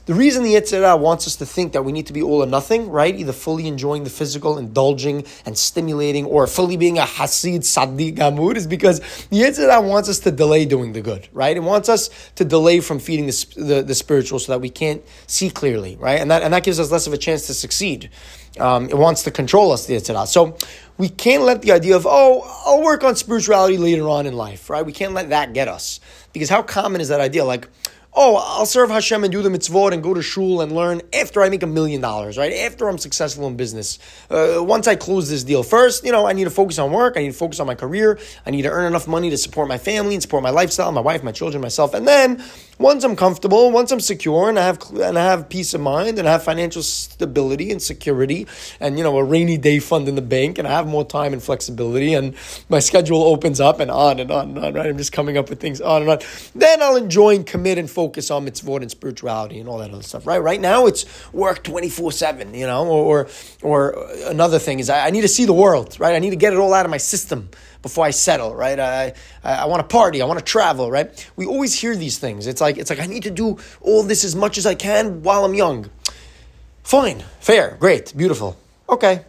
the 0.07 0.15
reason 0.15 0.43
the 0.43 0.55
Yetzer 0.55 0.83
Hara 0.83 0.97
wants 0.97 1.27
us 1.27 1.37
to 1.37 1.47
think 1.47 1.73
that 1.73 1.83
we 1.83 1.93
need 1.93 2.07
to 2.07 2.13
be 2.13 2.23
all 2.23 2.43
or 2.43 2.47
nothing, 2.47 2.91
right? 2.91 3.15
Either 3.15 3.33
fully 3.33 3.67
enjoying 3.67 4.05
the 4.05 4.11
physical, 4.11 4.59
indulging 4.59 5.25
and 5.47 5.57
stimulating, 5.57 6.27
or 6.27 6.47
fully 6.47 6.77
being 6.77 6.99
a 6.99 7.03
Hasid 7.03 7.61
Sadiq 7.61 8.17
Gamur 8.17 8.57
is 8.57 8.67
because 8.67 9.01
the 9.29 9.41
Yetzer 9.41 9.69
Hara 9.71 9.81
wants 9.81 10.09
us 10.09 10.19
to 10.21 10.31
delay 10.31 10.67
doing 10.67 10.93
the 10.93 11.01
good, 11.01 11.29
right? 11.33 11.57
It 11.57 11.63
wants 11.63 11.89
us 11.89 12.11
to 12.35 12.45
delay 12.45 12.81
from 12.81 12.99
feeding 12.99 13.27
the, 13.27 13.55
the, 13.57 13.83
the 13.83 13.95
spiritual 13.95 14.39
so 14.39 14.53
that 14.53 14.61
we 14.61 14.69
can't 14.69 15.03
see 15.27 15.49
clearly, 15.49 15.97
right? 15.97 16.21
And 16.21 16.31
that, 16.31 16.43
and 16.43 16.53
that 16.53 16.65
gives 16.65 16.79
us 16.79 16.91
less 16.91 17.07
of 17.07 17.13
a 17.13 17.19
chance 17.19 17.47
to 17.47 17.55
succeed. 17.55 18.11
Um, 18.61 18.89
it 18.89 18.97
wants 18.97 19.23
to 19.25 19.31
control 19.31 19.73
us, 19.73 19.87
the 19.87 19.95
Yetzer 19.95 20.15
Hara. 20.15 20.27
So 20.27 20.57
we 20.99 21.09
can't 21.09 21.43
let 21.43 21.63
the 21.63 21.73
idea 21.73 21.97
of, 21.97 22.07
oh, 22.07 22.43
I'll 22.67 22.83
work 22.83 23.03
on 23.05 23.17
spirituality 23.17 23.79
later 23.79 24.09
on 24.09 24.27
in 24.27 24.35
life, 24.35 24.71
right? 24.71 24.85
We 24.85 24.93
can't 24.93 25.13
let 25.13 25.31
that 25.31 25.55
get 25.55 25.67
us. 25.67 25.99
Because 26.33 26.51
how 26.51 26.63
common 26.63 27.01
is 27.01 27.09
that 27.09 27.21
idea? 27.21 27.45
Like, 27.45 27.69
oh, 28.15 28.37
I'll 28.37 28.67
serve 28.67 28.91
Hashem 28.91 29.25
and 29.25 29.33
do 29.33 29.43
the 29.43 29.49
mitzvot 29.49 29.93
and 29.93 30.03
go 30.03 30.15
to 30.15 30.23
shul 30.23 30.61
and 30.61 30.73
learn 30.73 31.03
after 31.13 31.43
I 31.43 31.49
make 31.49 31.63
a 31.63 31.67
million 31.67 32.01
dollars, 32.01 32.39
right? 32.39 32.53
After 32.53 32.89
I'm 32.89 32.99
successful 32.99 33.47
in 33.47 33.57
business. 33.57 33.99
Uh, 34.31 34.59
once 34.61 34.87
I 34.87 34.95
close 34.95 35.29
this 35.29 35.43
deal. 35.43 35.63
First, 35.63 36.05
you 36.05 36.13
know, 36.13 36.27
I 36.27 36.33
need 36.33 36.45
to 36.45 36.51
focus 36.51 36.79
on 36.79 36.93
work. 36.93 37.17
I 37.17 37.21
need 37.21 37.33
to 37.33 37.39
focus 37.39 37.59
on 37.61 37.67
my 37.67 37.75
career. 37.75 38.19
I 38.47 38.51
need 38.51 38.63
to 38.63 38.71
earn 38.71 38.87
enough 38.87 39.09
money 39.09 39.31
to 39.31 39.39
support 39.39 39.69
my 39.69 39.79
family 39.79 40.15
and 40.15 40.23
support 40.23 40.43
my 40.43 40.51
lifestyle, 40.51 40.93
my 40.93 41.01
wife, 41.01 41.23
my 41.23 41.33
children, 41.33 41.61
myself. 41.61 41.95
And 41.95 42.07
then 42.07 42.43
once 42.79 43.05
I'm 43.05 43.17
comfortable, 43.17 43.71
once 43.71 43.93
I'm 43.93 44.01
secure 44.01 44.49
and 44.49 44.59
I 44.59 44.67
have 44.67 44.79
and 44.91 45.19
I 45.19 45.25
have 45.25 45.49
peace 45.49 45.75
of 45.75 45.81
mind 45.81 46.19
and 46.19 46.29
I 46.29 46.33
have 46.33 46.43
financial 46.43 46.83
stability 46.83 47.71
and 47.71 47.81
security 47.81 48.47
and 48.81 48.99
you 48.99 49.05
know 49.05 49.17
a 49.19 49.25
rainy 49.25 49.57
day 49.57 49.79
fund 49.79 50.09
in 50.09 50.17
the 50.17 50.23
bank 50.23 50.59
and 50.59 50.67
I 50.67 50.73
have 50.73 50.87
more 50.87 51.05
time 51.05 51.33
and 51.33 51.43
flexibility 51.43 52.15
and 52.15 52.35
my 52.69 52.81
schedule 52.81 53.23
opens 53.23 53.61
up 53.61 53.81
and 53.81 53.91
on 53.91 54.19
and 54.21 54.31
on 54.31 54.49
and 54.51 54.59
on, 54.59 54.75
right? 54.75 54.87
I'm 54.87 54.99
just 54.99 55.13
coming 55.13 55.37
up 55.37 55.49
with 55.51 55.61
things 55.61 55.81
on 55.81 56.03
and 56.03 56.11
on. 56.11 56.19
Then 56.55 56.83
I'll 56.83 56.97
enjoy 56.97 57.37
and 57.37 57.47
commit 57.47 57.79
and 57.79 57.91
focus 57.91 58.31
on 58.31 58.47
mitzvot 58.47 58.83
and 58.83 58.91
spirituality 58.91 59.59
and 59.61 59.69
all 59.69 59.79
that 59.79 59.91
other 59.91 60.03
stuff, 60.03 60.27
right? 60.27 60.39
Right 60.39 60.61
now 60.61 60.87
it's 60.87 61.05
work 61.33 61.63
24-7, 61.65 62.57
you 62.57 62.67
know, 62.67 62.87
or 62.87 63.05
or, 63.15 63.29
or 63.63 64.09
another 64.27 64.59
thing 64.59 64.81
is 64.81 64.91
I, 64.91 65.07
I 65.07 65.11
need 65.11 65.23
to 65.23 65.29
see 65.29 65.45
the 65.45 65.53
world, 65.53 65.99
right? 66.01 66.15
I 66.15 66.19
need 66.19 66.31
to 66.31 66.37
get 66.37 66.53
it 66.53 66.59
all 66.59 66.75
out 66.75 66.85
of 66.85 66.91
my 66.91 66.99
system 66.99 67.49
before 67.85 68.07
I 68.07 68.13
settle, 68.13 68.55
right? 68.55 68.81
I, 68.81 69.13
I, 69.45 69.53
I 69.53 69.65
want 69.67 69.81
to 69.81 69.87
party, 69.87 70.23
I 70.23 70.25
want 70.25 70.39
to 70.39 70.45
travel, 70.45 70.91
right? 70.91 71.31
We 71.37 71.45
always 71.45 71.79
hear 71.79 71.95
these 71.95 72.17
things. 72.19 72.47
It's 72.47 72.63
like 72.63 72.79
it's 72.79 72.89
like 72.89 72.99
I 72.99 73.07
need 73.07 73.25
to 73.25 73.31
do 73.31 73.59
all 73.83 74.03
this 74.03 74.25
as 74.25 74.35
much 74.35 74.57
as 74.57 74.65
I 74.65 74.75
can 74.75 75.23
while 75.23 75.45
I'm 75.45 75.55
young. 75.55 75.91
Fine, 76.83 77.23
fair, 77.41 77.77
great, 77.79 78.17
beautiful. 78.17 78.57
Okay. 78.89 79.25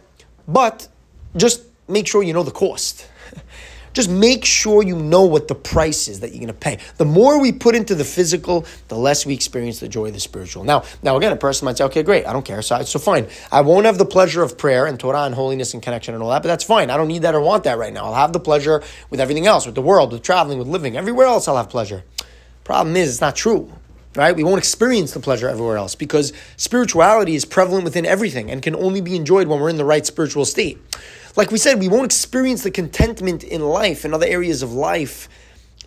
But 0.48 0.88
just 1.36 1.60
make 1.86 2.06
sure 2.08 2.22
you 2.22 2.32
know 2.32 2.44
the 2.44 2.58
cost. 2.64 3.06
Just 3.96 4.10
make 4.10 4.44
sure 4.44 4.82
you 4.82 4.94
know 4.94 5.22
what 5.22 5.48
the 5.48 5.54
price 5.54 6.06
is 6.06 6.20
that 6.20 6.28
you're 6.28 6.40
going 6.40 6.48
to 6.48 6.52
pay. 6.52 6.76
The 6.98 7.06
more 7.06 7.40
we 7.40 7.50
put 7.50 7.74
into 7.74 7.94
the 7.94 8.04
physical, 8.04 8.66
the 8.88 8.94
less 8.94 9.24
we 9.24 9.32
experience 9.32 9.80
the 9.80 9.88
joy 9.88 10.08
of 10.08 10.12
the 10.12 10.20
spiritual. 10.20 10.64
Now, 10.64 10.84
now 11.02 11.16
again, 11.16 11.32
a 11.32 11.36
person 11.36 11.64
might 11.64 11.78
say, 11.78 11.84
okay, 11.84 12.02
great, 12.02 12.26
I 12.26 12.34
don't 12.34 12.44
care. 12.44 12.60
So, 12.60 12.82
so 12.82 12.98
fine. 12.98 13.26
I 13.50 13.62
won't 13.62 13.86
have 13.86 13.96
the 13.96 14.04
pleasure 14.04 14.42
of 14.42 14.58
prayer 14.58 14.84
and 14.84 15.00
Torah 15.00 15.22
and 15.22 15.34
holiness 15.34 15.72
and 15.72 15.82
connection 15.82 16.12
and 16.12 16.22
all 16.22 16.28
that, 16.28 16.42
but 16.42 16.48
that's 16.48 16.62
fine. 16.62 16.90
I 16.90 16.98
don't 16.98 17.08
need 17.08 17.22
that 17.22 17.34
or 17.34 17.40
want 17.40 17.64
that 17.64 17.78
right 17.78 17.90
now. 17.90 18.04
I'll 18.04 18.14
have 18.14 18.34
the 18.34 18.38
pleasure 18.38 18.82
with 19.08 19.18
everything 19.18 19.46
else, 19.46 19.64
with 19.64 19.74
the 19.74 19.80
world, 19.80 20.12
with 20.12 20.22
traveling, 20.22 20.58
with 20.58 20.68
living. 20.68 20.98
Everywhere 20.98 21.24
else, 21.24 21.48
I'll 21.48 21.56
have 21.56 21.70
pleasure. 21.70 22.04
Problem 22.64 22.96
is, 22.96 23.08
it's 23.08 23.22
not 23.22 23.34
true 23.34 23.72
right? 24.14 24.34
We 24.34 24.44
won't 24.44 24.58
experience 24.58 25.12
the 25.12 25.20
pleasure 25.20 25.46
everywhere 25.46 25.76
else 25.76 25.94
because 25.94 26.32
spirituality 26.56 27.34
is 27.34 27.44
prevalent 27.44 27.84
within 27.84 28.06
everything 28.06 28.50
and 28.50 28.62
can 28.62 28.74
only 28.74 29.02
be 29.02 29.14
enjoyed 29.14 29.46
when 29.46 29.60
we're 29.60 29.68
in 29.68 29.76
the 29.76 29.84
right 29.84 30.06
spiritual 30.06 30.46
state. 30.46 30.78
Like 31.36 31.50
we 31.50 31.58
said, 31.58 31.78
we 31.78 31.88
won't 31.88 32.06
experience 32.06 32.62
the 32.62 32.70
contentment 32.70 33.44
in 33.44 33.60
life 33.60 34.04
and 34.04 34.14
other 34.14 34.26
areas 34.26 34.62
of 34.62 34.72
life. 34.72 35.28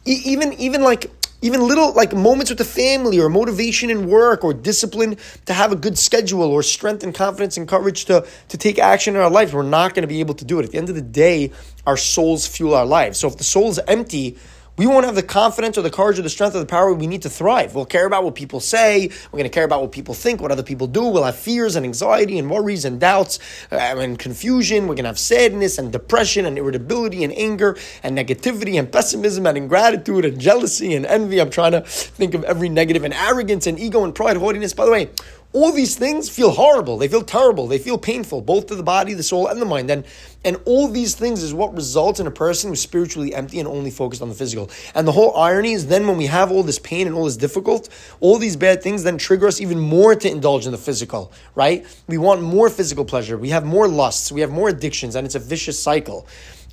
E- 0.06 0.22
even 0.26 0.54
even 0.54 0.84
like 0.84 1.12
even 1.42 1.68
little 1.68 1.94
like 1.94 2.14
moments 2.14 2.52
with 2.52 2.60
the 2.60 2.66
family 2.66 3.20
or 3.20 3.30
motivation 3.30 3.90
in 3.90 4.08
work 4.08 4.44
or 4.44 4.54
discipline 4.54 5.18
to 5.46 5.54
have 5.54 5.72
a 5.72 5.76
good 5.76 5.98
schedule 5.98 6.44
or 6.44 6.62
strength 6.62 7.04
and 7.04 7.16
confidence 7.16 7.58
and 7.58 7.68
courage 7.68 8.06
to, 8.06 8.28
to 8.50 8.58
take 8.58 8.78
action 8.78 9.16
in 9.16 9.22
our 9.22 9.30
life. 9.30 9.54
We're 9.54 9.64
not 9.64 9.96
going 9.96 10.04
to 10.04 10.08
be 10.08 10.20
able 10.20 10.36
to 10.36 10.46
do 10.46 10.60
it. 10.60 10.66
At 10.66 10.72
the 10.72 10.78
end 10.78 10.90
of 10.90 10.96
the 10.96 11.02
day, 11.02 11.52
our 11.88 11.98
souls 11.98 12.46
fuel 12.46 12.76
our 12.76 12.86
lives. 12.86 13.20
So 13.20 13.28
if 13.28 13.38
the 13.38 13.44
soul 13.44 13.70
is 13.70 13.80
empty, 13.88 14.38
we 14.80 14.88
won't 14.88 15.06
have 15.06 15.16
the 15.16 15.22
confidence 15.22 15.78
or 15.78 15.82
the 15.82 15.90
courage 15.90 16.18
or 16.20 16.22
the 16.22 16.30
strength 16.30 16.56
or 16.56 16.60
the 16.60 16.66
power 16.66 16.94
we 16.94 17.06
need 17.06 17.24
to 17.24 17.30
thrive. 17.30 17.76
We'll 17.76 17.84
care 17.84 18.06
about 18.06 18.24
what 18.24 18.34
people 18.34 18.62
say. 18.62 19.10
We're 19.26 19.38
going 19.38 19.44
to 19.44 19.50
care 19.50 19.66
about 19.66 19.82
what 19.82 19.92
people 19.92 20.14
think, 20.14 20.40
what 20.40 20.54
other 20.54 20.64
people 20.64 20.88
do. 20.88 21.04
We'll 21.04 21.26
have 21.26 21.36
fears 21.36 21.76
and 21.76 21.86
anxiety 21.86 22.40
and 22.40 22.50
worries 22.50 22.86
and 22.86 22.98
doubts 22.98 23.40
uh, 23.74 23.76
and 23.76 24.18
confusion. 24.18 24.84
We're 24.84 24.96
going 24.96 25.04
to 25.04 25.10
have 25.10 25.20
sadness 25.20 25.80
and 25.80 25.92
depression 25.92 26.46
and 26.46 26.58
irritability 26.58 27.26
and 27.26 27.34
anger 27.34 27.78
and 28.04 28.18
negativity 28.18 28.80
and 28.80 28.90
pessimism 28.90 29.46
and 29.46 29.58
ingratitude 29.58 30.24
and 30.24 30.40
jealousy 30.40 30.94
and 30.94 31.06
envy. 31.06 31.42
I'm 31.42 31.50
trying 31.50 31.74
to 31.74 31.82
think 31.82 32.34
of 32.34 32.46
every 32.46 32.70
negative 32.70 33.04
and 33.04 33.14
arrogance 33.14 33.68
and 33.68 33.78
ego 33.78 34.06
and 34.06 34.16
pride, 34.16 34.38
haughtiness. 34.38 34.74
By 34.74 34.86
the 34.86 34.92
way, 34.94 35.10
all 35.52 35.72
these 35.72 35.96
things 35.96 36.30
feel 36.30 36.52
horrible. 36.52 36.98
They 36.98 37.08
feel 37.08 37.24
terrible. 37.24 37.66
They 37.66 37.80
feel 37.80 37.98
painful, 37.98 38.42
both 38.42 38.68
to 38.68 38.76
the 38.76 38.84
body, 38.84 39.16
the 39.16 39.24
soul, 39.24 39.48
and 39.48 39.60
the 39.60 39.66
mind. 39.66 39.90
And, 39.90 40.06
and 40.46 40.58
all 40.66 40.88
these 40.88 41.16
things 41.16 41.42
is 41.42 41.56
what 41.56 41.74
results 41.74 42.20
in 42.20 42.28
a 42.28 42.32
person 42.32 42.70
who's 42.70 42.82
spiritually 42.82 43.34
empty 43.34 43.60
and 43.60 43.68
only 43.68 43.90
focused 43.90 44.22
on 44.22 44.30
the 44.30 44.36
physical. 44.36 44.70
And 44.94 45.08
the 45.08 45.12
whole 45.12 45.36
irony 45.36 45.74
is 45.74 45.88
then 45.88 46.06
when 46.06 46.18
we 46.18 46.28
have 46.28 46.52
all 46.52 46.62
this 46.62 46.78
pain 46.78 47.08
and 47.08 47.16
all 47.16 47.26
this 47.26 47.36
difficult, 47.36 47.90
all 48.20 48.38
these 48.38 48.56
bad 48.56 48.84
things 48.84 49.02
then 49.02 49.18
trigger 49.18 49.48
us 49.48 49.60
even 49.60 49.80
more 49.80 50.14
to 50.14 50.30
indulge 50.30 50.68
in 50.68 50.72
the 50.72 50.78
physical, 50.78 51.32
right? 51.56 51.86
We 52.08 52.20
want 52.20 52.44
more 52.44 52.70
physical 52.70 53.04
pleasure. 53.04 53.36
We 53.36 53.50
have 53.50 53.66
more 53.66 53.88
lusts. 53.88 54.32
We 54.32 54.42
have 54.42 54.52
more 54.52 54.70
addictions, 54.70 55.16
and 55.16 55.26
it's 55.26 55.36
a 55.36 55.40
vicious 55.40 55.82
cycle. 55.82 56.28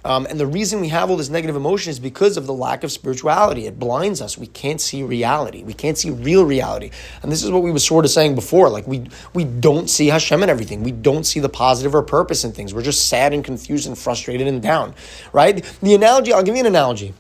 Um, 0.07 0.25
and 0.31 0.39
the 0.39 0.47
reason 0.47 0.81
we 0.81 0.89
have 0.89 1.11
all 1.11 1.17
this 1.17 1.29
negative 1.29 1.57
emotion 1.57 1.91
is 1.91 1.99
because 1.99 2.37
of 2.37 2.47
the 2.47 2.53
lack 2.53 2.85
of 2.85 2.93
spirituality. 2.93 3.67
It 3.67 3.77
blinds 3.77 4.23
us. 4.23 4.39
We 4.39 4.47
can't 4.47 4.81
see 4.81 5.03
reality. 5.03 5.65
We 5.65 5.75
can't 5.75 5.99
see 5.99 6.11
real 6.11 6.45
reality. 6.45 6.93
And 7.25 7.33
this 7.33 7.43
is 7.43 7.51
what 7.51 7.65
we 7.65 7.73
were 7.73 7.81
sort 7.81 8.05
of 8.05 8.13
saying 8.13 8.37
before. 8.37 8.69
Like 8.69 8.87
we 8.87 9.09
we 9.35 9.43
don't 9.43 9.91
see 9.91 10.07
Hashem 10.07 10.45
in 10.45 10.49
everything. 10.49 10.85
We 10.85 10.93
don't 10.93 11.25
see 11.25 11.41
the 11.41 11.49
positive 11.49 11.93
or 11.93 12.05
purpose 12.05 12.45
in 12.45 12.53
things. 12.53 12.73
We're 12.73 12.83
just 12.83 13.09
sad 13.09 13.35
and 13.35 13.45
confused 13.45 13.89
and 13.89 13.99
frustrated 13.99 14.47
and 14.47 14.63
down. 14.63 14.95
Right? 15.33 15.65
The 15.83 15.95
analogy, 15.95 16.33
I'll 16.33 16.45
give 16.45 16.55
you 16.55 16.61
an 16.61 16.67
analogy. 16.67 17.13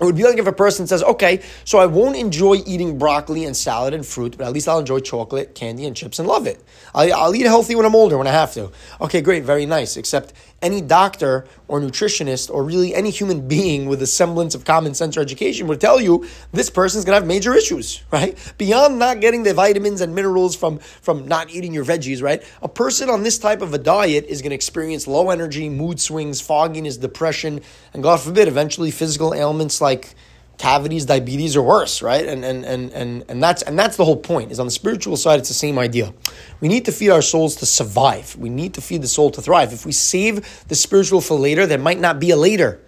It 0.00 0.04
would 0.04 0.16
be 0.16 0.24
like 0.24 0.38
if 0.38 0.46
a 0.46 0.52
person 0.52 0.86
says, 0.86 1.02
okay, 1.04 1.42
so 1.64 1.78
I 1.78 1.86
won't 1.86 2.16
enjoy 2.16 2.56
eating 2.66 2.98
broccoli 2.98 3.44
and 3.44 3.56
salad 3.56 3.94
and 3.94 4.04
fruit, 4.04 4.36
but 4.36 4.46
at 4.46 4.52
least 4.52 4.66
I'll 4.66 4.80
enjoy 4.80 4.98
chocolate, 4.98 5.54
candy, 5.54 5.86
and 5.86 5.94
chips 5.94 6.18
and 6.18 6.26
love 6.26 6.48
it. 6.48 6.60
I'll, 6.92 7.12
I'll 7.14 7.34
eat 7.36 7.46
healthy 7.46 7.76
when 7.76 7.86
I'm 7.86 7.94
older, 7.94 8.18
when 8.18 8.26
I 8.26 8.32
have 8.32 8.52
to. 8.54 8.72
Okay, 9.00 9.20
great, 9.20 9.44
very 9.44 9.64
nice. 9.64 9.96
Except 9.96 10.32
any 10.62 10.80
doctor 10.80 11.44
or 11.68 11.80
nutritionist 11.80 12.50
or 12.50 12.64
really 12.64 12.94
any 12.94 13.10
human 13.10 13.46
being 13.48 13.86
with 13.86 14.00
a 14.02 14.06
semblance 14.06 14.54
of 14.54 14.64
common 14.64 14.94
sense 14.94 15.16
or 15.16 15.20
education 15.20 15.66
would 15.66 15.80
tell 15.80 16.00
you 16.00 16.26
this 16.52 16.70
person's 16.70 17.04
gonna 17.04 17.16
have 17.16 17.26
major 17.26 17.54
issues, 17.54 18.02
right? 18.10 18.38
Beyond 18.58 18.98
not 18.98 19.20
getting 19.20 19.42
the 19.42 19.54
vitamins 19.54 20.00
and 20.00 20.14
minerals 20.14 20.56
from, 20.56 20.78
from 20.78 21.26
not 21.26 21.50
eating 21.50 21.74
your 21.74 21.84
veggies, 21.84 22.22
right? 22.22 22.42
A 22.62 22.68
person 22.68 23.10
on 23.10 23.22
this 23.22 23.38
type 23.38 23.60
of 23.60 23.74
a 23.74 23.78
diet 23.78 24.24
is 24.26 24.40
gonna 24.40 24.54
experience 24.54 25.06
low 25.06 25.30
energy, 25.30 25.68
mood 25.68 26.00
swings, 26.00 26.40
fogginess, 26.40 26.96
depression, 26.96 27.60
and 27.92 28.02
God 28.02 28.20
forbid, 28.20 28.48
eventually 28.48 28.90
physical 28.90 29.34
ailments 29.34 29.80
like 29.80 30.14
cavities, 30.58 31.04
diabetes, 31.06 31.56
or 31.56 31.62
worse, 31.62 32.02
right? 32.02 32.26
And 32.26 32.44
and 32.44 32.64
and 32.64 32.92
and 32.92 33.24
and 33.28 33.42
that's 33.42 33.62
and 33.62 33.78
that's 33.78 33.96
the 33.96 34.04
whole 34.04 34.16
point. 34.16 34.52
Is 34.52 34.60
on 34.60 34.66
the 34.66 34.72
spiritual 34.72 35.16
side, 35.16 35.38
it's 35.38 35.48
the 35.48 35.54
same 35.54 35.78
idea. 35.78 36.12
We 36.60 36.68
need 36.68 36.84
to 36.84 36.92
feed 36.92 37.10
our 37.10 37.22
souls 37.22 37.56
to 37.56 37.66
survive. 37.66 38.36
We 38.36 38.48
need 38.48 38.74
to 38.74 38.80
feed 38.80 39.02
the 39.02 39.08
soul 39.08 39.30
to 39.32 39.42
thrive. 39.42 39.72
If 39.72 39.84
we 39.84 39.92
save 39.92 40.66
the 40.68 40.74
spiritual 40.74 41.20
for 41.20 41.38
later, 41.38 41.66
there 41.66 41.78
might 41.78 42.00
not 42.00 42.20
be 42.20 42.30
a 42.30 42.36
later. 42.36 42.80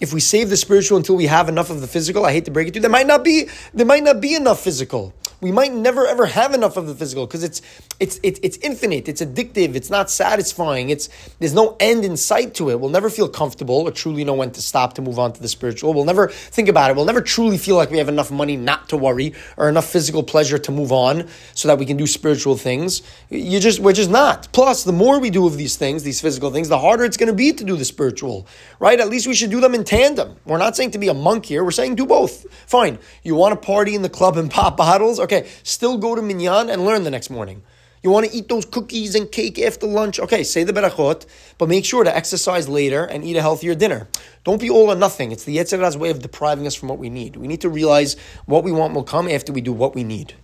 If 0.00 0.14
we 0.14 0.20
save 0.20 0.48
the 0.48 0.56
spiritual 0.56 0.96
until 0.96 1.16
we 1.16 1.26
have 1.26 1.48
enough 1.48 1.68
of 1.68 1.82
the 1.82 1.86
physical, 1.86 2.24
I 2.24 2.32
hate 2.32 2.46
to 2.46 2.50
break 2.50 2.68
it 2.68 2.70
to 2.72 2.78
you, 2.78 2.82
there 2.82 2.90
might 2.90 3.06
not 3.06 3.22
be 3.22 3.48
there 3.74 3.86
might 3.86 4.02
not 4.02 4.20
be 4.20 4.34
enough 4.34 4.60
physical 4.60 5.14
we 5.40 5.52
might 5.52 5.72
never 5.72 6.06
ever 6.06 6.26
have 6.26 6.52
enough 6.54 6.76
of 6.76 6.86
the 6.86 6.94
physical 6.94 7.26
because 7.26 7.42
it's 7.42 7.62
it's 7.98 8.20
it's 8.22 8.40
it's 8.42 8.56
infinite, 8.58 9.08
it's 9.08 9.22
addictive, 9.22 9.74
it's 9.74 9.90
not 9.90 10.10
satisfying, 10.10 10.90
it's 10.90 11.08
there's 11.38 11.54
no 11.54 11.76
end 11.80 12.04
in 12.04 12.16
sight 12.16 12.54
to 12.54 12.70
it. 12.70 12.80
We'll 12.80 12.90
never 12.90 13.10
feel 13.10 13.28
comfortable 13.28 13.76
or 13.76 13.90
truly 13.90 14.24
know 14.24 14.34
when 14.34 14.50
to 14.52 14.62
stop 14.62 14.94
to 14.94 15.02
move 15.02 15.18
on 15.18 15.32
to 15.32 15.40
the 15.40 15.48
spiritual. 15.48 15.94
We'll 15.94 16.04
never 16.04 16.28
think 16.28 16.68
about 16.68 16.90
it. 16.90 16.96
We'll 16.96 17.06
never 17.06 17.22
truly 17.22 17.58
feel 17.58 17.76
like 17.76 17.90
we 17.90 17.98
have 17.98 18.08
enough 18.08 18.30
money 18.30 18.56
not 18.56 18.88
to 18.90 18.96
worry 18.96 19.34
or 19.56 19.68
enough 19.68 19.86
physical 19.86 20.22
pleasure 20.22 20.58
to 20.58 20.72
move 20.72 20.92
on 20.92 21.28
so 21.54 21.68
that 21.68 21.78
we 21.78 21.86
can 21.86 21.96
do 21.96 22.06
spiritual 22.06 22.56
things. 22.56 23.02
You 23.30 23.60
just 23.60 23.80
we're 23.80 23.92
just 23.92 24.10
not. 24.10 24.52
Plus, 24.52 24.84
the 24.84 24.92
more 24.92 25.20
we 25.20 25.30
do 25.30 25.46
of 25.46 25.56
these 25.56 25.76
things, 25.76 26.02
these 26.02 26.20
physical 26.20 26.50
things, 26.50 26.68
the 26.68 26.78
harder 26.78 27.04
it's 27.04 27.16
going 27.16 27.28
to 27.28 27.34
be 27.34 27.52
to 27.52 27.64
do 27.64 27.76
the 27.76 27.84
spiritual. 27.84 28.46
Right? 28.78 29.00
At 29.00 29.08
least 29.08 29.26
we 29.26 29.34
should 29.34 29.50
do 29.50 29.60
them 29.60 29.74
in 29.74 29.84
tandem. 29.84 30.36
We're 30.44 30.58
not 30.58 30.76
saying 30.76 30.92
to 30.92 30.98
be 30.98 31.08
a 31.08 31.14
monk 31.14 31.46
here. 31.46 31.64
We're 31.64 31.70
saying 31.70 31.94
do 31.94 32.06
both. 32.06 32.46
Fine. 32.66 32.98
You 33.22 33.34
want 33.34 33.60
to 33.60 33.66
party 33.66 33.94
in 33.94 34.02
the 34.02 34.08
club 34.08 34.36
and 34.36 34.50
pop 34.50 34.76
bottles? 34.76 35.18
Okay, 35.30 35.48
still 35.62 35.96
go 35.96 36.16
to 36.16 36.22
Minyan 36.22 36.68
and 36.68 36.84
learn 36.84 37.04
the 37.04 37.10
next 37.10 37.30
morning. 37.30 37.62
You 38.02 38.10
want 38.10 38.26
to 38.26 38.36
eat 38.36 38.48
those 38.48 38.64
cookies 38.64 39.14
and 39.14 39.30
cake 39.30 39.60
after 39.60 39.86
lunch? 39.86 40.18
Okay, 40.18 40.42
say 40.42 40.64
the 40.64 40.72
berachot, 40.72 41.24
but 41.56 41.68
make 41.68 41.84
sure 41.84 42.02
to 42.02 42.16
exercise 42.16 42.68
later 42.68 43.04
and 43.04 43.22
eat 43.22 43.36
a 43.36 43.40
healthier 43.40 43.76
dinner. 43.76 44.08
Don't 44.42 44.60
be 44.60 44.68
all 44.68 44.90
or 44.90 44.96
nothing. 44.96 45.30
It's 45.30 45.44
the 45.44 45.56
Yetzer 45.56 45.78
Hara's 45.78 45.96
way 45.96 46.10
of 46.10 46.20
depriving 46.20 46.66
us 46.66 46.74
from 46.74 46.88
what 46.88 46.98
we 46.98 47.10
need. 47.10 47.36
We 47.36 47.46
need 47.46 47.60
to 47.60 47.68
realize 47.68 48.16
what 48.46 48.64
we 48.64 48.72
want 48.72 48.92
will 48.92 49.04
come 49.04 49.28
after 49.28 49.52
we 49.52 49.60
do 49.60 49.72
what 49.72 49.94
we 49.94 50.02
need. 50.02 50.34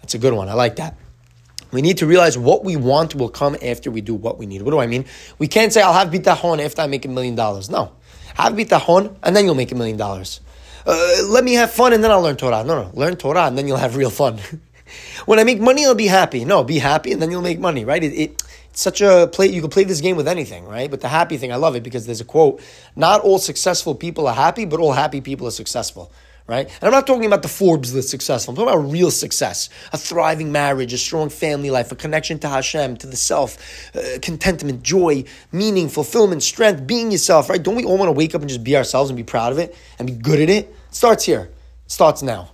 That's 0.00 0.14
a 0.14 0.18
good 0.18 0.32
one. 0.32 0.48
I 0.48 0.54
like 0.54 0.74
that. 0.76 0.96
We 1.70 1.80
need 1.80 1.98
to 1.98 2.06
realize 2.06 2.36
what 2.36 2.64
we 2.64 2.74
want 2.74 3.14
will 3.14 3.28
come 3.28 3.56
after 3.62 3.92
we 3.92 4.00
do 4.00 4.16
what 4.16 4.36
we 4.36 4.46
need. 4.46 4.62
What 4.62 4.72
do 4.72 4.80
I 4.80 4.88
mean? 4.88 5.04
We 5.38 5.46
can't 5.46 5.72
say, 5.72 5.80
I'll 5.80 5.92
have 5.92 6.08
bitachon 6.08 6.64
after 6.64 6.82
I 6.82 6.88
make 6.88 7.04
a 7.04 7.08
million 7.08 7.36
dollars. 7.36 7.70
No. 7.70 7.92
Have 8.34 8.54
bitachon, 8.54 9.14
and 9.22 9.36
then 9.36 9.44
you'll 9.44 9.54
make 9.54 9.70
a 9.70 9.76
million 9.76 9.96
dollars 9.96 10.40
uh, 10.86 11.16
let 11.28 11.44
me 11.44 11.54
have 11.54 11.70
fun 11.70 11.92
and 11.92 12.02
then 12.02 12.10
I'll 12.10 12.22
learn 12.22 12.36
Torah. 12.36 12.64
No, 12.64 12.82
no, 12.82 12.90
learn 12.94 13.16
Torah 13.16 13.46
and 13.46 13.56
then 13.56 13.66
you'll 13.66 13.78
have 13.78 13.96
real 13.96 14.10
fun. 14.10 14.38
when 15.26 15.38
I 15.38 15.44
make 15.44 15.60
money, 15.60 15.84
I'll 15.84 15.94
be 15.94 16.06
happy. 16.06 16.44
No, 16.44 16.64
be 16.64 16.78
happy 16.78 17.12
and 17.12 17.20
then 17.20 17.30
you'll 17.30 17.42
make 17.42 17.58
money, 17.58 17.84
right? 17.84 18.02
It, 18.02 18.12
it, 18.12 18.42
it's 18.74 18.82
such 18.82 19.00
a 19.00 19.28
play. 19.32 19.46
You 19.46 19.60
can 19.60 19.70
play 19.70 19.84
this 19.84 20.00
game 20.00 20.16
with 20.16 20.26
anything, 20.26 20.66
right? 20.66 20.90
But 20.90 21.00
the 21.00 21.08
happy 21.08 21.36
thing, 21.36 21.52
I 21.52 21.56
love 21.56 21.76
it 21.76 21.84
because 21.84 22.06
there's 22.06 22.20
a 22.20 22.24
quote: 22.24 22.60
"Not 22.96 23.20
all 23.20 23.38
successful 23.38 23.94
people 23.94 24.26
are 24.26 24.34
happy, 24.34 24.64
but 24.64 24.80
all 24.80 24.92
happy 24.92 25.20
people 25.20 25.46
are 25.46 25.52
successful." 25.52 26.10
Right? 26.46 26.66
And 26.66 26.82
I'm 26.82 26.90
not 26.90 27.06
talking 27.06 27.24
about 27.24 27.40
the 27.40 27.48
Forbes 27.48 27.94
list 27.94 28.10
successful. 28.10 28.52
I'm 28.52 28.56
talking 28.56 28.74
about 28.74 28.92
real 28.92 29.10
success, 29.12 29.70
a 29.94 29.96
thriving 29.96 30.52
marriage, 30.52 30.92
a 30.92 30.98
strong 30.98 31.30
family 31.30 31.70
life, 31.70 31.90
a 31.90 31.94
connection 31.94 32.38
to 32.40 32.48
Hashem, 32.48 32.98
to 32.98 33.06
the 33.06 33.16
self, 33.16 33.56
uh, 33.96 34.18
contentment, 34.20 34.82
joy, 34.82 35.24
meaning, 35.52 35.88
fulfillment, 35.88 36.42
strength, 36.42 36.86
being 36.86 37.12
yourself, 37.12 37.48
right? 37.48 37.62
Don't 37.62 37.76
we 37.76 37.84
all 37.84 37.96
want 37.96 38.08
to 38.08 38.12
wake 38.12 38.34
up 38.34 38.42
and 38.42 38.50
just 38.50 38.62
be 38.62 38.76
ourselves 38.76 39.08
and 39.08 39.16
be 39.16 39.22
proud 39.22 39.52
of 39.52 39.58
it 39.58 39.74
and 39.98 40.06
be 40.06 40.14
good 40.14 40.40
at 40.40 40.50
it? 40.50 40.73
It 40.94 40.96
starts 40.96 41.24
here. 41.24 41.50
It 41.86 41.90
starts 41.90 42.22
now. 42.22 42.52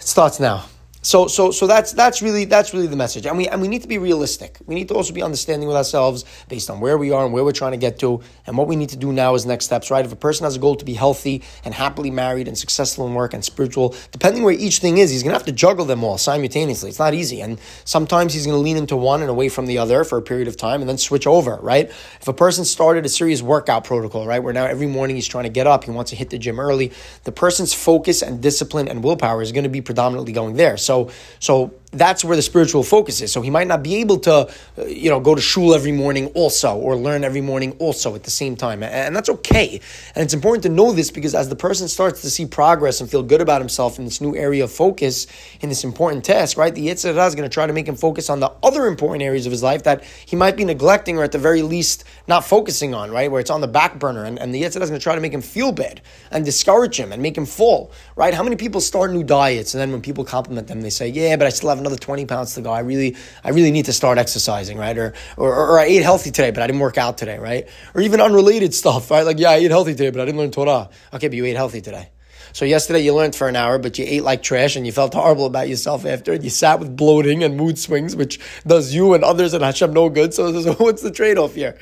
It 0.00 0.02
starts 0.02 0.40
now. 0.40 0.64
So, 1.06 1.28
so, 1.28 1.52
so 1.52 1.68
that's 1.68 1.92
that's 1.92 2.20
really 2.20 2.46
that's 2.46 2.74
really 2.74 2.88
the 2.88 2.96
message, 2.96 3.26
and 3.26 3.38
we 3.38 3.46
and 3.46 3.62
we 3.62 3.68
need 3.68 3.82
to 3.82 3.86
be 3.86 3.96
realistic. 3.96 4.58
We 4.66 4.74
need 4.74 4.88
to 4.88 4.94
also 4.94 5.14
be 5.14 5.22
understanding 5.22 5.68
with 5.68 5.76
ourselves 5.76 6.24
based 6.48 6.68
on 6.68 6.80
where 6.80 6.98
we 6.98 7.12
are 7.12 7.24
and 7.24 7.32
where 7.32 7.44
we're 7.44 7.52
trying 7.52 7.70
to 7.70 7.78
get 7.78 8.00
to, 8.00 8.20
and 8.44 8.58
what 8.58 8.66
we 8.66 8.74
need 8.74 8.88
to 8.88 8.96
do 8.96 9.12
now 9.12 9.36
is 9.36 9.46
next 9.46 9.66
steps. 9.66 9.88
Right? 9.88 10.04
If 10.04 10.10
a 10.10 10.16
person 10.16 10.42
has 10.42 10.56
a 10.56 10.58
goal 10.58 10.74
to 10.74 10.84
be 10.84 10.94
healthy 10.94 11.44
and 11.64 11.72
happily 11.72 12.10
married 12.10 12.48
and 12.48 12.58
successful 12.58 13.06
in 13.06 13.14
work 13.14 13.34
and 13.34 13.44
spiritual, 13.44 13.94
depending 14.10 14.42
where 14.42 14.52
each 14.52 14.80
thing 14.80 14.98
is, 14.98 15.12
he's 15.12 15.22
going 15.22 15.32
to 15.32 15.38
have 15.38 15.46
to 15.46 15.52
juggle 15.52 15.84
them 15.84 16.02
all 16.02 16.18
simultaneously. 16.18 16.88
It's 16.88 16.98
not 16.98 17.14
easy, 17.14 17.40
and 17.40 17.60
sometimes 17.84 18.34
he's 18.34 18.44
going 18.44 18.58
to 18.58 18.60
lean 18.60 18.76
into 18.76 18.96
one 18.96 19.20
and 19.20 19.30
away 19.30 19.48
from 19.48 19.66
the 19.66 19.78
other 19.78 20.02
for 20.02 20.18
a 20.18 20.22
period 20.22 20.48
of 20.48 20.56
time, 20.56 20.80
and 20.80 20.88
then 20.88 20.98
switch 20.98 21.28
over. 21.28 21.54
Right? 21.62 21.88
If 22.20 22.26
a 22.26 22.34
person 22.34 22.64
started 22.64 23.06
a 23.06 23.08
serious 23.08 23.42
workout 23.42 23.84
protocol, 23.84 24.26
right, 24.26 24.42
where 24.42 24.52
now 24.52 24.64
every 24.64 24.88
morning 24.88 25.14
he's 25.14 25.28
trying 25.28 25.44
to 25.44 25.50
get 25.50 25.68
up, 25.68 25.84
he 25.84 25.92
wants 25.92 26.10
to 26.10 26.16
hit 26.16 26.30
the 26.30 26.38
gym 26.38 26.58
early, 26.58 26.90
the 27.22 27.30
person's 27.30 27.72
focus 27.72 28.22
and 28.22 28.42
discipline 28.42 28.88
and 28.88 29.04
willpower 29.04 29.40
is 29.40 29.52
going 29.52 29.62
to 29.62 29.70
be 29.70 29.80
predominantly 29.80 30.32
going 30.32 30.56
there. 30.56 30.76
So 30.76 30.95
so, 31.38 31.72
that's 31.92 32.24
where 32.24 32.36
the 32.36 32.42
spiritual 32.42 32.82
focus 32.82 33.20
is. 33.20 33.32
So 33.32 33.40
he 33.40 33.50
might 33.50 33.66
not 33.66 33.82
be 33.82 33.96
able 33.96 34.18
to, 34.20 34.32
uh, 34.78 34.84
you 34.86 35.08
know, 35.08 35.20
go 35.20 35.34
to 35.34 35.40
shul 35.40 35.74
every 35.74 35.92
morning 35.92 36.26
also, 36.28 36.76
or 36.76 36.96
learn 36.96 37.24
every 37.24 37.40
morning 37.40 37.76
also 37.78 38.14
at 38.14 38.24
the 38.24 38.30
same 38.30 38.56
time, 38.56 38.82
and 38.82 39.14
that's 39.14 39.28
okay. 39.28 39.80
And 40.14 40.24
it's 40.24 40.34
important 40.34 40.62
to 40.64 40.68
know 40.68 40.92
this 40.92 41.10
because 41.10 41.34
as 41.34 41.48
the 41.48 41.56
person 41.56 41.88
starts 41.88 42.22
to 42.22 42.30
see 42.30 42.46
progress 42.46 43.00
and 43.00 43.10
feel 43.10 43.22
good 43.22 43.40
about 43.40 43.60
himself 43.60 43.98
in 43.98 44.04
this 44.04 44.20
new 44.20 44.36
area 44.36 44.64
of 44.64 44.72
focus 44.72 45.26
in 45.60 45.68
this 45.68 45.84
important 45.84 46.24
task, 46.24 46.58
right? 46.58 46.74
The 46.74 46.88
Yetzer 46.88 47.14
Hara 47.14 47.26
is 47.26 47.34
going 47.34 47.48
to 47.48 47.52
try 47.52 47.66
to 47.66 47.72
make 47.72 47.88
him 47.88 47.96
focus 47.96 48.28
on 48.28 48.40
the 48.40 48.52
other 48.62 48.86
important 48.86 49.22
areas 49.22 49.46
of 49.46 49.52
his 49.52 49.62
life 49.62 49.84
that 49.84 50.04
he 50.04 50.36
might 50.36 50.56
be 50.56 50.64
neglecting 50.64 51.18
or 51.18 51.22
at 51.22 51.32
the 51.32 51.38
very 51.38 51.62
least 51.62 52.04
not 52.26 52.44
focusing 52.44 52.94
on, 52.94 53.10
right? 53.10 53.30
Where 53.30 53.40
it's 53.40 53.50
on 53.50 53.60
the 53.60 53.68
back 53.68 53.98
burner, 53.98 54.24
and, 54.24 54.38
and 54.38 54.54
the 54.54 54.62
Yetzer 54.62 54.74
Hara 54.74 54.84
is 54.84 54.90
going 54.90 55.00
to 55.00 55.04
try 55.04 55.14
to 55.14 55.20
make 55.20 55.32
him 55.32 55.42
feel 55.42 55.72
bad 55.72 56.00
and 56.30 56.44
discourage 56.44 56.98
him 56.98 57.12
and 57.12 57.22
make 57.22 57.36
him 57.36 57.46
fall, 57.46 57.90
right? 58.16 58.34
How 58.34 58.42
many 58.42 58.56
people 58.56 58.80
start 58.80 59.12
new 59.12 59.24
diets 59.24 59.74
and 59.74 59.80
then 59.80 59.92
when 59.92 60.02
people 60.02 60.24
compliment 60.24 60.68
them, 60.68 60.80
they 60.80 60.90
say, 60.90 61.08
"Yeah, 61.08 61.36
but 61.36 61.46
I 61.46 61.50
still 61.50 61.68
have 61.68 61.75
another 61.78 61.96
20 61.96 62.26
pounds 62.26 62.54
to 62.54 62.60
go. 62.60 62.70
I 62.72 62.80
really, 62.80 63.16
I 63.44 63.50
really 63.50 63.70
need 63.70 63.86
to 63.86 63.92
start 63.92 64.18
exercising, 64.18 64.78
right? 64.78 64.96
Or, 64.96 65.14
or, 65.36 65.54
or 65.54 65.78
I 65.78 65.84
ate 65.84 66.02
healthy 66.02 66.30
today, 66.30 66.50
but 66.50 66.62
I 66.62 66.66
didn't 66.66 66.80
work 66.80 66.98
out 66.98 67.18
today, 67.18 67.38
right? 67.38 67.68
Or 67.94 68.00
even 68.00 68.20
unrelated 68.20 68.74
stuff, 68.74 69.10
right? 69.10 69.24
Like, 69.24 69.38
yeah, 69.38 69.50
I 69.50 69.56
ate 69.56 69.70
healthy 69.70 69.92
today, 69.92 70.10
but 70.10 70.20
I 70.20 70.24
didn't 70.24 70.38
learn 70.38 70.50
Torah. 70.50 70.90
Okay, 71.12 71.28
but 71.28 71.36
you 71.36 71.44
ate 71.44 71.56
healthy 71.56 71.80
today. 71.80 72.10
So 72.56 72.64
yesterday 72.64 73.00
you 73.00 73.14
learned 73.14 73.36
for 73.36 73.48
an 73.48 73.56
hour, 73.56 73.78
but 73.78 73.98
you 73.98 74.06
ate 74.08 74.22
like 74.22 74.42
trash 74.42 74.76
and 74.76 74.86
you 74.86 74.92
felt 74.92 75.12
horrible 75.12 75.44
about 75.44 75.68
yourself 75.68 76.06
after. 76.06 76.32
And 76.32 76.42
you 76.42 76.48
sat 76.48 76.80
with 76.80 76.96
bloating 76.96 77.44
and 77.44 77.54
mood 77.54 77.78
swings, 77.78 78.16
which 78.16 78.40
does 78.66 78.94
you 78.94 79.12
and 79.12 79.22
others 79.22 79.52
and 79.52 79.62
Hashem 79.62 79.92
no 79.92 80.08
good. 80.08 80.32
So, 80.32 80.58
so 80.62 80.72
what's 80.74 81.02
the 81.02 81.10
trade 81.10 81.36
off 81.36 81.54
here? 81.54 81.78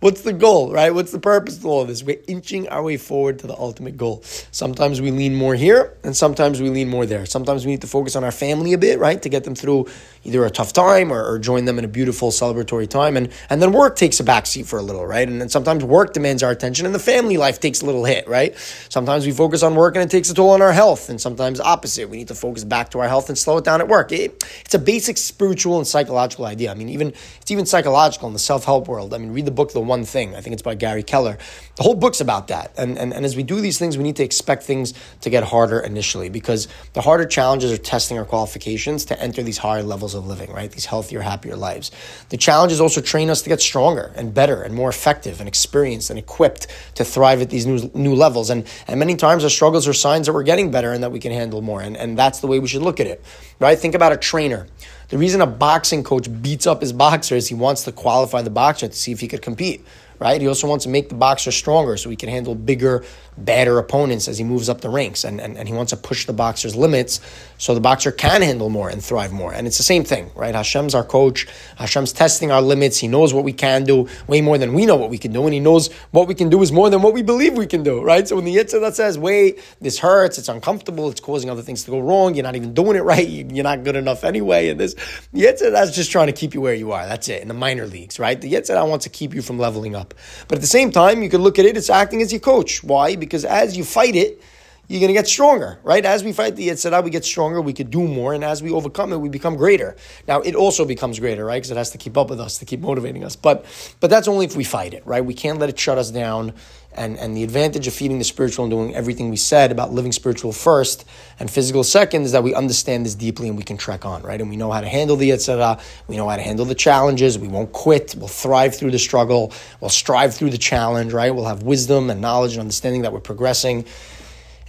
What's 0.00 0.20
the 0.20 0.32
goal, 0.32 0.70
right? 0.70 0.94
What's 0.94 1.10
the 1.10 1.18
purpose 1.18 1.56
of 1.56 1.66
all 1.66 1.82
of 1.82 1.88
this? 1.88 2.04
We're 2.04 2.20
inching 2.28 2.68
our 2.68 2.84
way 2.84 2.96
forward 2.96 3.40
to 3.40 3.48
the 3.48 3.56
ultimate 3.58 3.96
goal. 3.96 4.22
Sometimes 4.52 5.00
we 5.00 5.10
lean 5.10 5.34
more 5.34 5.56
here, 5.56 5.92
and 6.04 6.16
sometimes 6.16 6.62
we 6.62 6.70
lean 6.70 6.88
more 6.88 7.04
there. 7.04 7.26
Sometimes 7.26 7.66
we 7.66 7.72
need 7.72 7.80
to 7.80 7.88
focus 7.88 8.14
on 8.14 8.22
our 8.22 8.30
family 8.30 8.72
a 8.74 8.78
bit, 8.78 9.00
right, 9.00 9.20
to 9.20 9.28
get 9.28 9.42
them 9.42 9.56
through 9.56 9.88
either 10.28 10.44
a 10.44 10.50
tough 10.50 10.72
time 10.72 11.12
or, 11.12 11.24
or 11.24 11.38
join 11.38 11.64
them 11.64 11.78
in 11.78 11.84
a 11.84 11.88
beautiful 11.88 12.30
celebratory 12.30 12.88
time. 12.88 13.16
And, 13.16 13.30
and 13.50 13.60
then 13.60 13.72
work 13.72 13.96
takes 13.96 14.20
a 14.20 14.24
backseat 14.24 14.66
for 14.66 14.78
a 14.78 14.82
little, 14.82 15.06
right? 15.06 15.26
And 15.26 15.40
then 15.40 15.48
sometimes 15.48 15.82
work 15.82 16.12
demands 16.12 16.42
our 16.42 16.50
attention, 16.50 16.86
and 16.86 16.94
the 16.94 17.00
family 17.00 17.36
life 17.36 17.60
takes 17.60 17.80
a 17.80 17.86
little 17.86 18.04
hit, 18.04 18.28
right? 18.28 18.54
Sometimes 18.88 19.26
we 19.26 19.32
focus 19.32 19.62
on 19.62 19.74
work 19.74 19.96
and 19.96 20.04
it 20.04 20.10
takes 20.10 20.30
a 20.30 20.34
toll 20.34 20.50
on 20.50 20.62
our 20.62 20.72
health, 20.72 21.08
and 21.08 21.20
sometimes 21.20 21.60
opposite. 21.60 22.08
We 22.08 22.18
need 22.18 22.28
to 22.28 22.34
focus 22.34 22.64
back 22.64 22.90
to 22.90 23.00
our 23.00 23.08
health 23.08 23.28
and 23.28 23.36
slow 23.36 23.58
it 23.58 23.64
down 23.64 23.80
at 23.80 23.88
work. 23.88 24.12
It, 24.12 24.44
it's 24.64 24.74
a 24.74 24.78
basic 24.78 25.16
spiritual 25.16 25.78
and 25.78 25.86
psychological 25.86 26.44
idea. 26.44 26.70
I 26.70 26.74
mean, 26.74 26.88
even 26.88 27.08
it's 27.40 27.50
even 27.50 27.66
psychological 27.66 28.28
in 28.28 28.34
the 28.34 28.38
self 28.38 28.64
help 28.64 28.88
world. 28.88 29.14
I 29.14 29.18
mean, 29.18 29.32
read 29.32 29.46
the 29.46 29.50
book 29.50 29.72
The 29.72 29.80
one 29.80 30.04
thing. 30.04 30.34
I 30.34 30.40
think 30.40 30.52
it's 30.52 30.62
by 30.62 30.74
Gary 30.74 31.02
Keller. 31.02 31.38
The 31.76 31.82
whole 31.82 31.94
book's 31.94 32.20
about 32.20 32.48
that. 32.48 32.72
And, 32.76 32.98
and, 32.98 33.14
and 33.14 33.24
as 33.24 33.36
we 33.36 33.42
do 33.42 33.60
these 33.60 33.78
things, 33.78 33.96
we 33.96 34.04
need 34.04 34.16
to 34.16 34.24
expect 34.24 34.64
things 34.64 34.94
to 35.20 35.30
get 35.30 35.44
harder 35.44 35.80
initially 35.80 36.28
because 36.28 36.68
the 36.92 37.00
harder 37.00 37.24
challenges 37.24 37.72
are 37.72 37.78
testing 37.78 38.18
our 38.18 38.24
qualifications 38.24 39.04
to 39.06 39.20
enter 39.20 39.42
these 39.42 39.58
higher 39.58 39.82
levels 39.82 40.14
of 40.14 40.17
living, 40.20 40.52
right? 40.52 40.70
These 40.70 40.86
healthier, 40.86 41.20
happier 41.20 41.56
lives. 41.56 41.90
The 42.28 42.36
challenges 42.36 42.80
also 42.80 43.00
train 43.00 43.30
us 43.30 43.42
to 43.42 43.48
get 43.48 43.60
stronger 43.60 44.12
and 44.16 44.34
better 44.34 44.62
and 44.62 44.74
more 44.74 44.88
effective 44.88 45.40
and 45.40 45.48
experienced 45.48 46.10
and 46.10 46.18
equipped 46.18 46.66
to 46.94 47.04
thrive 47.04 47.40
at 47.40 47.50
these 47.50 47.66
new, 47.66 47.90
new 47.94 48.14
levels. 48.14 48.50
And, 48.50 48.66
and 48.86 48.98
many 48.98 49.16
times 49.16 49.44
our 49.44 49.50
struggles 49.50 49.88
are 49.88 49.92
signs 49.92 50.26
that 50.26 50.32
we're 50.32 50.42
getting 50.42 50.70
better 50.70 50.92
and 50.92 51.02
that 51.02 51.12
we 51.12 51.20
can 51.20 51.32
handle 51.32 51.62
more. 51.62 51.80
And, 51.80 51.96
and 51.96 52.18
that's 52.18 52.40
the 52.40 52.46
way 52.46 52.58
we 52.58 52.68
should 52.68 52.82
look 52.82 53.00
at 53.00 53.06
it, 53.06 53.24
right? 53.58 53.78
Think 53.78 53.94
about 53.94 54.12
a 54.12 54.16
trainer. 54.16 54.66
The 55.08 55.18
reason 55.18 55.40
a 55.40 55.46
boxing 55.46 56.04
coach 56.04 56.28
beats 56.42 56.66
up 56.66 56.82
his 56.82 56.92
boxer 56.92 57.34
is 57.34 57.48
he 57.48 57.54
wants 57.54 57.84
to 57.84 57.92
qualify 57.92 58.42
the 58.42 58.50
boxer 58.50 58.88
to 58.88 58.94
see 58.94 59.12
if 59.12 59.20
he 59.20 59.28
could 59.28 59.42
compete 59.42 59.84
right? 60.18 60.40
He 60.40 60.48
also 60.48 60.66
wants 60.66 60.84
to 60.84 60.88
make 60.88 61.08
the 61.08 61.14
boxer 61.14 61.50
stronger 61.52 61.96
so 61.96 62.10
he 62.10 62.16
can 62.16 62.28
handle 62.28 62.54
bigger, 62.54 63.04
badder 63.44 63.78
opponents 63.78 64.28
as 64.28 64.38
he 64.38 64.44
moves 64.44 64.68
up 64.68 64.80
the 64.80 64.88
ranks. 64.88 65.24
And, 65.24 65.40
and, 65.40 65.56
and 65.56 65.68
he 65.68 65.74
wants 65.74 65.90
to 65.90 65.96
push 65.96 66.26
the 66.26 66.32
boxer's 66.32 66.76
limits 66.76 67.20
so 67.56 67.74
the 67.74 67.80
boxer 67.80 68.12
can 68.12 68.42
handle 68.42 68.68
more 68.68 68.88
and 68.88 69.02
thrive 69.02 69.32
more. 69.32 69.52
And 69.52 69.66
it's 69.66 69.78
the 69.78 69.82
same 69.82 70.04
thing, 70.04 70.30
right? 70.34 70.54
Hashem's 70.54 70.94
our 70.94 71.04
coach. 71.04 71.46
Hashem's 71.76 72.12
testing 72.12 72.50
our 72.50 72.62
limits. 72.62 72.98
He 72.98 73.08
knows 73.08 73.34
what 73.34 73.44
we 73.44 73.52
can 73.52 73.84
do 73.84 74.08
way 74.26 74.40
more 74.40 74.58
than 74.58 74.74
we 74.74 74.86
know 74.86 74.96
what 74.96 75.10
we 75.10 75.18
can 75.18 75.32
do. 75.32 75.44
And 75.44 75.54
he 75.54 75.60
knows 75.60 75.92
what 76.10 76.28
we 76.28 76.34
can 76.34 76.48
do 76.48 76.62
is 76.62 76.72
more 76.72 76.90
than 76.90 77.02
what 77.02 77.14
we 77.14 77.22
believe 77.22 77.56
we 77.56 77.66
can 77.66 77.82
do, 77.82 78.02
right? 78.02 78.26
So 78.26 78.36
when 78.36 78.44
the 78.44 78.54
Yetzer 78.54 78.80
that 78.80 78.96
says, 78.96 79.18
wait, 79.18 79.60
this 79.80 79.98
hurts, 79.98 80.38
it's 80.38 80.48
uncomfortable, 80.48 81.10
it's 81.10 81.20
causing 81.20 81.50
other 81.50 81.62
things 81.62 81.84
to 81.84 81.90
go 81.90 82.00
wrong, 82.00 82.34
you're 82.34 82.42
not 82.42 82.56
even 82.56 82.74
doing 82.74 82.96
it 82.96 83.02
right, 83.02 83.28
you're 83.28 83.64
not 83.64 83.84
good 83.84 83.96
enough 83.96 84.24
anyway, 84.24 84.68
and 84.68 84.80
this, 84.80 84.94
the 85.32 85.70
that's 85.70 85.94
just 85.94 86.10
trying 86.10 86.26
to 86.26 86.32
keep 86.32 86.54
you 86.54 86.60
where 86.60 86.74
you 86.74 86.92
are. 86.92 87.06
That's 87.06 87.28
it, 87.28 87.42
in 87.42 87.48
the 87.48 87.54
minor 87.54 87.86
leagues, 87.86 88.18
right? 88.18 88.40
The 88.40 88.52
Yetzer 88.52 88.88
wants 88.88 89.04
to 89.04 89.10
keep 89.10 89.34
you 89.34 89.42
from 89.42 89.58
leveling 89.58 89.94
up. 89.94 90.14
But 90.46 90.56
at 90.56 90.60
the 90.60 90.68
same 90.68 90.90
time, 90.90 91.22
you 91.22 91.28
can 91.28 91.42
look 91.42 91.58
at 91.58 91.64
it, 91.64 91.76
it's 91.76 91.90
acting 91.90 92.22
as 92.22 92.32
your 92.32 92.40
coach. 92.40 92.82
Why? 92.82 93.16
Because 93.16 93.27
as 93.34 93.76
you 93.76 93.84
fight 93.84 94.16
it, 94.16 94.42
you're 94.88 95.00
going 95.00 95.08
to 95.08 95.14
get 95.14 95.28
stronger, 95.28 95.78
right? 95.82 96.02
As 96.02 96.24
we 96.24 96.32
fight 96.32 96.56
the 96.56 96.68
Yetzer 96.68 96.90
Hara, 96.90 97.02
we 97.02 97.10
get 97.10 97.22
stronger, 97.22 97.60
we 97.60 97.74
could 97.74 97.90
do 97.90 98.08
more, 98.08 98.32
and 98.32 98.42
as 98.42 98.62
we 98.62 98.70
overcome 98.70 99.12
it, 99.12 99.18
we 99.18 99.28
become 99.28 99.54
greater. 99.54 99.94
Now, 100.26 100.40
it 100.40 100.54
also 100.54 100.86
becomes 100.86 101.20
greater, 101.20 101.44
right? 101.44 101.56
Because 101.56 101.70
it 101.70 101.76
has 101.76 101.90
to 101.90 101.98
keep 101.98 102.16
up 102.16 102.30
with 102.30 102.40
us, 102.40 102.56
to 102.58 102.64
keep 102.64 102.80
motivating 102.80 103.22
us. 103.22 103.36
But, 103.36 103.66
but 104.00 104.08
that's 104.08 104.28
only 104.28 104.46
if 104.46 104.56
we 104.56 104.64
fight 104.64 104.94
it, 104.94 105.06
right? 105.06 105.22
We 105.22 105.34
can't 105.34 105.58
let 105.58 105.68
it 105.68 105.78
shut 105.78 105.98
us 105.98 106.10
down. 106.10 106.54
And, 106.94 107.18
and 107.18 107.36
the 107.36 107.44
advantage 107.44 107.86
of 107.86 107.92
feeding 107.92 108.18
the 108.18 108.24
spiritual 108.24 108.64
and 108.64 108.72
doing 108.72 108.94
everything 108.94 109.28
we 109.28 109.36
said 109.36 109.70
about 109.70 109.92
living 109.92 110.10
spiritual 110.10 110.52
first 110.52 111.04
and 111.38 111.50
physical 111.50 111.84
second 111.84 112.22
is 112.22 112.32
that 112.32 112.42
we 112.42 112.54
understand 112.54 113.04
this 113.04 113.14
deeply 113.14 113.46
and 113.46 113.58
we 113.58 113.62
can 113.62 113.76
trek 113.76 114.06
on, 114.06 114.22
right? 114.22 114.40
And 114.40 114.48
we 114.48 114.56
know 114.56 114.72
how 114.72 114.80
to 114.80 114.88
handle 114.88 115.14
the 115.14 115.30
Yetzer 115.30 115.58
Hara, 115.58 115.78
we 116.08 116.16
know 116.16 116.28
how 116.28 116.36
to 116.36 116.42
handle 116.42 116.64
the 116.64 116.74
challenges, 116.74 117.38
we 117.38 117.46
won't 117.46 117.72
quit, 117.72 118.14
we'll 118.16 118.26
thrive 118.26 118.74
through 118.74 118.90
the 118.90 118.98
struggle, 118.98 119.52
we'll 119.80 119.90
strive 119.90 120.34
through 120.34 120.50
the 120.50 120.58
challenge, 120.58 121.12
right? 121.12 121.32
We'll 121.32 121.44
have 121.44 121.62
wisdom 121.62 122.08
and 122.08 122.22
knowledge 122.22 122.52
and 122.52 122.60
understanding 122.62 123.02
that 123.02 123.12
we're 123.12 123.20
progressing. 123.20 123.84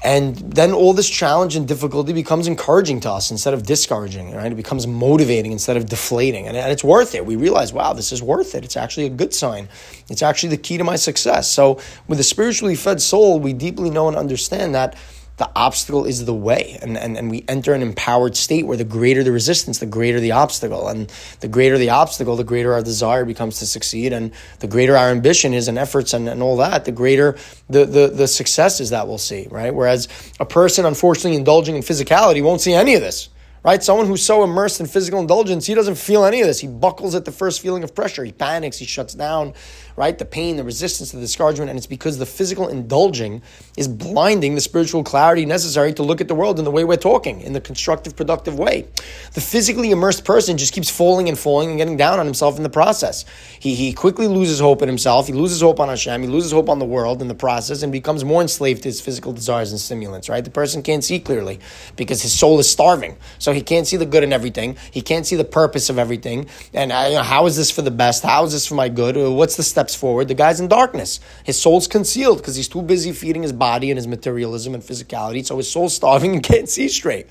And 0.02 0.38
then 0.38 0.72
all 0.72 0.94
this 0.94 1.10
challenge 1.10 1.58
and 1.58 1.68
difficulty 1.68 2.14
becomes 2.14 2.48
encouraging 2.48 3.02
to 3.02 3.12
us 3.12 3.32
instead 3.32 3.54
of 3.54 3.64
discouraging, 3.66 4.34
right? 4.34 4.50
It 4.52 4.56
becomes 4.56 4.88
motivating 4.88 5.52
instead 5.52 5.76
of 5.76 5.88
deflating. 5.88 6.48
And, 6.48 6.56
and 6.56 6.72
it's 6.72 6.86
worth 6.86 7.16
it. 7.16 7.26
We 7.26 7.36
realize, 7.36 7.74
wow, 7.74 7.92
this 7.92 8.14
is 8.14 8.24
worth 8.24 8.56
it. 8.56 8.64
It's 8.64 8.78
actually 8.78 9.08
a 9.08 9.10
good 9.10 9.34
sign. 9.34 9.68
It's 10.10 10.22
actually 10.22 10.50
the 10.50 10.58
key 10.58 10.78
to 10.78 10.86
my 10.86 10.96
success. 10.96 11.50
So 11.50 11.82
with 12.08 12.20
a 12.20 12.24
spiritually 12.24 12.76
fed 12.76 13.02
soul, 13.02 13.40
we 13.40 13.52
deeply 13.52 13.90
know 13.90 14.08
and 14.08 14.16
understand 14.16 14.74
that 14.74 14.96
the 15.40 15.50
obstacle 15.56 16.06
is 16.06 16.26
the 16.26 16.34
way. 16.34 16.78
And, 16.82 16.98
and, 16.98 17.18
and 17.18 17.32
we 17.32 17.46
enter 17.48 17.74
an 17.74 17.82
empowered 17.82 18.36
state 18.36 18.68
where 18.68 18.76
the 18.76 18.84
greater 18.84 19.24
the 19.24 19.32
resistance, 19.32 19.80
the 19.80 19.86
greater 19.86 20.20
the 20.20 20.34
obstacle. 20.34 20.90
And 20.90 21.12
the 21.40 21.48
greater 21.48 21.78
the 21.78 21.90
obstacle, 21.90 22.36
the 22.36 22.44
greater 22.44 22.74
our 22.74 22.84
desire 22.84 23.24
becomes 23.24 23.58
to 23.60 23.66
succeed. 23.66 24.12
And 24.12 24.32
the 24.60 24.68
greater 24.68 24.98
our 24.98 25.10
ambition 25.10 25.54
is 25.54 25.70
and 25.70 25.78
efforts 25.78 26.14
and, 26.14 26.28
and 26.28 26.44
all 26.44 26.58
that, 26.58 26.84
the 26.84 26.92
greater 26.92 27.38
the, 27.70 27.86
the, 27.86 28.08
the 28.10 28.28
successes 28.28 28.90
that 28.90 29.08
we'll 29.08 29.18
see, 29.18 29.48
right? 29.50 29.74
Whereas 29.74 30.10
a 30.42 30.46
person, 30.46 30.86
unfortunately, 30.86 31.38
indulging 31.38 31.76
in 31.76 31.84
physicality 31.84 32.44
won't 32.44 32.62
see 32.62 32.74
any 32.74 32.96
of 32.96 33.02
this 33.02 33.30
right? 33.64 33.84
Someone 33.84 34.08
who's 34.08 34.26
so 34.26 34.44
immersed 34.44 34.80
in 34.80 34.86
physical 34.86 35.20
indulgence, 35.20 35.66
he 35.66 35.74
doesn't 35.74 35.96
feel 35.96 36.24
any 36.26 36.42
of 36.42 36.48
this. 36.48 36.60
He 36.60 36.68
buckles 36.68 37.16
at 37.16 37.26
the 37.26 37.32
first 37.32 37.62
feeling 37.62 37.84
of 37.84 37.94
pressure. 37.94 38.24
He 38.24 38.32
panics, 38.32 38.78
he 38.78 38.86
shuts 38.86 39.14
down, 39.14 39.54
right? 40.00 40.18
The 40.18 40.24
pain, 40.24 40.56
the 40.56 40.64
resistance, 40.64 41.12
the 41.12 41.20
discouragement. 41.20 41.70
And 41.70 41.78
it's 41.78 41.86
because 41.86 42.18
the 42.18 42.26
physical 42.26 42.70
indulging 42.70 43.42
is 43.76 43.90
blinding 43.90 44.56
the 44.56 44.62
spiritual 44.62 45.04
clarity 45.04 45.46
necessary 45.46 45.92
to 45.96 46.04
look 46.04 46.22
at 46.22 46.30
the 46.30 46.36
world 46.36 46.58
in 46.58 46.64
the 46.64 46.72
way 46.72 46.86
we're 46.86 46.96
talking, 46.96 47.42
in 47.42 47.52
the 47.52 47.60
constructive, 47.60 48.16
productive 48.16 48.58
way. 48.58 48.88
The 49.34 49.42
physically 49.42 49.92
immersed 49.92 50.24
person 50.24 50.58
just 50.58 50.72
keeps 50.72 50.90
falling 50.90 51.28
and 51.28 51.38
falling 51.38 51.68
and 51.68 51.78
getting 51.78 51.98
down 51.98 52.18
on 52.18 52.26
himself 52.26 52.56
in 52.56 52.64
the 52.64 52.70
process. 52.70 53.26
He, 53.60 53.76
he 53.76 53.92
quickly 53.92 54.30
loses 54.30 54.62
hope 54.62 54.82
in 54.82 54.88
himself. 54.88 55.28
He 55.28 55.34
loses 55.34 55.60
hope 55.60 55.82
on 55.82 55.90
Hashem. 55.90 56.22
He 56.22 56.30
loses 56.30 56.54
hope 56.54 56.70
on 56.70 56.80
the 56.80 56.86
world 56.86 57.22
in 57.22 57.28
the 57.28 57.36
process 57.36 57.84
and 57.84 57.92
becomes 57.92 58.24
more 58.24 58.42
enslaved 58.42 58.84
to 58.84 58.88
his 58.88 59.02
physical 59.02 59.34
desires 59.34 59.72
and 59.72 59.82
stimulants, 59.82 60.30
right? 60.30 60.46
The 60.46 60.50
person 60.50 60.82
can't 60.82 61.04
see 61.04 61.20
clearly 61.20 61.60
because 61.98 62.22
his 62.22 62.32
soul 62.32 62.58
is 62.60 62.70
starving. 62.70 63.18
So 63.38 63.52
he 63.52 63.62
can't 63.62 63.86
see 63.86 63.98
the 63.98 64.06
good 64.06 64.24
in 64.24 64.32
everything. 64.32 64.78
He 64.92 65.02
can't 65.02 65.26
see 65.26 65.36
the 65.36 65.44
purpose 65.44 65.90
of 65.90 66.00
everything. 66.00 66.48
And 66.74 66.94
uh, 66.94 67.08
you 67.10 67.16
know, 67.16 67.24
how 67.24 67.48
is 67.48 67.58
this 67.58 67.70
for 67.70 67.82
the 67.82 67.92
best? 67.92 68.24
How 68.24 68.46
is 68.46 68.54
this 68.54 68.66
for 68.66 68.76
my 68.76 68.88
good? 68.88 69.18
Uh, 69.18 69.32
what's 69.32 69.58
the 69.58 69.64
steps 69.90 70.00
forward? 70.00 70.28
The 70.28 70.36
guy's 70.36 70.60
in 70.60 70.68
darkness. 70.68 71.20
His 71.44 71.60
soul's 71.60 71.88
concealed 71.88 72.38
because 72.38 72.56
he's 72.56 72.68
too 72.68 72.82
busy 72.82 73.12
feeding 73.12 73.44
his 73.44 73.54
body 73.54 73.92
and 73.92 73.98
his 73.98 74.08
materialism 74.08 74.74
and 74.74 74.84
physicality. 74.84 75.46
So 75.46 75.58
his 75.58 75.72
soul's 75.72 75.96
starving 76.02 76.34
and 76.34 76.44
can't 76.44 76.70
see 76.70 76.88
straight. 76.88 77.28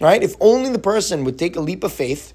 Right? 0.00 0.22
If 0.22 0.34
only 0.40 0.70
the 0.70 0.78
person 0.78 1.24
would 1.24 1.38
take 1.38 1.56
a 1.56 1.60
leap 1.60 1.84
of 1.84 1.92
faith, 1.92 2.32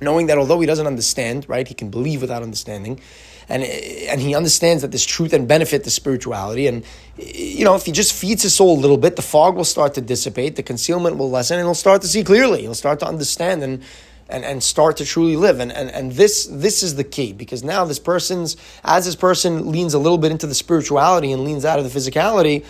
knowing 0.00 0.26
that 0.26 0.38
although 0.38 0.58
he 0.60 0.66
doesn't 0.66 0.86
understand, 0.86 1.48
right, 1.48 1.66
he 1.66 1.74
can 1.74 1.88
believe 1.88 2.20
without 2.20 2.42
understanding 2.42 3.00
and 3.50 3.64
and 3.64 4.20
he 4.20 4.34
understands 4.34 4.82
that 4.82 4.92
there's 4.92 5.04
truth 5.04 5.32
and 5.32 5.46
benefit 5.46 5.82
to 5.84 5.90
spirituality. 5.90 6.68
And 6.68 6.84
you 7.16 7.64
know, 7.64 7.74
if 7.74 7.84
he 7.84 7.92
just 7.92 8.12
feeds 8.12 8.42
his 8.42 8.54
soul 8.54 8.78
a 8.78 8.80
little 8.80 8.96
bit, 8.96 9.16
the 9.16 9.22
fog 9.22 9.56
will 9.56 9.64
start 9.64 9.94
to 9.94 10.00
dissipate, 10.00 10.56
the 10.56 10.62
concealment 10.62 11.16
will 11.16 11.30
lessen, 11.30 11.58
and 11.58 11.66
he'll 11.66 11.74
start 11.74 12.00
to 12.02 12.08
see 12.08 12.22
clearly. 12.22 12.62
He'll 12.62 12.74
start 12.74 13.00
to 13.00 13.06
understand 13.06 13.62
and. 13.62 13.82
And, 14.30 14.44
and 14.44 14.62
start 14.62 14.98
to 14.98 15.04
truly 15.04 15.34
live. 15.36 15.58
And, 15.58 15.72
and, 15.72 15.90
and 15.90 16.12
this, 16.12 16.46
this 16.46 16.84
is 16.84 16.94
the 16.94 17.02
key 17.02 17.32
because 17.32 17.64
now 17.64 17.84
this 17.84 17.98
person's, 17.98 18.56
as 18.84 19.04
this 19.04 19.16
person 19.16 19.72
leans 19.72 19.92
a 19.92 19.98
little 19.98 20.18
bit 20.18 20.30
into 20.30 20.46
the 20.46 20.54
spirituality 20.54 21.32
and 21.32 21.42
leans 21.42 21.64
out 21.64 21.80
of 21.80 21.90
the 21.90 21.98
physicality, 21.98 22.64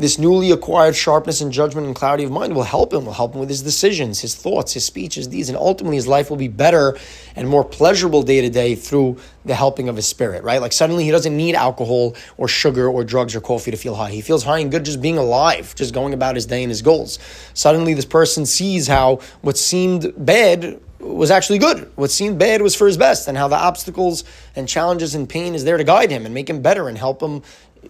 this 0.00 0.18
newly 0.18 0.50
acquired 0.50 0.96
sharpness 0.96 1.42
and 1.42 1.52
judgment 1.52 1.86
and 1.86 1.94
clarity 1.94 2.24
of 2.24 2.30
mind 2.30 2.54
will 2.54 2.62
help 2.62 2.92
him, 2.92 3.04
will 3.04 3.12
help 3.12 3.34
him 3.34 3.40
with 3.40 3.50
his 3.50 3.62
decisions, 3.62 4.20
his 4.20 4.34
thoughts, 4.34 4.72
his 4.72 4.84
speeches, 4.84 5.28
these, 5.28 5.50
and 5.50 5.58
ultimately 5.58 5.96
his 5.96 6.06
life 6.06 6.30
will 6.30 6.38
be 6.38 6.48
better 6.48 6.96
and 7.36 7.46
more 7.46 7.64
pleasurable 7.64 8.22
day 8.22 8.40
to 8.40 8.48
day 8.48 8.74
through 8.74 9.18
the 9.44 9.54
helping 9.54 9.90
of 9.90 9.96
his 9.96 10.06
spirit, 10.06 10.42
right? 10.42 10.60
Like 10.60 10.72
suddenly 10.72 11.04
he 11.04 11.10
doesn't 11.10 11.36
need 11.36 11.54
alcohol 11.54 12.16
or 12.38 12.48
sugar 12.48 12.88
or 12.88 13.04
drugs 13.04 13.36
or 13.36 13.40
coffee 13.40 13.70
to 13.72 13.76
feel 13.76 13.94
high. 13.94 14.10
He 14.10 14.22
feels 14.22 14.42
high 14.42 14.60
and 14.60 14.70
good 14.70 14.84
just 14.84 15.02
being 15.02 15.18
alive, 15.18 15.74
just 15.74 15.92
going 15.92 16.14
about 16.14 16.34
his 16.34 16.46
day 16.46 16.62
and 16.62 16.70
his 16.70 16.82
goals. 16.82 17.18
Suddenly 17.52 17.92
this 17.92 18.06
person 18.06 18.46
sees 18.46 18.86
how 18.86 19.20
what 19.42 19.58
seemed 19.58 20.14
bad 20.16 20.80
was 21.14 21.30
actually 21.30 21.58
good. 21.58 21.90
What 21.96 22.10
seemed 22.10 22.38
bad 22.38 22.62
was 22.62 22.74
for 22.74 22.86
his 22.86 22.96
best, 22.96 23.28
and 23.28 23.36
how 23.36 23.48
the 23.48 23.56
obstacles 23.56 24.24
and 24.56 24.68
challenges 24.68 25.14
and 25.14 25.28
pain 25.28 25.54
is 25.54 25.64
there 25.64 25.76
to 25.76 25.84
guide 25.84 26.10
him 26.10 26.24
and 26.24 26.34
make 26.34 26.48
him 26.48 26.62
better 26.62 26.88
and 26.88 26.96
help 26.96 27.22
him 27.22 27.42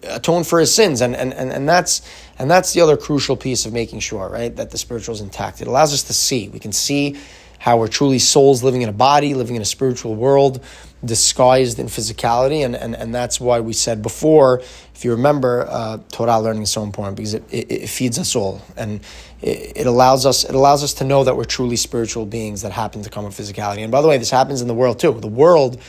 atone 0.03 0.43
for 0.43 0.59
his 0.59 0.73
sins. 0.73 1.01
And, 1.01 1.15
and, 1.15 1.33
and, 1.33 1.51
and 1.51 1.67
that's 1.67 2.01
and 2.39 2.49
that's 2.49 2.73
the 2.73 2.81
other 2.81 2.97
crucial 2.97 3.35
piece 3.35 3.65
of 3.65 3.73
making 3.73 3.99
sure 3.99 4.29
right 4.29 4.55
that 4.55 4.71
the 4.71 4.77
spiritual 4.77 5.15
is 5.15 5.21
intact. 5.21 5.61
It 5.61 5.67
allows 5.67 5.93
us 5.93 6.03
to 6.03 6.13
see. 6.13 6.49
We 6.49 6.59
can 6.59 6.71
see 6.71 7.17
how 7.59 7.77
we're 7.77 7.87
truly 7.87 8.17
souls 8.17 8.63
living 8.63 8.81
in 8.81 8.89
a 8.89 8.93
body 8.93 9.35
living 9.35 9.55
in 9.55 9.61
a 9.61 9.65
spiritual 9.65 10.15
world 10.15 10.63
disguised 11.05 11.77
in 11.77 11.87
physicality. 11.87 12.65
And, 12.65 12.75
and, 12.75 12.95
and 12.95 13.13
that's 13.13 13.39
why 13.39 13.59
we 13.59 13.73
said 13.73 14.01
before 14.01 14.59
if 14.95 15.05
you 15.05 15.11
remember 15.11 15.67
uh, 15.69 15.99
torah 16.11 16.39
learning 16.39 16.63
is 16.63 16.71
so 16.71 16.83
important 16.83 17.17
because 17.17 17.35
it, 17.35 17.43
it, 17.51 17.71
it 17.71 17.87
feeds 17.87 18.17
us 18.17 18.35
all. 18.35 18.61
And 18.75 19.01
it, 19.41 19.73
it, 19.75 19.87
allows 19.87 20.25
us 20.25 20.43
it 20.43 20.55
allows 20.55 20.83
us 20.83 20.93
to 20.95 21.03
know 21.03 21.23
that 21.23 21.35
we're 21.35 21.45
truly 21.45 21.75
spiritual 21.75 22.25
beings 22.25 22.61
that 22.61 22.71
happen 22.71 23.01
to 23.01 23.09
come 23.09 23.25
with 23.25 23.37
physicality 23.37 23.79
and 23.79 23.91
by 23.91 24.01
the 24.01 24.07
way 24.07 24.17
this 24.17 24.31
happens 24.31 24.61
in 24.61 24.67
the 24.67 24.73
world 24.73 24.99
too 24.99 25.11
the 25.19 25.27
world 25.27 25.81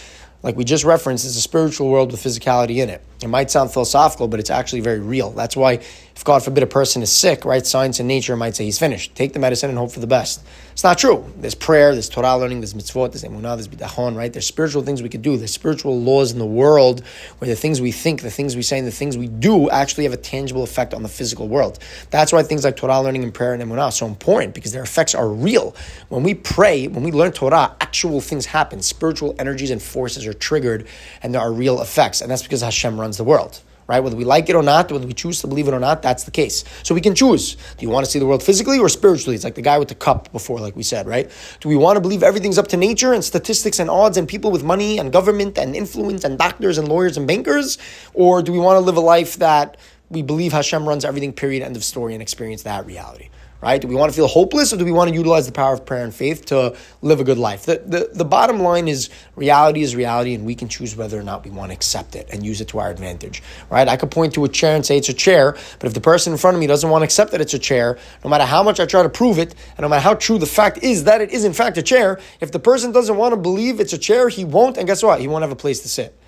like 0.42 0.56
we 0.56 0.64
just 0.64 0.84
referenced, 0.84 1.24
is 1.24 1.36
a 1.36 1.40
spiritual 1.40 1.88
world 1.88 2.10
with 2.10 2.22
physicality 2.22 2.82
in 2.82 2.90
it. 2.90 3.02
It 3.22 3.28
might 3.28 3.50
sound 3.50 3.72
philosophical, 3.72 4.28
but 4.28 4.40
it's 4.40 4.50
actually 4.50 4.80
very 4.80 5.00
real. 5.00 5.30
That's 5.30 5.56
why, 5.56 5.74
if 5.74 6.24
God 6.24 6.42
forbid 6.42 6.62
a 6.62 6.66
person 6.66 7.02
is 7.02 7.10
sick, 7.10 7.44
right, 7.44 7.66
science 7.66 7.98
and 7.98 8.08
nature 8.08 8.36
might 8.36 8.56
say 8.56 8.64
he's 8.64 8.78
finished. 8.78 9.14
Take 9.14 9.32
the 9.32 9.38
medicine 9.38 9.70
and 9.70 9.78
hope 9.78 9.92
for 9.92 10.00
the 10.00 10.06
best. 10.06 10.44
It's 10.72 10.84
not 10.84 10.98
true. 10.98 11.30
There's 11.36 11.54
prayer, 11.54 11.92
there's 11.92 12.08
Torah 12.08 12.36
learning, 12.36 12.60
there's 12.60 12.72
mitzvot, 12.72 13.12
there's 13.12 13.24
emunah, 13.24 13.56
there's 13.56 13.68
bitachon, 13.68 14.16
right? 14.16 14.32
There's 14.32 14.46
spiritual 14.46 14.82
things 14.82 15.02
we 15.02 15.08
could 15.08 15.20
do. 15.20 15.36
There's 15.36 15.52
spiritual 15.52 16.00
laws 16.00 16.32
in 16.32 16.38
the 16.38 16.46
world 16.46 17.02
where 17.38 17.48
the 17.48 17.56
things 17.56 17.80
we 17.80 17.92
think, 17.92 18.22
the 18.22 18.30
things 18.30 18.56
we 18.56 18.62
say, 18.62 18.78
and 18.78 18.86
the 18.86 18.92
things 18.92 19.18
we 19.18 19.28
do 19.28 19.68
actually 19.70 20.04
have 20.04 20.12
a 20.12 20.18
tangible 20.18 20.62
effect 20.62 20.94
on 20.94 21.02
the 21.02 21.08
physical 21.08 21.48
world. 21.48 21.78
That's 22.10 22.32
why 22.32 22.42
things 22.42 22.64
like 22.64 22.76
Torah 22.76 23.00
learning 23.02 23.22
and 23.22 23.34
prayer 23.34 23.52
and 23.52 23.62
emunah 23.62 23.84
are 23.84 23.92
so 23.92 24.06
important 24.06 24.54
because 24.54 24.72
their 24.72 24.82
effects 24.82 25.14
are 25.14 25.28
real. 25.28 25.76
When 26.08 26.22
we 26.22 26.34
pray, 26.34 26.88
when 26.88 27.02
we 27.02 27.12
learn 27.12 27.32
Torah, 27.32 27.76
actual 27.80 28.22
things 28.22 28.46
happen. 28.46 28.80
Spiritual 28.80 29.34
energies 29.38 29.70
and 29.70 29.82
forces 29.82 30.26
are 30.26 30.32
triggered, 30.32 30.86
and 31.22 31.34
there 31.34 31.42
are 31.42 31.52
real 31.52 31.82
effects. 31.82 32.22
And 32.22 32.30
that's 32.30 32.42
because 32.42 32.62
Hashem 32.62 32.98
runs 32.98 33.11
the 33.18 33.24
world 33.24 33.62
right? 33.86 34.00
Whether 34.00 34.16
we 34.16 34.24
like 34.24 34.48
it 34.48 34.56
or 34.56 34.62
not, 34.62 34.90
whether 34.90 35.06
we 35.06 35.12
choose 35.12 35.40
to 35.40 35.46
believe 35.46 35.68
it 35.68 35.74
or 35.74 35.80
not, 35.80 36.02
that's 36.02 36.24
the 36.24 36.30
case. 36.30 36.64
So 36.82 36.94
we 36.94 37.00
can 37.00 37.14
choose. 37.14 37.54
Do 37.54 37.84
you 37.84 37.90
want 37.90 38.06
to 38.06 38.10
see 38.10 38.18
the 38.18 38.26
world 38.26 38.42
physically 38.42 38.78
or 38.78 38.88
spiritually? 38.88 39.34
It's 39.34 39.44
like 39.44 39.54
the 39.54 39.62
guy 39.62 39.78
with 39.78 39.88
the 39.88 39.94
cup 39.94 40.32
before, 40.32 40.60
like 40.60 40.76
we 40.76 40.82
said, 40.82 41.06
right? 41.06 41.30
Do 41.60 41.68
we 41.68 41.76
want 41.76 41.96
to 41.96 42.00
believe 42.00 42.22
everything's 42.22 42.58
up 42.58 42.68
to 42.68 42.76
nature 42.76 43.12
and 43.12 43.24
statistics 43.24 43.78
and 43.78 43.90
odds 43.90 44.16
and 44.16 44.28
people 44.28 44.50
with 44.50 44.62
money 44.62 44.98
and 44.98 45.12
government 45.12 45.58
and 45.58 45.74
influence 45.74 46.24
and 46.24 46.38
doctors 46.38 46.78
and 46.78 46.88
lawyers 46.88 47.16
and 47.16 47.26
bankers? 47.26 47.78
Or 48.14 48.42
do 48.42 48.52
we 48.52 48.58
want 48.58 48.76
to 48.76 48.80
live 48.80 48.96
a 48.96 49.00
life 49.00 49.36
that 49.36 49.76
we 50.10 50.22
believe 50.22 50.52
Hashem 50.52 50.88
runs 50.88 51.04
everything, 51.04 51.32
period, 51.32 51.62
end 51.62 51.76
of 51.76 51.84
story, 51.84 52.14
and 52.14 52.22
experience 52.22 52.62
that 52.62 52.86
reality? 52.86 53.28
Right? 53.62 53.80
Do 53.80 53.86
we 53.86 53.94
want 53.94 54.10
to 54.10 54.16
feel 54.16 54.26
hopeless 54.26 54.72
or 54.72 54.76
do 54.76 54.84
we 54.84 54.90
want 54.90 55.08
to 55.08 55.14
utilize 55.14 55.46
the 55.46 55.52
power 55.52 55.72
of 55.72 55.86
prayer 55.86 56.04
and 56.04 56.12
faith 56.12 56.46
to 56.46 56.76
live 57.00 57.20
a 57.20 57.24
good 57.24 57.38
life? 57.38 57.64
The, 57.64 57.80
the, 57.86 58.10
the 58.12 58.24
bottom 58.24 58.58
line 58.58 58.88
is 58.88 59.08
reality 59.36 59.82
is 59.82 59.94
reality 59.94 60.34
and 60.34 60.44
we 60.44 60.56
can 60.56 60.68
choose 60.68 60.96
whether 60.96 61.18
or 61.18 61.22
not 61.22 61.44
we 61.44 61.50
want 61.50 61.70
to 61.70 61.74
accept 61.74 62.16
it 62.16 62.28
and 62.32 62.44
use 62.44 62.60
it 62.60 62.68
to 62.68 62.80
our 62.80 62.90
advantage, 62.90 63.40
right? 63.70 63.86
I 63.86 63.96
could 63.96 64.10
point 64.10 64.34
to 64.34 64.44
a 64.44 64.48
chair 64.48 64.74
and 64.74 64.84
say 64.84 64.98
it's 64.98 65.08
a 65.08 65.14
chair, 65.14 65.56
but 65.78 65.86
if 65.86 65.94
the 65.94 66.00
person 66.00 66.32
in 66.32 66.38
front 66.38 66.56
of 66.56 66.60
me 66.60 66.66
doesn't 66.66 66.90
want 66.90 67.02
to 67.02 67.04
accept 67.04 67.30
that 67.30 67.40
it's 67.40 67.54
a 67.54 67.58
chair, 67.58 67.98
no 68.24 68.30
matter 68.30 68.44
how 68.44 68.64
much 68.64 68.80
I 68.80 68.86
try 68.86 69.04
to 69.04 69.08
prove 69.08 69.38
it, 69.38 69.54
and 69.76 69.80
no 69.80 69.88
matter 69.88 70.02
how 70.02 70.14
true 70.14 70.38
the 70.38 70.46
fact 70.46 70.78
is 70.78 71.04
that 71.04 71.20
it 71.20 71.30
is 71.30 71.44
in 71.44 71.52
fact 71.52 71.78
a 71.78 71.82
chair, 71.82 72.18
if 72.40 72.50
the 72.50 72.58
person 72.58 72.90
doesn't 72.90 73.16
want 73.16 73.32
to 73.32 73.36
believe 73.36 73.78
it's 73.78 73.92
a 73.92 73.98
chair, 73.98 74.28
he 74.28 74.44
won't, 74.44 74.76
and 74.76 74.88
guess 74.88 75.04
what? 75.04 75.20
He 75.20 75.28
won't 75.28 75.42
have 75.42 75.52
a 75.52 75.56
place 75.56 75.80
to 75.82 75.88
sit 75.88 76.18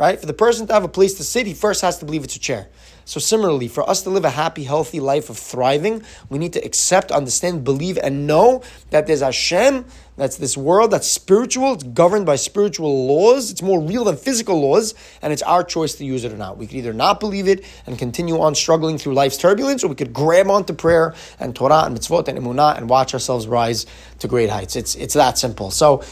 right? 0.00 0.18
For 0.18 0.24
the 0.24 0.32
person 0.32 0.66
to 0.66 0.72
have 0.72 0.82
a 0.82 0.88
place 0.88 1.12
to 1.14 1.24
sit, 1.24 1.46
he 1.46 1.52
first 1.52 1.82
has 1.82 1.98
to 1.98 2.06
believe 2.06 2.24
it's 2.24 2.34
a 2.34 2.38
chair. 2.38 2.68
So 3.10 3.18
similarly, 3.18 3.66
for 3.66 3.90
us 3.90 4.02
to 4.02 4.10
live 4.10 4.24
a 4.24 4.30
happy, 4.30 4.62
healthy 4.62 5.00
life 5.00 5.30
of 5.30 5.36
thriving, 5.36 6.04
we 6.28 6.38
need 6.38 6.52
to 6.52 6.64
accept, 6.64 7.10
understand, 7.10 7.64
believe, 7.64 7.98
and 7.98 8.24
know 8.28 8.62
that 8.90 9.08
there's 9.08 9.20
Hashem, 9.20 9.84
that's 10.16 10.36
this 10.36 10.56
world 10.56 10.92
that's 10.92 11.08
spiritual, 11.08 11.72
it's 11.72 11.82
governed 11.82 12.24
by 12.24 12.36
spiritual 12.36 13.08
laws, 13.08 13.50
it's 13.50 13.62
more 13.62 13.80
real 13.80 14.04
than 14.04 14.16
physical 14.16 14.60
laws, 14.60 14.94
and 15.22 15.32
it's 15.32 15.42
our 15.42 15.64
choice 15.64 15.96
to 15.96 16.04
use 16.04 16.22
it 16.22 16.32
or 16.32 16.36
not. 16.36 16.56
We 16.56 16.68
could 16.68 16.76
either 16.76 16.92
not 16.92 17.18
believe 17.18 17.48
it 17.48 17.64
and 17.84 17.98
continue 17.98 18.40
on 18.40 18.54
struggling 18.54 18.96
through 18.96 19.14
life's 19.14 19.38
turbulence, 19.38 19.82
or 19.82 19.88
we 19.88 19.96
could 19.96 20.12
grab 20.12 20.46
onto 20.46 20.72
prayer 20.72 21.12
and 21.40 21.52
Torah 21.52 21.86
and 21.86 21.98
mitzvot 21.98 22.28
and 22.28 22.38
emunah 22.38 22.76
and 22.76 22.88
watch 22.88 23.12
ourselves 23.12 23.48
rise 23.48 23.86
to 24.20 24.28
great 24.28 24.50
heights. 24.50 24.76
It's, 24.76 24.94
it's 24.94 25.14
that 25.14 25.36
simple. 25.36 25.72
So, 25.72 26.04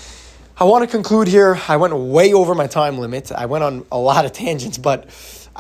I 0.61 0.65
want 0.65 0.83
to 0.83 0.91
conclude 0.91 1.29
here. 1.29 1.57
I 1.69 1.77
went 1.77 1.95
way 1.95 2.33
over 2.33 2.53
my 2.53 2.67
time 2.67 2.99
limit. 2.99 3.31
I 3.31 3.47
went 3.47 3.63
on 3.63 3.87
a 3.93 3.99
lot 3.99 4.25
of 4.25 4.33
tangents, 4.33 4.77
but 4.77 5.09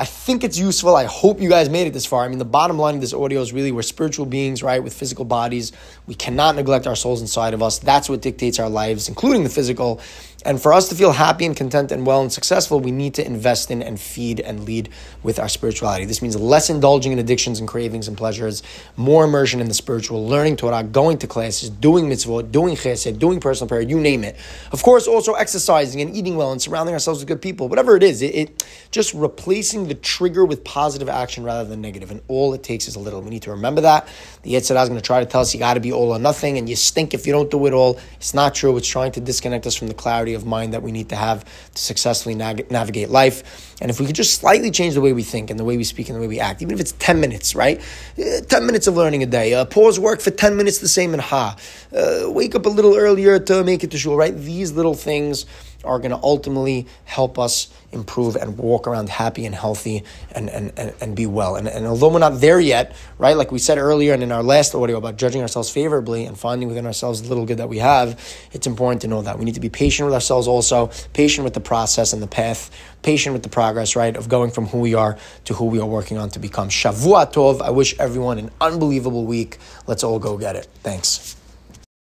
I 0.01 0.05
think 0.05 0.44
it's 0.44 0.57
useful. 0.57 0.94
I 0.94 1.07
hope 1.07 1.40
you 1.40 1.49
guys 1.49 1.68
made 1.68 1.88
it 1.88 1.92
this 1.92 2.07
far. 2.07 2.24
I 2.24 2.28
mean, 2.28 2.38
the 2.38 2.44
bottom 2.44 2.78
line 2.78 2.94
of 2.94 3.01
this 3.01 3.12
audio 3.12 3.40
is 3.40 3.53
really 3.53 3.72
we're 3.72 3.82
spiritual 3.82 4.26
beings, 4.26 4.62
right, 4.62 4.80
with 4.82 4.94
physical 4.94 5.24
bodies. 5.24 5.72
We 6.09 6.14
cannot 6.14 6.56
neglect 6.56 6.86
our 6.86 6.96
souls 6.96 7.20
inside 7.20 7.52
of 7.52 7.62
us. 7.62 7.78
That's 7.78 8.09
what 8.09 8.22
dictates 8.22 8.59
our 8.59 8.70
lives, 8.70 9.11
including 9.11 9.44
the 9.44 9.50
physical. 9.50 10.00
And 10.44 10.62
for 10.62 10.72
us 10.72 10.88
to 10.88 10.94
feel 10.94 11.12
happy 11.12 11.44
and 11.44 11.54
content 11.54 11.92
and 11.92 12.06
well 12.06 12.22
and 12.22 12.32
successful, 12.32 12.80
we 12.80 12.92
need 12.92 13.12
to 13.14 13.26
invest 13.26 13.70
in 13.70 13.82
and 13.82 14.00
feed 14.00 14.40
and 14.40 14.64
lead 14.64 14.88
with 15.22 15.38
our 15.38 15.48
spirituality. 15.48 16.06
This 16.06 16.22
means 16.22 16.36
less 16.36 16.70
indulging 16.70 17.12
in 17.12 17.18
addictions 17.18 17.59
and 17.59 17.68
cravings 17.68 18.09
and 18.09 18.16
pleasures, 18.16 18.62
more 18.96 19.24
immersion 19.24 19.61
in 19.61 19.68
the 19.68 19.74
spiritual, 19.74 20.26
learning 20.26 20.56
Torah, 20.56 20.82
going 20.84 21.18
to 21.18 21.26
classes, 21.26 21.68
doing 21.68 22.06
mitzvot, 22.06 22.52
doing 22.52 22.76
chesed, 22.76 23.18
doing 23.18 23.40
personal 23.40 23.68
prayer, 23.68 23.82
you 23.82 24.00
name 24.00 24.24
it. 24.24 24.36
Of 24.72 24.82
course, 24.82 25.09
also 25.09 25.34
exercising 25.34 26.00
and 26.00 26.16
eating 26.16 26.36
well 26.36 26.52
and 26.52 26.62
surrounding 26.62 26.94
ourselves 26.94 27.20
with 27.20 27.28
good 27.28 27.42
people. 27.42 27.68
Whatever 27.68 27.96
it 27.96 28.04
is, 28.04 28.22
it, 28.22 28.34
it 28.34 28.66
just 28.92 29.12
replacing 29.12 29.88
the 29.88 29.94
trigger 29.94 30.46
with 30.46 30.64
positive 30.64 31.09
action 31.09 31.42
rather 31.44 31.68
than 31.68 31.82
negative. 31.82 32.12
And 32.12 32.22
all 32.28 32.54
it 32.54 32.62
takes 32.62 32.88
is 32.88 32.94
a 32.94 33.00
little. 33.00 33.20
We 33.20 33.30
need 33.30 33.42
to 33.42 33.50
remember 33.50 33.80
that. 33.82 34.09
The 34.44 34.54
Yetzer 34.54 34.68
Hara 34.68 34.82
is 34.82 34.88
going 34.88 35.00
to 35.00 35.04
try 35.04 35.18
to 35.18 35.26
tell 35.26 35.40
us 35.40 35.52
you 35.52 35.59
got 35.59 35.74
to 35.74 35.80
be 35.80 35.92
all 35.99 36.14
or 36.14 36.18
nothing, 36.18 36.57
and 36.57 36.68
you 36.68 36.76
stink 36.76 37.12
if 37.12 37.26
you 37.26 37.32
don't 37.32 37.51
do 37.51 37.66
it 37.66 37.72
all. 37.72 37.99
It's 38.14 38.32
not 38.32 38.55
true. 38.55 38.76
It's 38.76 38.86
trying 38.86 39.12
to 39.12 39.20
disconnect 39.20 39.66
us 39.66 39.74
from 39.74 39.88
the 39.88 39.94
clarity 39.94 40.34
of 40.34 40.46
mind 40.46 40.72
that 40.72 40.82
we 40.82 40.92
need 40.92 41.09
to 41.09 41.16
have 41.16 41.44
to 41.44 41.82
successfully 41.82 42.36
nav- 42.36 42.70
navigate 42.70 43.11
life. 43.11 43.76
And 43.82 43.90
if 43.90 43.99
we 43.99 44.07
could 44.07 44.14
just 44.14 44.40
slightly 44.40 44.70
change 44.70 44.94
the 44.94 45.01
way 45.01 45.12
we 45.12 45.24
think 45.24 45.51
and 45.51 45.59
the 45.59 45.64
way 45.64 45.76
we 45.76 45.84
speak 45.84 46.09
and 46.09 46.16
the 46.16 46.20
way 46.20 46.28
we 46.28 46.40
act, 46.40 46.62
even 46.62 46.72
if 46.74 46.80
it's 46.80 46.92
10 46.92 47.20
minutes, 47.20 47.55
right? 47.55 47.80
Uh, 48.18 48.40
10 48.49 48.64
minutes 48.64 48.86
of 48.86 48.96
learning 48.96 49.22
a 49.22 49.26
day. 49.26 49.55
Uh, 49.55 49.64
pause 49.64 49.99
work 49.99 50.20
for 50.20 50.30
10 50.30 50.57
minutes 50.57 50.78
the 50.78 50.88
same 50.88 51.14
in 51.14 51.20
Ha. 51.20 51.57
Uh, 51.92 52.30
wake 52.30 52.55
up 52.55 52.64
a 52.66 52.68
little 52.68 52.96
earlier 52.96 53.38
to 53.40 53.64
make 53.64 53.82
it 53.82 53.90
to 53.90 53.99
shul, 53.99 54.16
right? 54.16 54.36
These 54.36 54.72
little 54.72 54.94
things 54.94 55.46
are 55.84 55.99
going 55.99 56.11
to 56.11 56.20
ultimately 56.22 56.86
help 57.05 57.38
us 57.38 57.68
improve 57.93 58.36
and 58.36 58.59
walk 58.59 58.86
around 58.86 59.09
happy 59.09 59.47
and 59.47 59.55
healthy 59.55 60.05
and, 60.32 60.51
and, 60.51 60.72
and, 60.76 60.95
and 61.01 61.16
be 61.16 61.26
well. 61.26 61.57
And, 61.57 61.66
and 61.66 61.86
although 61.86 62.11
we're 62.11 62.18
not 62.18 62.41
there 62.41 62.61
yet, 62.61 62.95
right, 63.18 63.36
like 63.36 63.51
we 63.51 63.59
said 63.59 63.78
earlier 63.78 64.12
and 64.12 64.22
in 64.22 64.30
our 64.30 64.43
last 64.43 64.74
audio 64.74 64.99
about 64.99 65.16
judging 65.16 65.41
ourselves 65.41 65.70
favorably 65.70 66.26
and 66.26 66.39
finding 66.39 66.68
within 66.68 66.86
ourselves 66.86 67.22
the 67.22 67.28
little 67.28 67.47
good 67.47 67.59
that 67.59 67.68
we 67.68 67.78
have, 67.78 68.20
it's 68.53 68.66
important 68.66 69.03
to 69.03 69.09
know 69.09 69.22
that. 69.22 69.39
We 69.39 69.45
need 69.45 69.55
to 69.55 69.61
be 69.61 69.70
patient 69.70 70.07
with 70.07 70.14
ourselves 70.14 70.47
also, 70.47 70.91
patient 71.14 71.45
with 71.45 71.55
the 71.55 71.61
process 71.61 72.12
and 72.12 72.22
the 72.22 72.26
path, 72.26 72.70
patient 73.03 73.32
with 73.32 73.43
the 73.43 73.49
progress, 73.49 73.97
right, 73.97 74.16
of 74.16 74.28
going 74.28 74.51
from 74.51 74.66
who 74.66 74.80
we 74.80 74.95
are 74.95 75.16
to 75.45 75.55
who 75.55 75.66
we 75.66 75.80
are 75.80 75.86
working 75.86 76.18
on 76.18 76.28
to 76.30 76.39
become. 76.39 76.68
Shavua 76.68 77.32
Tov. 77.32 77.62
I 77.62 77.70
wish 77.70 77.99
everyone 77.99 78.39
an 78.39 78.51
unbelievable 78.61 79.24
week. 79.24 79.59
Let's 79.86 80.05
all 80.05 80.18
go 80.18 80.36
get 80.36 80.57
it. 80.57 80.68
Thanks. 80.82 81.38